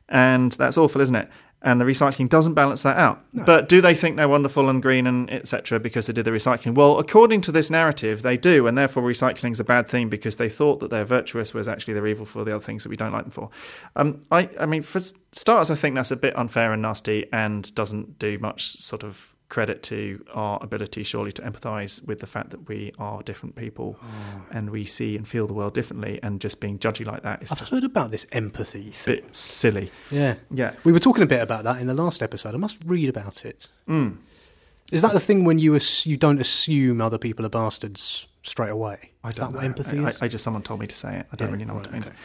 and 0.09 0.53
that's 0.53 0.77
awful, 0.77 1.01
isn't 1.01 1.15
it? 1.15 1.29
And 1.63 1.81
the 1.81 1.85
recycling 1.85 2.29
doesn't 2.29 2.55
balance 2.55 2.83
that 2.83 2.97
out. 2.97 3.25
But 3.33 3.69
do 3.69 3.81
they 3.81 3.95
think 3.95 4.17
they're 4.17 4.29
wonderful 4.29 4.69
and 4.69 4.81
green 4.81 5.07
and 5.07 5.31
etc. 5.33 5.81
because 5.81 6.07
they 6.07 6.13
did 6.13 6.25
the 6.25 6.31
recycling? 6.31 6.75
Well, 6.75 6.99
according 6.99 7.41
to 7.43 7.53
this 7.53 7.71
narrative, 7.71 8.23
they 8.23 8.37
do, 8.37 8.67
and 8.67 8.77
therefore 8.77 9.03
recycling 9.03 9.53
is 9.53 9.61
a 9.61 9.65
bad 9.65 9.89
thing 9.89 10.09
because 10.09 10.37
they 10.37 10.49
thought 10.49 10.81
that 10.81 10.91
they're 10.91 11.05
virtuous, 11.05 11.55
whereas 11.55 11.67
actually 11.67 11.95
they're 11.95 12.07
evil 12.07 12.27
for 12.27 12.45
the 12.45 12.55
other 12.55 12.63
things 12.63 12.83
that 12.83 12.91
we 12.91 12.97
don't 12.97 13.13
like 13.13 13.25
them 13.25 13.31
for. 13.31 13.51
Um, 13.97 14.23
I, 14.31 14.49
I 14.61 14.67
mean, 14.67 14.83
for 14.83 15.01
starters, 15.33 15.71
I 15.71 15.75
think 15.75 15.95
that's 15.95 16.11
a 16.11 16.17
bit 16.17 16.39
unfair 16.39 16.73
and 16.73 16.83
nasty, 16.83 17.27
and 17.33 17.75
doesn't 17.75 18.19
do 18.19 18.39
much 18.39 18.77
sort 18.79 19.03
of 19.03 19.35
credit 19.49 19.83
to 19.85 20.25
our 20.35 20.59
ability, 20.63 21.03
surely, 21.05 21.31
to 21.33 21.43
empathise 21.43 22.05
with 22.05 22.19
the 22.21 22.27
fact 22.27 22.51
that 22.51 22.69
we 22.69 22.93
are 22.99 23.23
different 23.23 23.55
people 23.55 23.97
and 24.51 24.71
we 24.71 24.85
see 24.85 25.17
and 25.17 25.27
feel 25.27 25.47
the 25.47 25.55
world 25.55 25.73
differently, 25.75 26.19
and 26.23 26.41
just 26.41 26.61
being 26.61 26.79
judgy 26.79 27.07
like 27.07 27.23
that 27.23 27.43
is 27.43 27.53
I've 27.53 27.61
heard 27.69 27.85
about 27.85 28.11
this 28.11 28.27
empathy 28.33 28.91
thing. 28.91 29.17
bit 29.23 29.37
silly. 29.37 29.91
Yeah, 30.11 30.35
Yeah. 30.51 30.73
We 30.85 30.93
were 30.93 30.99
talking 31.01 31.23
a 31.23 31.27
bit 31.27 31.41
about 31.43 31.65
that 31.65 31.81
in 31.81 31.87
the 31.87 31.95
last 31.95 32.23
episode. 32.23 32.55
I 32.55 32.59
must 32.59 32.79
read 32.85 33.09
about 33.09 33.45
it. 33.45 33.69
Mm. 33.89 34.17
Is 34.93 35.03
that 35.03 35.13
the 35.13 35.21
thing 35.21 35.45
when 35.45 35.59
you 35.59 35.75
ass- 35.75 36.07
you 36.07 36.17
don't 36.17 36.41
assume 36.41 37.01
other 37.01 37.19
people 37.19 37.45
are 37.45 37.49
bastards 37.49 38.29
straight 38.43 38.71
away? 38.71 39.11
I 39.25 39.31
is 39.31 39.37
don't 39.37 39.47
that 39.53 39.55
what 39.57 39.63
know. 39.63 39.67
empathy 39.67 39.99
I, 39.99 40.11
is? 40.11 40.23
I, 40.23 40.25
I 40.27 40.29
just 40.29 40.45
someone 40.45 40.63
told 40.63 40.79
me 40.81 40.87
to 40.87 40.95
say 40.95 41.17
it. 41.19 41.27
I 41.33 41.37
don't 41.37 41.49
Yeah, 41.49 41.53
really 41.53 41.65
know 41.65 41.75
what 41.75 41.87
it 41.87 41.93
means. 41.93 42.07
okay. 42.07 42.17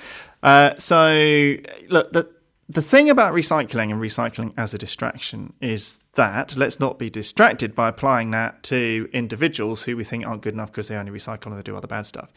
Uh, 0.44 0.74
so 0.78 1.56
look, 1.90 2.14
the 2.14 2.30
the 2.74 2.82
thing 2.82 3.10
about 3.10 3.34
recycling 3.34 3.92
and 3.92 4.02
recycling 4.02 4.54
as 4.56 4.74
a 4.74 4.78
distraction 4.78 5.52
is 5.60 6.00
that 6.14 6.56
let's 6.56 6.80
not 6.80 6.98
be 6.98 7.10
distracted 7.10 7.76
by 7.76 7.90
applying 7.90 8.32
that 8.32 8.64
to 8.64 9.10
individuals 9.12 9.84
who 9.84 9.98
we 9.98 10.06
think 10.06 10.26
aren't 10.26 10.42
good 10.42 10.54
enough 10.54 10.72
because 10.72 10.88
they 10.88 10.96
only 10.96 11.12
recycle 11.12 11.48
and 11.48 11.58
they 11.58 11.64
do 11.64 11.76
other 11.76 11.88
bad 11.88 12.06
stuff. 12.06 12.32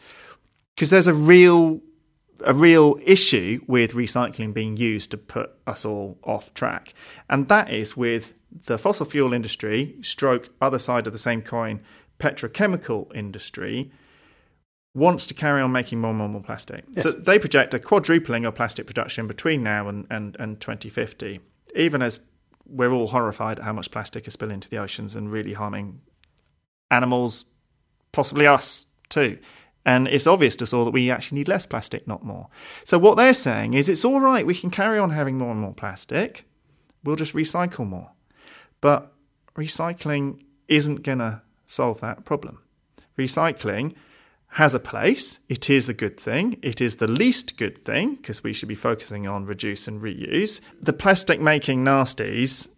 Because 0.75 0.89
there's 0.89 1.07
a 1.07 1.13
real 1.13 1.81
a 2.43 2.53
real 2.53 2.99
issue 3.05 3.61
with 3.65 3.93
recycling 3.93 4.53
being 4.53 4.75
used 4.75 5.09
to 5.09 5.17
put 5.17 5.51
us 5.65 5.85
all 5.85 6.17
off 6.21 6.53
track, 6.53 6.93
and 7.29 7.47
that 7.47 7.71
is 7.71 7.95
with 7.95 8.33
the 8.65 8.77
fossil 8.77 9.05
fuel 9.05 9.31
industry, 9.31 9.95
stroke 10.01 10.49
other 10.61 10.79
side 10.79 11.07
of 11.07 11.13
the 11.13 11.19
same 11.19 11.41
coin, 11.41 11.79
petrochemical 12.19 13.13
industry, 13.15 13.89
wants 14.95 15.27
to 15.27 15.33
carry 15.33 15.61
on 15.61 15.71
making 15.71 15.99
more 15.99 16.09
and 16.09 16.17
more 16.17 16.25
and 16.25 16.33
more 16.33 16.41
plastic. 16.41 16.85
So 16.97 17.11
they 17.11 17.37
project 17.37 17.73
a 17.73 17.79
quadrupling 17.79 18.45
of 18.45 18.55
plastic 18.55 18.87
production 18.87 19.27
between 19.27 19.61
now 19.61 19.89
and, 19.89 20.07
and, 20.09 20.37
and 20.39 20.59
2050, 20.59 21.41
even 21.75 22.01
as 22.01 22.21
we're 22.65 22.91
all 22.91 23.07
horrified 23.07 23.59
at 23.59 23.65
how 23.65 23.73
much 23.73 23.91
plastic 23.91 24.25
is 24.25 24.33
spilling 24.33 24.55
into 24.55 24.69
the 24.69 24.77
oceans 24.77 25.13
and 25.13 25.31
really 25.31 25.53
harming 25.53 25.99
animals, 26.89 27.45
possibly 28.13 28.47
us 28.47 28.85
too. 29.09 29.37
And 29.85 30.07
it's 30.07 30.25
obvious 30.25 30.55
to 30.55 30.63
us 30.63 30.73
all 30.73 30.85
that 30.85 30.91
we 30.91 31.11
actually 31.11 31.39
need 31.39 31.49
less 31.49 31.65
plastic, 31.65 32.07
not 32.07 32.23
more. 32.23 32.47
So 32.85 32.97
what 32.97 33.17
they're 33.17 33.33
saying 33.33 33.73
is 33.73 33.89
it's 33.89 34.05
all 34.05 34.21
right, 34.21 34.45
we 34.45 34.55
can 34.55 34.71
carry 34.71 34.97
on 34.97 35.11
having 35.11 35.37
more 35.37 35.51
and 35.51 35.59
more 35.59 35.73
plastic, 35.73 36.45
we'll 37.03 37.17
just 37.17 37.35
recycle 37.35 37.85
more. 37.85 38.11
But 38.79 39.13
recycling 39.55 40.41
isn't 40.69 41.03
going 41.03 41.19
to 41.19 41.41
solve 41.65 41.99
that 41.99 42.23
problem. 42.23 42.59
Recycling 43.17 43.93
has 44.55 44.73
a 44.73 44.79
place. 44.79 45.39
It 45.49 45.69
is 45.69 45.89
a 45.89 45.93
good 45.93 46.17
thing. 46.17 46.57
It 46.61 46.79
is 46.79 46.95
the 46.95 47.09
least 47.09 47.57
good 47.57 47.83
thing 47.83 48.15
because 48.15 48.41
we 48.41 48.53
should 48.53 48.69
be 48.69 48.75
focusing 48.75 49.27
on 49.27 49.45
reduce 49.45 49.85
and 49.85 50.01
reuse. 50.01 50.61
The 50.81 50.93
plastic 50.93 51.41
making 51.41 51.83
nasties 51.83 52.69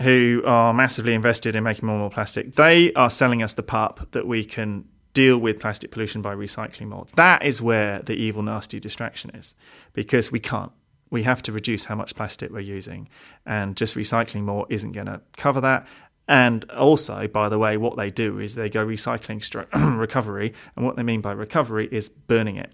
who 0.00 0.44
are 0.46 0.72
massively 0.72 1.14
invested 1.14 1.56
in 1.56 1.64
making 1.64 1.86
more 1.86 1.96
and 1.96 2.02
more 2.02 2.10
plastic, 2.10 2.54
they 2.54 2.92
are 2.92 3.10
selling 3.10 3.42
us 3.42 3.54
the 3.54 3.64
pup 3.64 4.06
that 4.12 4.28
we 4.28 4.44
can 4.44 4.84
deal 5.12 5.38
with 5.38 5.58
plastic 5.58 5.90
pollution 5.90 6.22
by 6.22 6.36
recycling 6.36 6.86
more. 6.86 7.04
That 7.16 7.42
is 7.42 7.60
where 7.60 7.98
the 7.98 8.14
evil, 8.14 8.44
nasty 8.44 8.78
distraction 8.78 9.30
is 9.34 9.54
because 9.94 10.30
we 10.30 10.38
can't. 10.38 10.70
We 11.10 11.24
have 11.24 11.42
to 11.44 11.52
reduce 11.52 11.86
how 11.86 11.96
much 11.96 12.14
plastic 12.14 12.52
we're 12.52 12.60
using, 12.60 13.08
and 13.44 13.76
just 13.76 13.96
recycling 13.96 14.42
more 14.42 14.66
isn't 14.68 14.92
going 14.92 15.06
to 15.06 15.20
cover 15.36 15.60
that. 15.62 15.88
And 16.30 16.70
also, 16.70 17.26
by 17.26 17.48
the 17.48 17.58
way, 17.58 17.78
what 17.78 17.96
they 17.96 18.10
do 18.10 18.38
is 18.38 18.54
they 18.54 18.68
go 18.68 18.84
recycling 18.86 19.40
stru- 19.40 19.66
recovery, 19.98 20.52
and 20.76 20.84
what 20.84 20.96
they 20.96 21.02
mean 21.02 21.22
by 21.22 21.32
recovery 21.32 21.88
is 21.90 22.08
burning 22.10 22.56
it. 22.56 22.70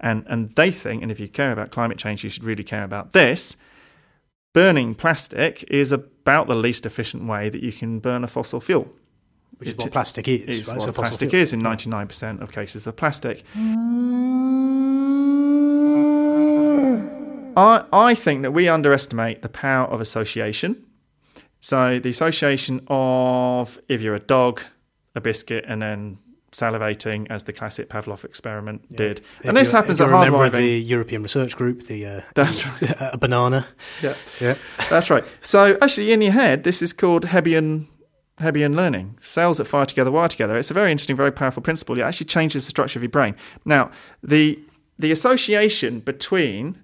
And 0.00 0.24
and 0.28 0.50
they 0.56 0.70
think, 0.72 1.02
and 1.02 1.10
if 1.12 1.20
you 1.20 1.28
care 1.28 1.52
about 1.52 1.70
climate 1.70 1.98
change, 1.98 2.24
you 2.24 2.30
should 2.30 2.44
really 2.44 2.64
care 2.64 2.82
about 2.84 3.12
this. 3.12 3.56
Burning 4.52 4.94
plastic 4.94 5.62
is 5.68 5.92
about 5.92 6.48
the 6.48 6.54
least 6.56 6.84
efficient 6.86 7.26
way 7.26 7.48
that 7.48 7.62
you 7.62 7.72
can 7.72 8.00
burn 8.00 8.24
a 8.24 8.26
fossil 8.26 8.60
fuel. 8.60 8.88
Which 9.58 9.68
is 9.70 9.76
what 9.76 9.92
plastic 9.92 10.26
is, 10.28 10.40
Is 10.42 10.66
right? 10.68 10.74
what 10.74 10.76
It's 10.76 10.84
a 10.84 10.92
fossil 10.92 11.02
plastic 11.02 11.30
fuel. 11.30 11.42
is 11.42 11.52
in 11.52 11.62
ninety 11.62 11.88
nine 11.88 12.08
percent 12.08 12.42
of 12.42 12.50
cases 12.52 12.86
of 12.88 12.96
plastic. 12.96 13.44
Mm. 16.36 17.52
I, 17.56 17.84
I 17.92 18.14
think 18.14 18.42
that 18.42 18.50
we 18.52 18.68
underestimate 18.68 19.42
the 19.42 19.48
power 19.48 19.86
of 19.86 20.00
association. 20.00 20.84
So 21.60 21.98
the 21.98 22.10
association 22.10 22.82
of 22.88 23.78
if 23.88 24.00
you're 24.00 24.14
a 24.14 24.20
dog, 24.20 24.62
a 25.14 25.20
biscuit, 25.20 25.64
and 25.66 25.82
then 25.82 26.18
salivating, 26.52 27.26
as 27.28 27.44
the 27.44 27.52
classic 27.52 27.88
Pavlov 27.88 28.24
experiment 28.24 28.94
did. 28.94 29.20
If 29.40 29.46
And 29.46 29.56
this 29.56 29.70
happens 29.70 30.00
at 30.00 30.08
hard 30.08 30.30
member 30.30 30.48
the 30.48 30.80
European 30.80 31.22
Research 31.22 31.56
Group, 31.56 31.82
the 31.82 32.06
uh, 32.06 32.20
That's 32.34 32.64
a 33.00 33.18
banana. 33.18 33.66
Yeah, 34.02 34.14
yeah, 34.40 34.54
that's 34.88 35.10
right. 35.10 35.24
So 35.42 35.76
actually, 35.82 36.12
in 36.12 36.22
your 36.22 36.32
head, 36.32 36.64
this 36.64 36.82
is 36.82 36.92
called 36.92 37.26
Hebbian 37.26 37.86
Hebbian 38.40 38.74
learning. 38.74 39.16
Cells 39.20 39.58
that 39.58 39.66
fire 39.66 39.86
together 39.86 40.10
wire 40.10 40.28
together. 40.28 40.56
It's 40.56 40.70
a 40.70 40.74
very 40.74 40.90
interesting, 40.90 41.16
very 41.16 41.32
powerful 41.32 41.62
principle. 41.62 41.98
It 41.98 42.02
actually 42.02 42.26
changes 42.26 42.64
the 42.64 42.70
structure 42.70 42.98
of 42.98 43.02
your 43.02 43.10
brain. 43.10 43.34
Now, 43.64 43.90
the 44.22 44.58
the 44.98 45.12
association 45.12 46.00
between 46.00 46.78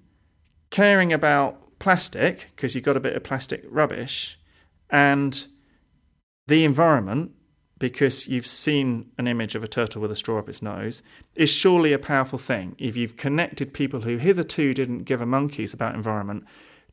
caring 0.71 1.13
about 1.13 1.59
plastic 1.79 2.51
because 2.55 2.75
you've 2.75 2.85
got 2.85 2.97
a 2.97 3.01
bit 3.01 3.17
of 3.17 3.23
plastic 3.23 3.65
rubbish 3.69 4.39
and 4.93 5.47
the 6.47 6.65
environment 6.65 7.33
because 7.79 8.29
you've 8.29 8.47
seen 8.47 9.11
an 9.19 9.27
image 9.27 9.57
of 9.57 9.65
a 9.65 9.67
turtle 9.67 10.01
with 10.01 10.13
a 10.13 10.15
straw 10.15 10.39
up 10.39 10.49
its 10.49 10.63
nose 10.63 11.03
is 11.35 11.51
surely 11.51 11.93
a 11.93 11.99
powerful 11.99 12.39
thing. 12.39 12.77
If 12.79 12.97
you've 12.97 13.17
connected 13.17 13.75
people 13.75 14.03
who 14.03 14.19
hitherto 14.19 14.73
didn't 14.73 15.03
give 15.03 15.21
a 15.21 15.27
monkeys 15.27 15.75
about 15.75 15.97
environment 15.97 16.45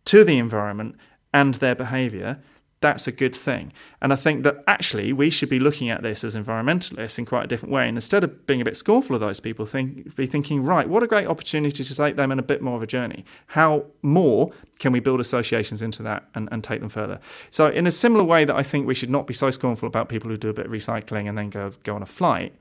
to 0.06 0.24
the 0.24 0.40
environment 0.40 0.96
and 1.32 1.54
their 1.56 1.76
behaviour, 1.76 2.40
that's 2.82 3.08
a 3.08 3.12
good 3.12 3.36
thing. 3.36 3.74
And 4.02 4.14
I 4.14 4.16
think 4.16 4.44
that 4.44 4.64
actually 4.66 5.12
we 5.12 5.30
should 5.30 5.50
be 5.50 5.60
looking 5.60 5.90
at 5.90 6.02
this 6.02 6.24
as 6.24 6.36
environmentalists 6.36 7.20
in 7.20 7.26
quite 7.26 7.44
a 7.44 7.48
different 7.48 7.74
way. 7.74 7.88
And 7.88 7.98
instead 7.98 8.24
of 8.24 8.48
being 8.48 8.62
a 8.62 8.66
bit 8.66 8.78
scornful 8.78 9.16
of 9.16 9.22
those 9.22 9.42
people, 9.42 9.66
think, 9.66 10.16
be 10.16 10.26
thinking, 10.26 10.64
right, 10.64 10.88
what 10.88 11.04
a 11.04 11.08
great 11.08 11.28
opportunity 11.28 11.84
to 11.84 11.96
take 11.96 12.16
them 12.16 12.32
on 12.32 12.40
a 12.40 12.44
bit 12.44 12.62
more 12.62 12.78
of 12.78 12.84
a 12.84 12.88
journey. 12.88 13.26
How 13.48 13.86
more 14.02 14.52
can 14.80 14.94
we 14.94 15.02
build 15.02 15.20
associations 15.20 15.82
into 15.82 16.02
that 16.04 16.30
and, 16.36 16.48
and 16.52 16.64
take 16.64 16.80
them 16.80 16.90
further? 16.90 17.20
So, 17.50 17.68
in 17.68 17.86
a 17.86 17.92
similar 17.92 18.24
way 18.24 18.46
that 18.46 18.56
I 18.56 18.64
think 18.64 18.88
we 18.88 18.96
should 18.96 19.10
not 19.10 19.28
be 19.28 19.34
so 19.34 19.52
scornful 19.52 19.88
about 19.88 20.08
people 20.08 20.30
who 20.30 20.38
do 20.38 20.50
a 20.50 20.54
bit 20.54 20.66
of 20.66 20.72
recycling 20.72 21.28
and 21.28 21.38
then 21.38 21.50
go, 21.50 21.74
go 21.84 21.96
on 21.96 22.02
a 22.02 22.08
flight. 22.08 22.56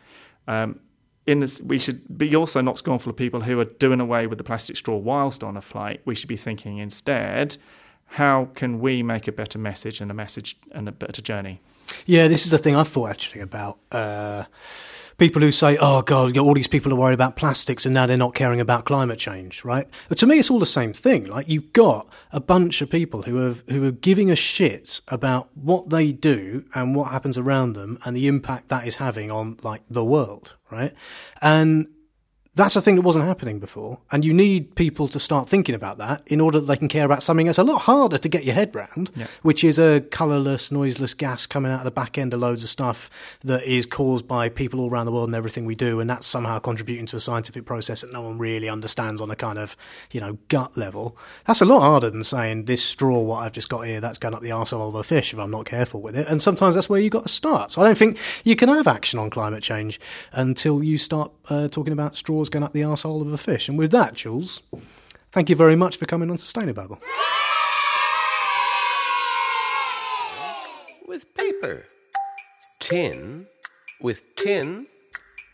Um, 0.48 0.80
in 1.28 1.40
this, 1.40 1.60
we 1.60 1.78
should 1.78 2.18
be 2.18 2.34
also 2.34 2.60
not 2.62 2.78
scornful 2.78 3.10
of 3.10 3.16
people 3.16 3.42
who 3.42 3.60
are 3.60 3.66
doing 3.66 4.00
away 4.00 4.26
with 4.26 4.38
the 4.38 4.44
plastic 4.44 4.76
straw 4.76 4.96
whilst 4.96 5.44
on 5.44 5.56
a 5.58 5.60
flight. 5.60 6.00
We 6.06 6.14
should 6.14 6.28
be 6.28 6.38
thinking 6.38 6.78
instead, 6.78 7.58
how 8.08 8.46
can 8.54 8.80
we 8.80 9.02
make 9.02 9.28
a 9.28 9.32
better 9.32 9.58
message 9.58 10.00
and 10.00 10.10
a 10.10 10.14
message 10.14 10.56
and 10.72 10.88
a 10.88 10.92
better 10.92 11.22
journey? 11.22 11.60
Yeah, 12.06 12.28
this 12.28 12.44
is 12.44 12.50
the 12.50 12.58
thing 12.58 12.76
I've 12.76 12.88
thought 12.88 13.10
actually 13.10 13.40
about. 13.40 13.78
Uh, 13.90 14.44
people 15.18 15.42
who 15.42 15.50
say, 15.50 15.76
"Oh 15.80 16.02
God, 16.02 16.36
all 16.38 16.54
these 16.54 16.66
people 16.66 16.92
are 16.92 16.96
worried 16.96 17.14
about 17.14 17.36
plastics, 17.36 17.84
and 17.84 17.94
now 17.94 18.06
they're 18.06 18.16
not 18.16 18.34
caring 18.34 18.60
about 18.60 18.84
climate 18.84 19.18
change." 19.18 19.64
Right? 19.64 19.86
But 20.08 20.18
to 20.18 20.26
me, 20.26 20.38
it's 20.38 20.50
all 20.50 20.58
the 20.58 20.66
same 20.66 20.92
thing. 20.92 21.26
Like 21.26 21.48
you've 21.48 21.72
got 21.72 22.08
a 22.32 22.40
bunch 22.40 22.80
of 22.80 22.90
people 22.90 23.22
who 23.22 23.36
have 23.36 23.62
who 23.68 23.84
are 23.86 23.92
giving 23.92 24.30
a 24.30 24.36
shit 24.36 25.00
about 25.08 25.48
what 25.54 25.90
they 25.90 26.12
do 26.12 26.64
and 26.74 26.94
what 26.94 27.10
happens 27.10 27.36
around 27.36 27.74
them 27.74 27.98
and 28.04 28.16
the 28.16 28.26
impact 28.26 28.68
that 28.68 28.86
is 28.86 28.96
having 28.96 29.30
on 29.30 29.58
like 29.62 29.82
the 29.90 30.04
world. 30.04 30.56
Right? 30.70 30.92
And 31.42 31.88
that's 32.58 32.76
a 32.76 32.82
thing 32.82 32.96
that 32.96 33.02
wasn't 33.02 33.24
happening 33.24 33.58
before. 33.58 34.00
And 34.12 34.24
you 34.24 34.34
need 34.34 34.74
people 34.74 35.08
to 35.08 35.18
start 35.18 35.48
thinking 35.48 35.74
about 35.74 35.98
that 35.98 36.22
in 36.26 36.40
order 36.40 36.60
that 36.60 36.66
they 36.66 36.76
can 36.76 36.88
care 36.88 37.04
about 37.04 37.22
something 37.22 37.46
that's 37.46 37.58
a 37.58 37.64
lot 37.64 37.82
harder 37.82 38.18
to 38.18 38.28
get 38.28 38.44
your 38.44 38.54
head 38.54 38.74
round, 38.74 39.10
Yeah. 39.16 39.26
which 39.42 39.64
is 39.64 39.78
a 39.78 40.00
colourless, 40.00 40.70
noiseless 40.70 41.14
gas 41.14 41.46
coming 41.46 41.72
out 41.72 41.78
of 41.80 41.84
the 41.84 41.90
back 41.90 42.18
end 42.18 42.34
of 42.34 42.40
loads 42.40 42.62
of 42.62 42.68
stuff 42.70 43.08
that 43.44 43.62
is 43.64 43.86
caused 43.86 44.28
by 44.28 44.48
people 44.48 44.80
all 44.80 44.90
around 44.90 45.06
the 45.06 45.12
world 45.12 45.28
and 45.28 45.34
everything 45.36 45.64
we 45.64 45.74
do. 45.74 46.00
And 46.00 46.10
that's 46.10 46.26
somehow 46.26 46.58
contributing 46.58 47.06
to 47.06 47.16
a 47.16 47.20
scientific 47.20 47.64
process 47.64 48.02
that 48.02 48.12
no 48.12 48.20
one 48.22 48.38
really 48.38 48.68
understands 48.68 49.20
on 49.20 49.30
a 49.30 49.36
kind 49.36 49.58
of, 49.58 49.76
you 50.12 50.20
know, 50.20 50.38
gut 50.48 50.76
level. 50.76 51.16
That's 51.46 51.60
a 51.60 51.64
lot 51.64 51.80
harder 51.80 52.10
than 52.10 52.24
saying 52.24 52.64
this 52.66 52.84
straw, 52.84 53.20
what 53.20 53.38
I've 53.44 53.52
just 53.52 53.68
got 53.68 53.82
here, 53.86 54.00
that's 54.00 54.18
going 54.18 54.34
up 54.34 54.42
the 54.42 54.50
arsehole 54.50 54.88
of 54.88 54.94
a 54.94 55.02
fish 55.04 55.32
if 55.32 55.38
I'm 55.38 55.50
not 55.50 55.64
careful 55.64 56.00
with 56.02 56.16
it. 56.16 56.26
And 56.28 56.42
sometimes 56.42 56.74
that's 56.74 56.88
where 56.88 57.00
you've 57.00 57.12
got 57.12 57.22
to 57.24 57.28
start. 57.28 57.72
So 57.72 57.82
I 57.82 57.84
don't 57.84 57.98
think 57.98 58.18
you 58.44 58.56
can 58.56 58.68
have 58.68 58.86
action 58.88 59.18
on 59.18 59.30
climate 59.30 59.62
change 59.62 60.00
until 60.32 60.82
you 60.82 60.98
start 60.98 61.30
uh, 61.48 61.68
talking 61.68 61.92
about 61.92 62.16
straws 62.16 62.47
going 62.48 62.62
up 62.62 62.72
the 62.72 62.82
arsehole 62.82 63.20
of 63.20 63.32
a 63.32 63.38
fish. 63.38 63.68
And 63.68 63.78
with 63.78 63.90
that, 63.92 64.14
Jules, 64.14 64.62
thank 65.32 65.50
you 65.50 65.56
very 65.56 65.76
much 65.76 65.96
for 65.96 66.06
coming 66.06 66.30
on 66.30 66.36
Sustainababble. 66.36 67.00
With 71.06 71.34
paper. 71.34 71.84
Tin 72.80 73.46
with 74.00 74.22
tin 74.36 74.86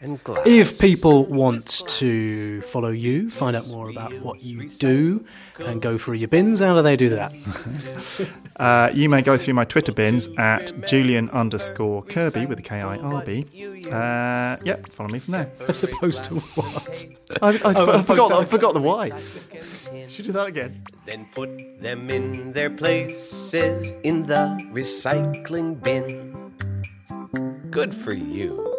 and 0.04 0.22
glass. 0.22 0.46
If 0.46 0.78
people 0.78 1.26
want 1.26 1.66
to 2.00 2.60
follow 2.62 2.90
you, 2.90 3.30
find 3.30 3.56
out 3.56 3.66
more 3.66 3.90
about 3.90 4.12
what 4.22 4.42
you 4.42 4.68
do, 4.68 5.24
and 5.64 5.80
go 5.82 5.98
through 5.98 6.14
your 6.14 6.28
bins, 6.28 6.60
how 6.60 6.74
do 6.74 6.82
they 6.82 6.96
do 6.96 7.08
that? 7.10 7.32
Uh, 8.56 8.88
you 8.94 9.08
may 9.08 9.20
go 9.20 9.36
through 9.36 9.52
my 9.52 9.64
Twitter 9.64 9.90
bins 9.90 10.28
at 10.38 10.72
Julian 10.86 11.28
underscore 11.30 12.04
Kirby 12.04 12.46
with 12.46 12.56
a 12.60 12.62
K 12.62 12.76
I 12.80 12.98
R 12.98 13.24
B. 13.24 13.44
Uh, 13.90 14.56
yep, 14.64 14.88
follow 14.92 15.08
me 15.08 15.18
from 15.18 15.32
there. 15.32 15.50
As 15.66 15.82
opposed 15.82 16.22
to 16.26 16.36
what? 16.36 17.04
I, 17.42 17.48
I, 17.48 17.74
Oh, 17.74 17.92
I 17.98 18.02
forgot. 18.02 18.30
I 18.30 18.44
forgot 18.44 18.74
the 18.74 18.80
why. 18.80 19.08
Should 20.06 20.26
do 20.26 20.32
that 20.32 20.46
again. 20.46 20.84
Then 21.04 21.26
put 21.34 21.50
them 21.80 22.08
in 22.08 22.52
their 22.52 22.70
places 22.70 23.90
in 24.04 24.26
the 24.26 24.56
recycling 24.72 25.82
bin. 25.82 26.52
Good 27.72 27.92
for 27.92 28.14
you. 28.14 28.73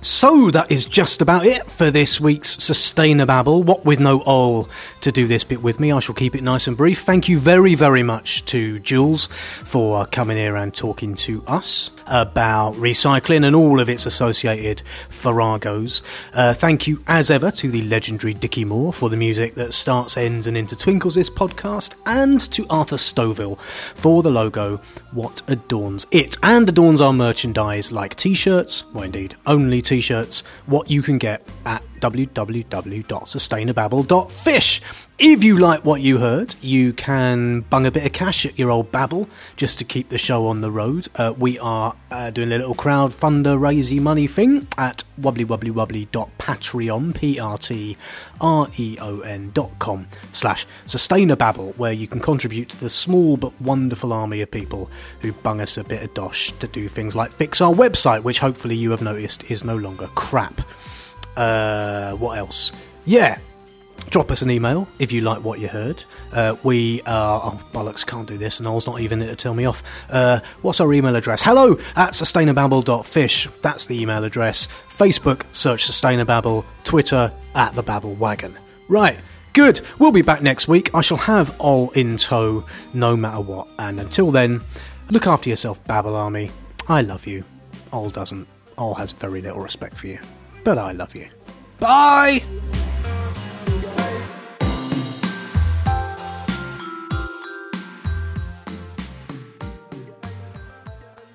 So 0.00 0.50
that 0.52 0.70
is 0.70 0.84
just 0.84 1.20
about 1.20 1.44
it 1.44 1.70
for 1.70 1.90
this 1.90 2.20
week's 2.20 2.56
Sustainababble. 2.56 3.64
What 3.64 3.84
with 3.84 4.00
no 4.00 4.22
Ol 4.24 4.68
to 5.00 5.10
do 5.10 5.26
this 5.26 5.44
bit 5.44 5.62
with 5.62 5.80
me, 5.80 5.92
I 5.92 5.98
shall 5.98 6.14
keep 6.14 6.34
it 6.34 6.42
nice 6.42 6.66
and 6.66 6.76
brief. 6.76 7.00
Thank 7.00 7.28
you 7.28 7.38
very, 7.38 7.74
very 7.74 8.02
much 8.02 8.44
to 8.46 8.78
Jules 8.78 9.26
for 9.26 10.06
coming 10.06 10.36
here 10.36 10.56
and 10.56 10.72
talking 10.72 11.14
to 11.16 11.42
us 11.46 11.90
about 12.06 12.74
recycling 12.74 13.44
and 13.44 13.56
all 13.56 13.80
of 13.80 13.90
its 13.90 14.06
associated 14.06 14.82
farragos. 15.10 16.02
Uh, 16.32 16.54
thank 16.54 16.86
you, 16.86 17.02
as 17.08 17.30
ever, 17.30 17.50
to 17.50 17.68
the 17.68 17.82
legendary 17.82 18.32
Dickie 18.32 18.64
Moore 18.64 18.92
for 18.92 19.10
the 19.10 19.16
music 19.16 19.54
that 19.56 19.74
starts, 19.74 20.16
ends, 20.16 20.46
and 20.46 20.56
intertwinkles 20.56 21.16
this 21.16 21.28
podcast, 21.28 21.94
and 22.06 22.40
to 22.52 22.64
Arthur 22.70 22.96
Stoville 22.96 23.60
for 23.60 24.22
the 24.22 24.30
logo 24.30 24.80
What 25.16 25.40
Adorns 25.48 26.06
It, 26.10 26.36
and 26.42 26.68
adorns 26.68 27.00
our 27.00 27.14
merchandise 27.14 27.90
like 27.90 28.16
t 28.16 28.34
shirts, 28.34 28.84
well, 28.92 29.04
indeed, 29.04 29.34
only 29.46 29.80
t 29.80 30.02
shirts, 30.02 30.42
what 30.66 30.90
you 30.90 31.00
can 31.00 31.16
get 31.16 31.48
at 31.64 31.82
www.sustainababble.fish. 32.00 34.82
If 35.18 35.42
you 35.42 35.56
like 35.56 35.82
what 35.82 36.02
you 36.02 36.18
heard, 36.18 36.56
you 36.60 36.92
can 36.92 37.62
bung 37.62 37.86
a 37.86 37.90
bit 37.90 38.04
of 38.04 38.12
cash 38.12 38.44
at 38.44 38.58
your 38.58 38.70
old 38.70 38.92
babble 38.92 39.30
just 39.56 39.78
to 39.78 39.84
keep 39.84 40.10
the 40.10 40.18
show 40.18 40.46
on 40.46 40.60
the 40.60 40.70
road. 40.70 41.08
Uh, 41.14 41.32
we 41.38 41.58
are 41.58 41.96
uh, 42.10 42.28
doing 42.28 42.52
a 42.52 42.58
little 42.58 42.74
crowd 42.74 42.96
crowdfunder 42.96 43.60
raisy 43.60 44.00
money 44.00 44.26
thing 44.26 44.66
at 44.78 45.04
wobblywobblywobbly.patreon, 45.20 47.14
P-R-T-R-E-O-N 47.14 47.90
dot 49.52 49.78
com 49.78 50.06
slash 50.32 50.66
sustainababble, 50.86 51.76
where 51.76 51.92
you 51.92 52.08
can 52.08 52.20
contribute 52.20 52.70
to 52.70 52.80
the 52.80 52.88
small 52.88 53.36
but 53.36 53.52
wonderful 53.60 54.12
army 54.12 54.40
of 54.40 54.50
people 54.50 54.90
who 55.20 55.32
bung 55.32 55.60
us 55.60 55.76
a 55.76 55.84
bit 55.84 56.02
of 56.02 56.14
dosh 56.14 56.52
to 56.52 56.66
do 56.68 56.88
things 56.88 57.14
like 57.14 57.30
fix 57.30 57.60
our 57.60 57.74
website, 57.74 58.22
which 58.22 58.38
hopefully 58.38 58.74
you 58.74 58.90
have 58.90 59.02
noticed 59.02 59.50
is 59.50 59.64
no 59.64 59.76
longer 59.76 60.06
crap. 60.08 60.62
Uh, 61.36 62.12
what 62.14 62.38
else? 62.38 62.72
yeah, 63.04 63.38
drop 64.10 64.30
us 64.30 64.42
an 64.42 64.50
email 64.50 64.88
if 64.98 65.12
you 65.12 65.20
like 65.20 65.42
what 65.44 65.60
you 65.60 65.68
heard. 65.68 66.02
Uh, 66.32 66.56
we 66.62 67.02
are. 67.02 67.40
Oh, 67.44 67.60
bollocks, 67.72 68.06
can't 68.06 68.26
do 68.26 68.36
this. 68.36 68.58
And 68.58 68.64
Noel's 68.64 68.86
not 68.86 69.00
even 69.00 69.20
to 69.20 69.36
tell 69.36 69.54
me 69.54 69.64
off. 69.64 69.82
Uh, 70.10 70.40
what's 70.62 70.80
our 70.80 70.92
email 70.92 71.14
address? 71.16 71.42
Hello 71.42 71.72
at 71.94 72.12
sustainababble.fish. 72.12 73.48
That's 73.62 73.86
the 73.86 74.00
email 74.00 74.24
address. 74.24 74.68
Facebook, 74.88 75.42
search 75.52 75.86
Sustainababble. 75.86 76.64
Twitter, 76.84 77.32
at 77.54 77.74
the 77.74 77.82
Babble 77.82 78.14
Wagon. 78.14 78.56
Right. 78.88 79.18
Good. 79.52 79.80
We'll 79.98 80.12
be 80.12 80.22
back 80.22 80.42
next 80.42 80.68
week. 80.68 80.94
I 80.94 81.00
shall 81.00 81.16
have 81.16 81.56
Ol 81.60 81.90
in 81.90 82.18
tow 82.18 82.66
no 82.92 83.16
matter 83.16 83.40
what. 83.40 83.68
And 83.78 83.98
until 83.98 84.30
then, 84.30 84.60
look 85.10 85.26
after 85.26 85.48
yourself, 85.48 85.82
Babble 85.84 86.14
Army. 86.14 86.50
I 86.88 87.00
love 87.00 87.26
you. 87.26 87.44
Ol 87.92 88.10
doesn't. 88.10 88.46
Ol 88.76 88.94
has 88.94 89.12
very 89.12 89.40
little 89.40 89.60
respect 89.60 89.96
for 89.96 90.08
you. 90.08 90.18
But 90.66 90.78
I 90.78 90.90
love 90.90 91.14
you. 91.14 91.28
Bye! 91.78 92.42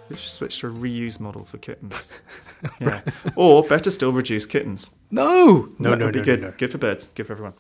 We 0.10 0.18
should 0.18 0.32
switch 0.32 0.60
to 0.60 0.68
a 0.68 0.72
reuse 0.72 1.22
model 1.22 1.46
for 1.46 1.60
kittens. 1.60 2.12
yeah. 2.82 3.04
Or 3.38 3.64
better 3.64 3.90
still, 3.90 4.12
reduce 4.12 4.46
kittens. 4.46 4.92
No! 5.12 5.70
No, 5.80 5.96
no, 5.96 6.12
be 6.12 6.20
no, 6.20 6.26
good. 6.26 6.42
no, 6.42 6.50
no. 6.50 6.54
Good 6.58 6.74
for 6.74 6.78
birds. 6.78 7.08
Good 7.12 7.26
for 7.26 7.32
everyone. 7.32 7.54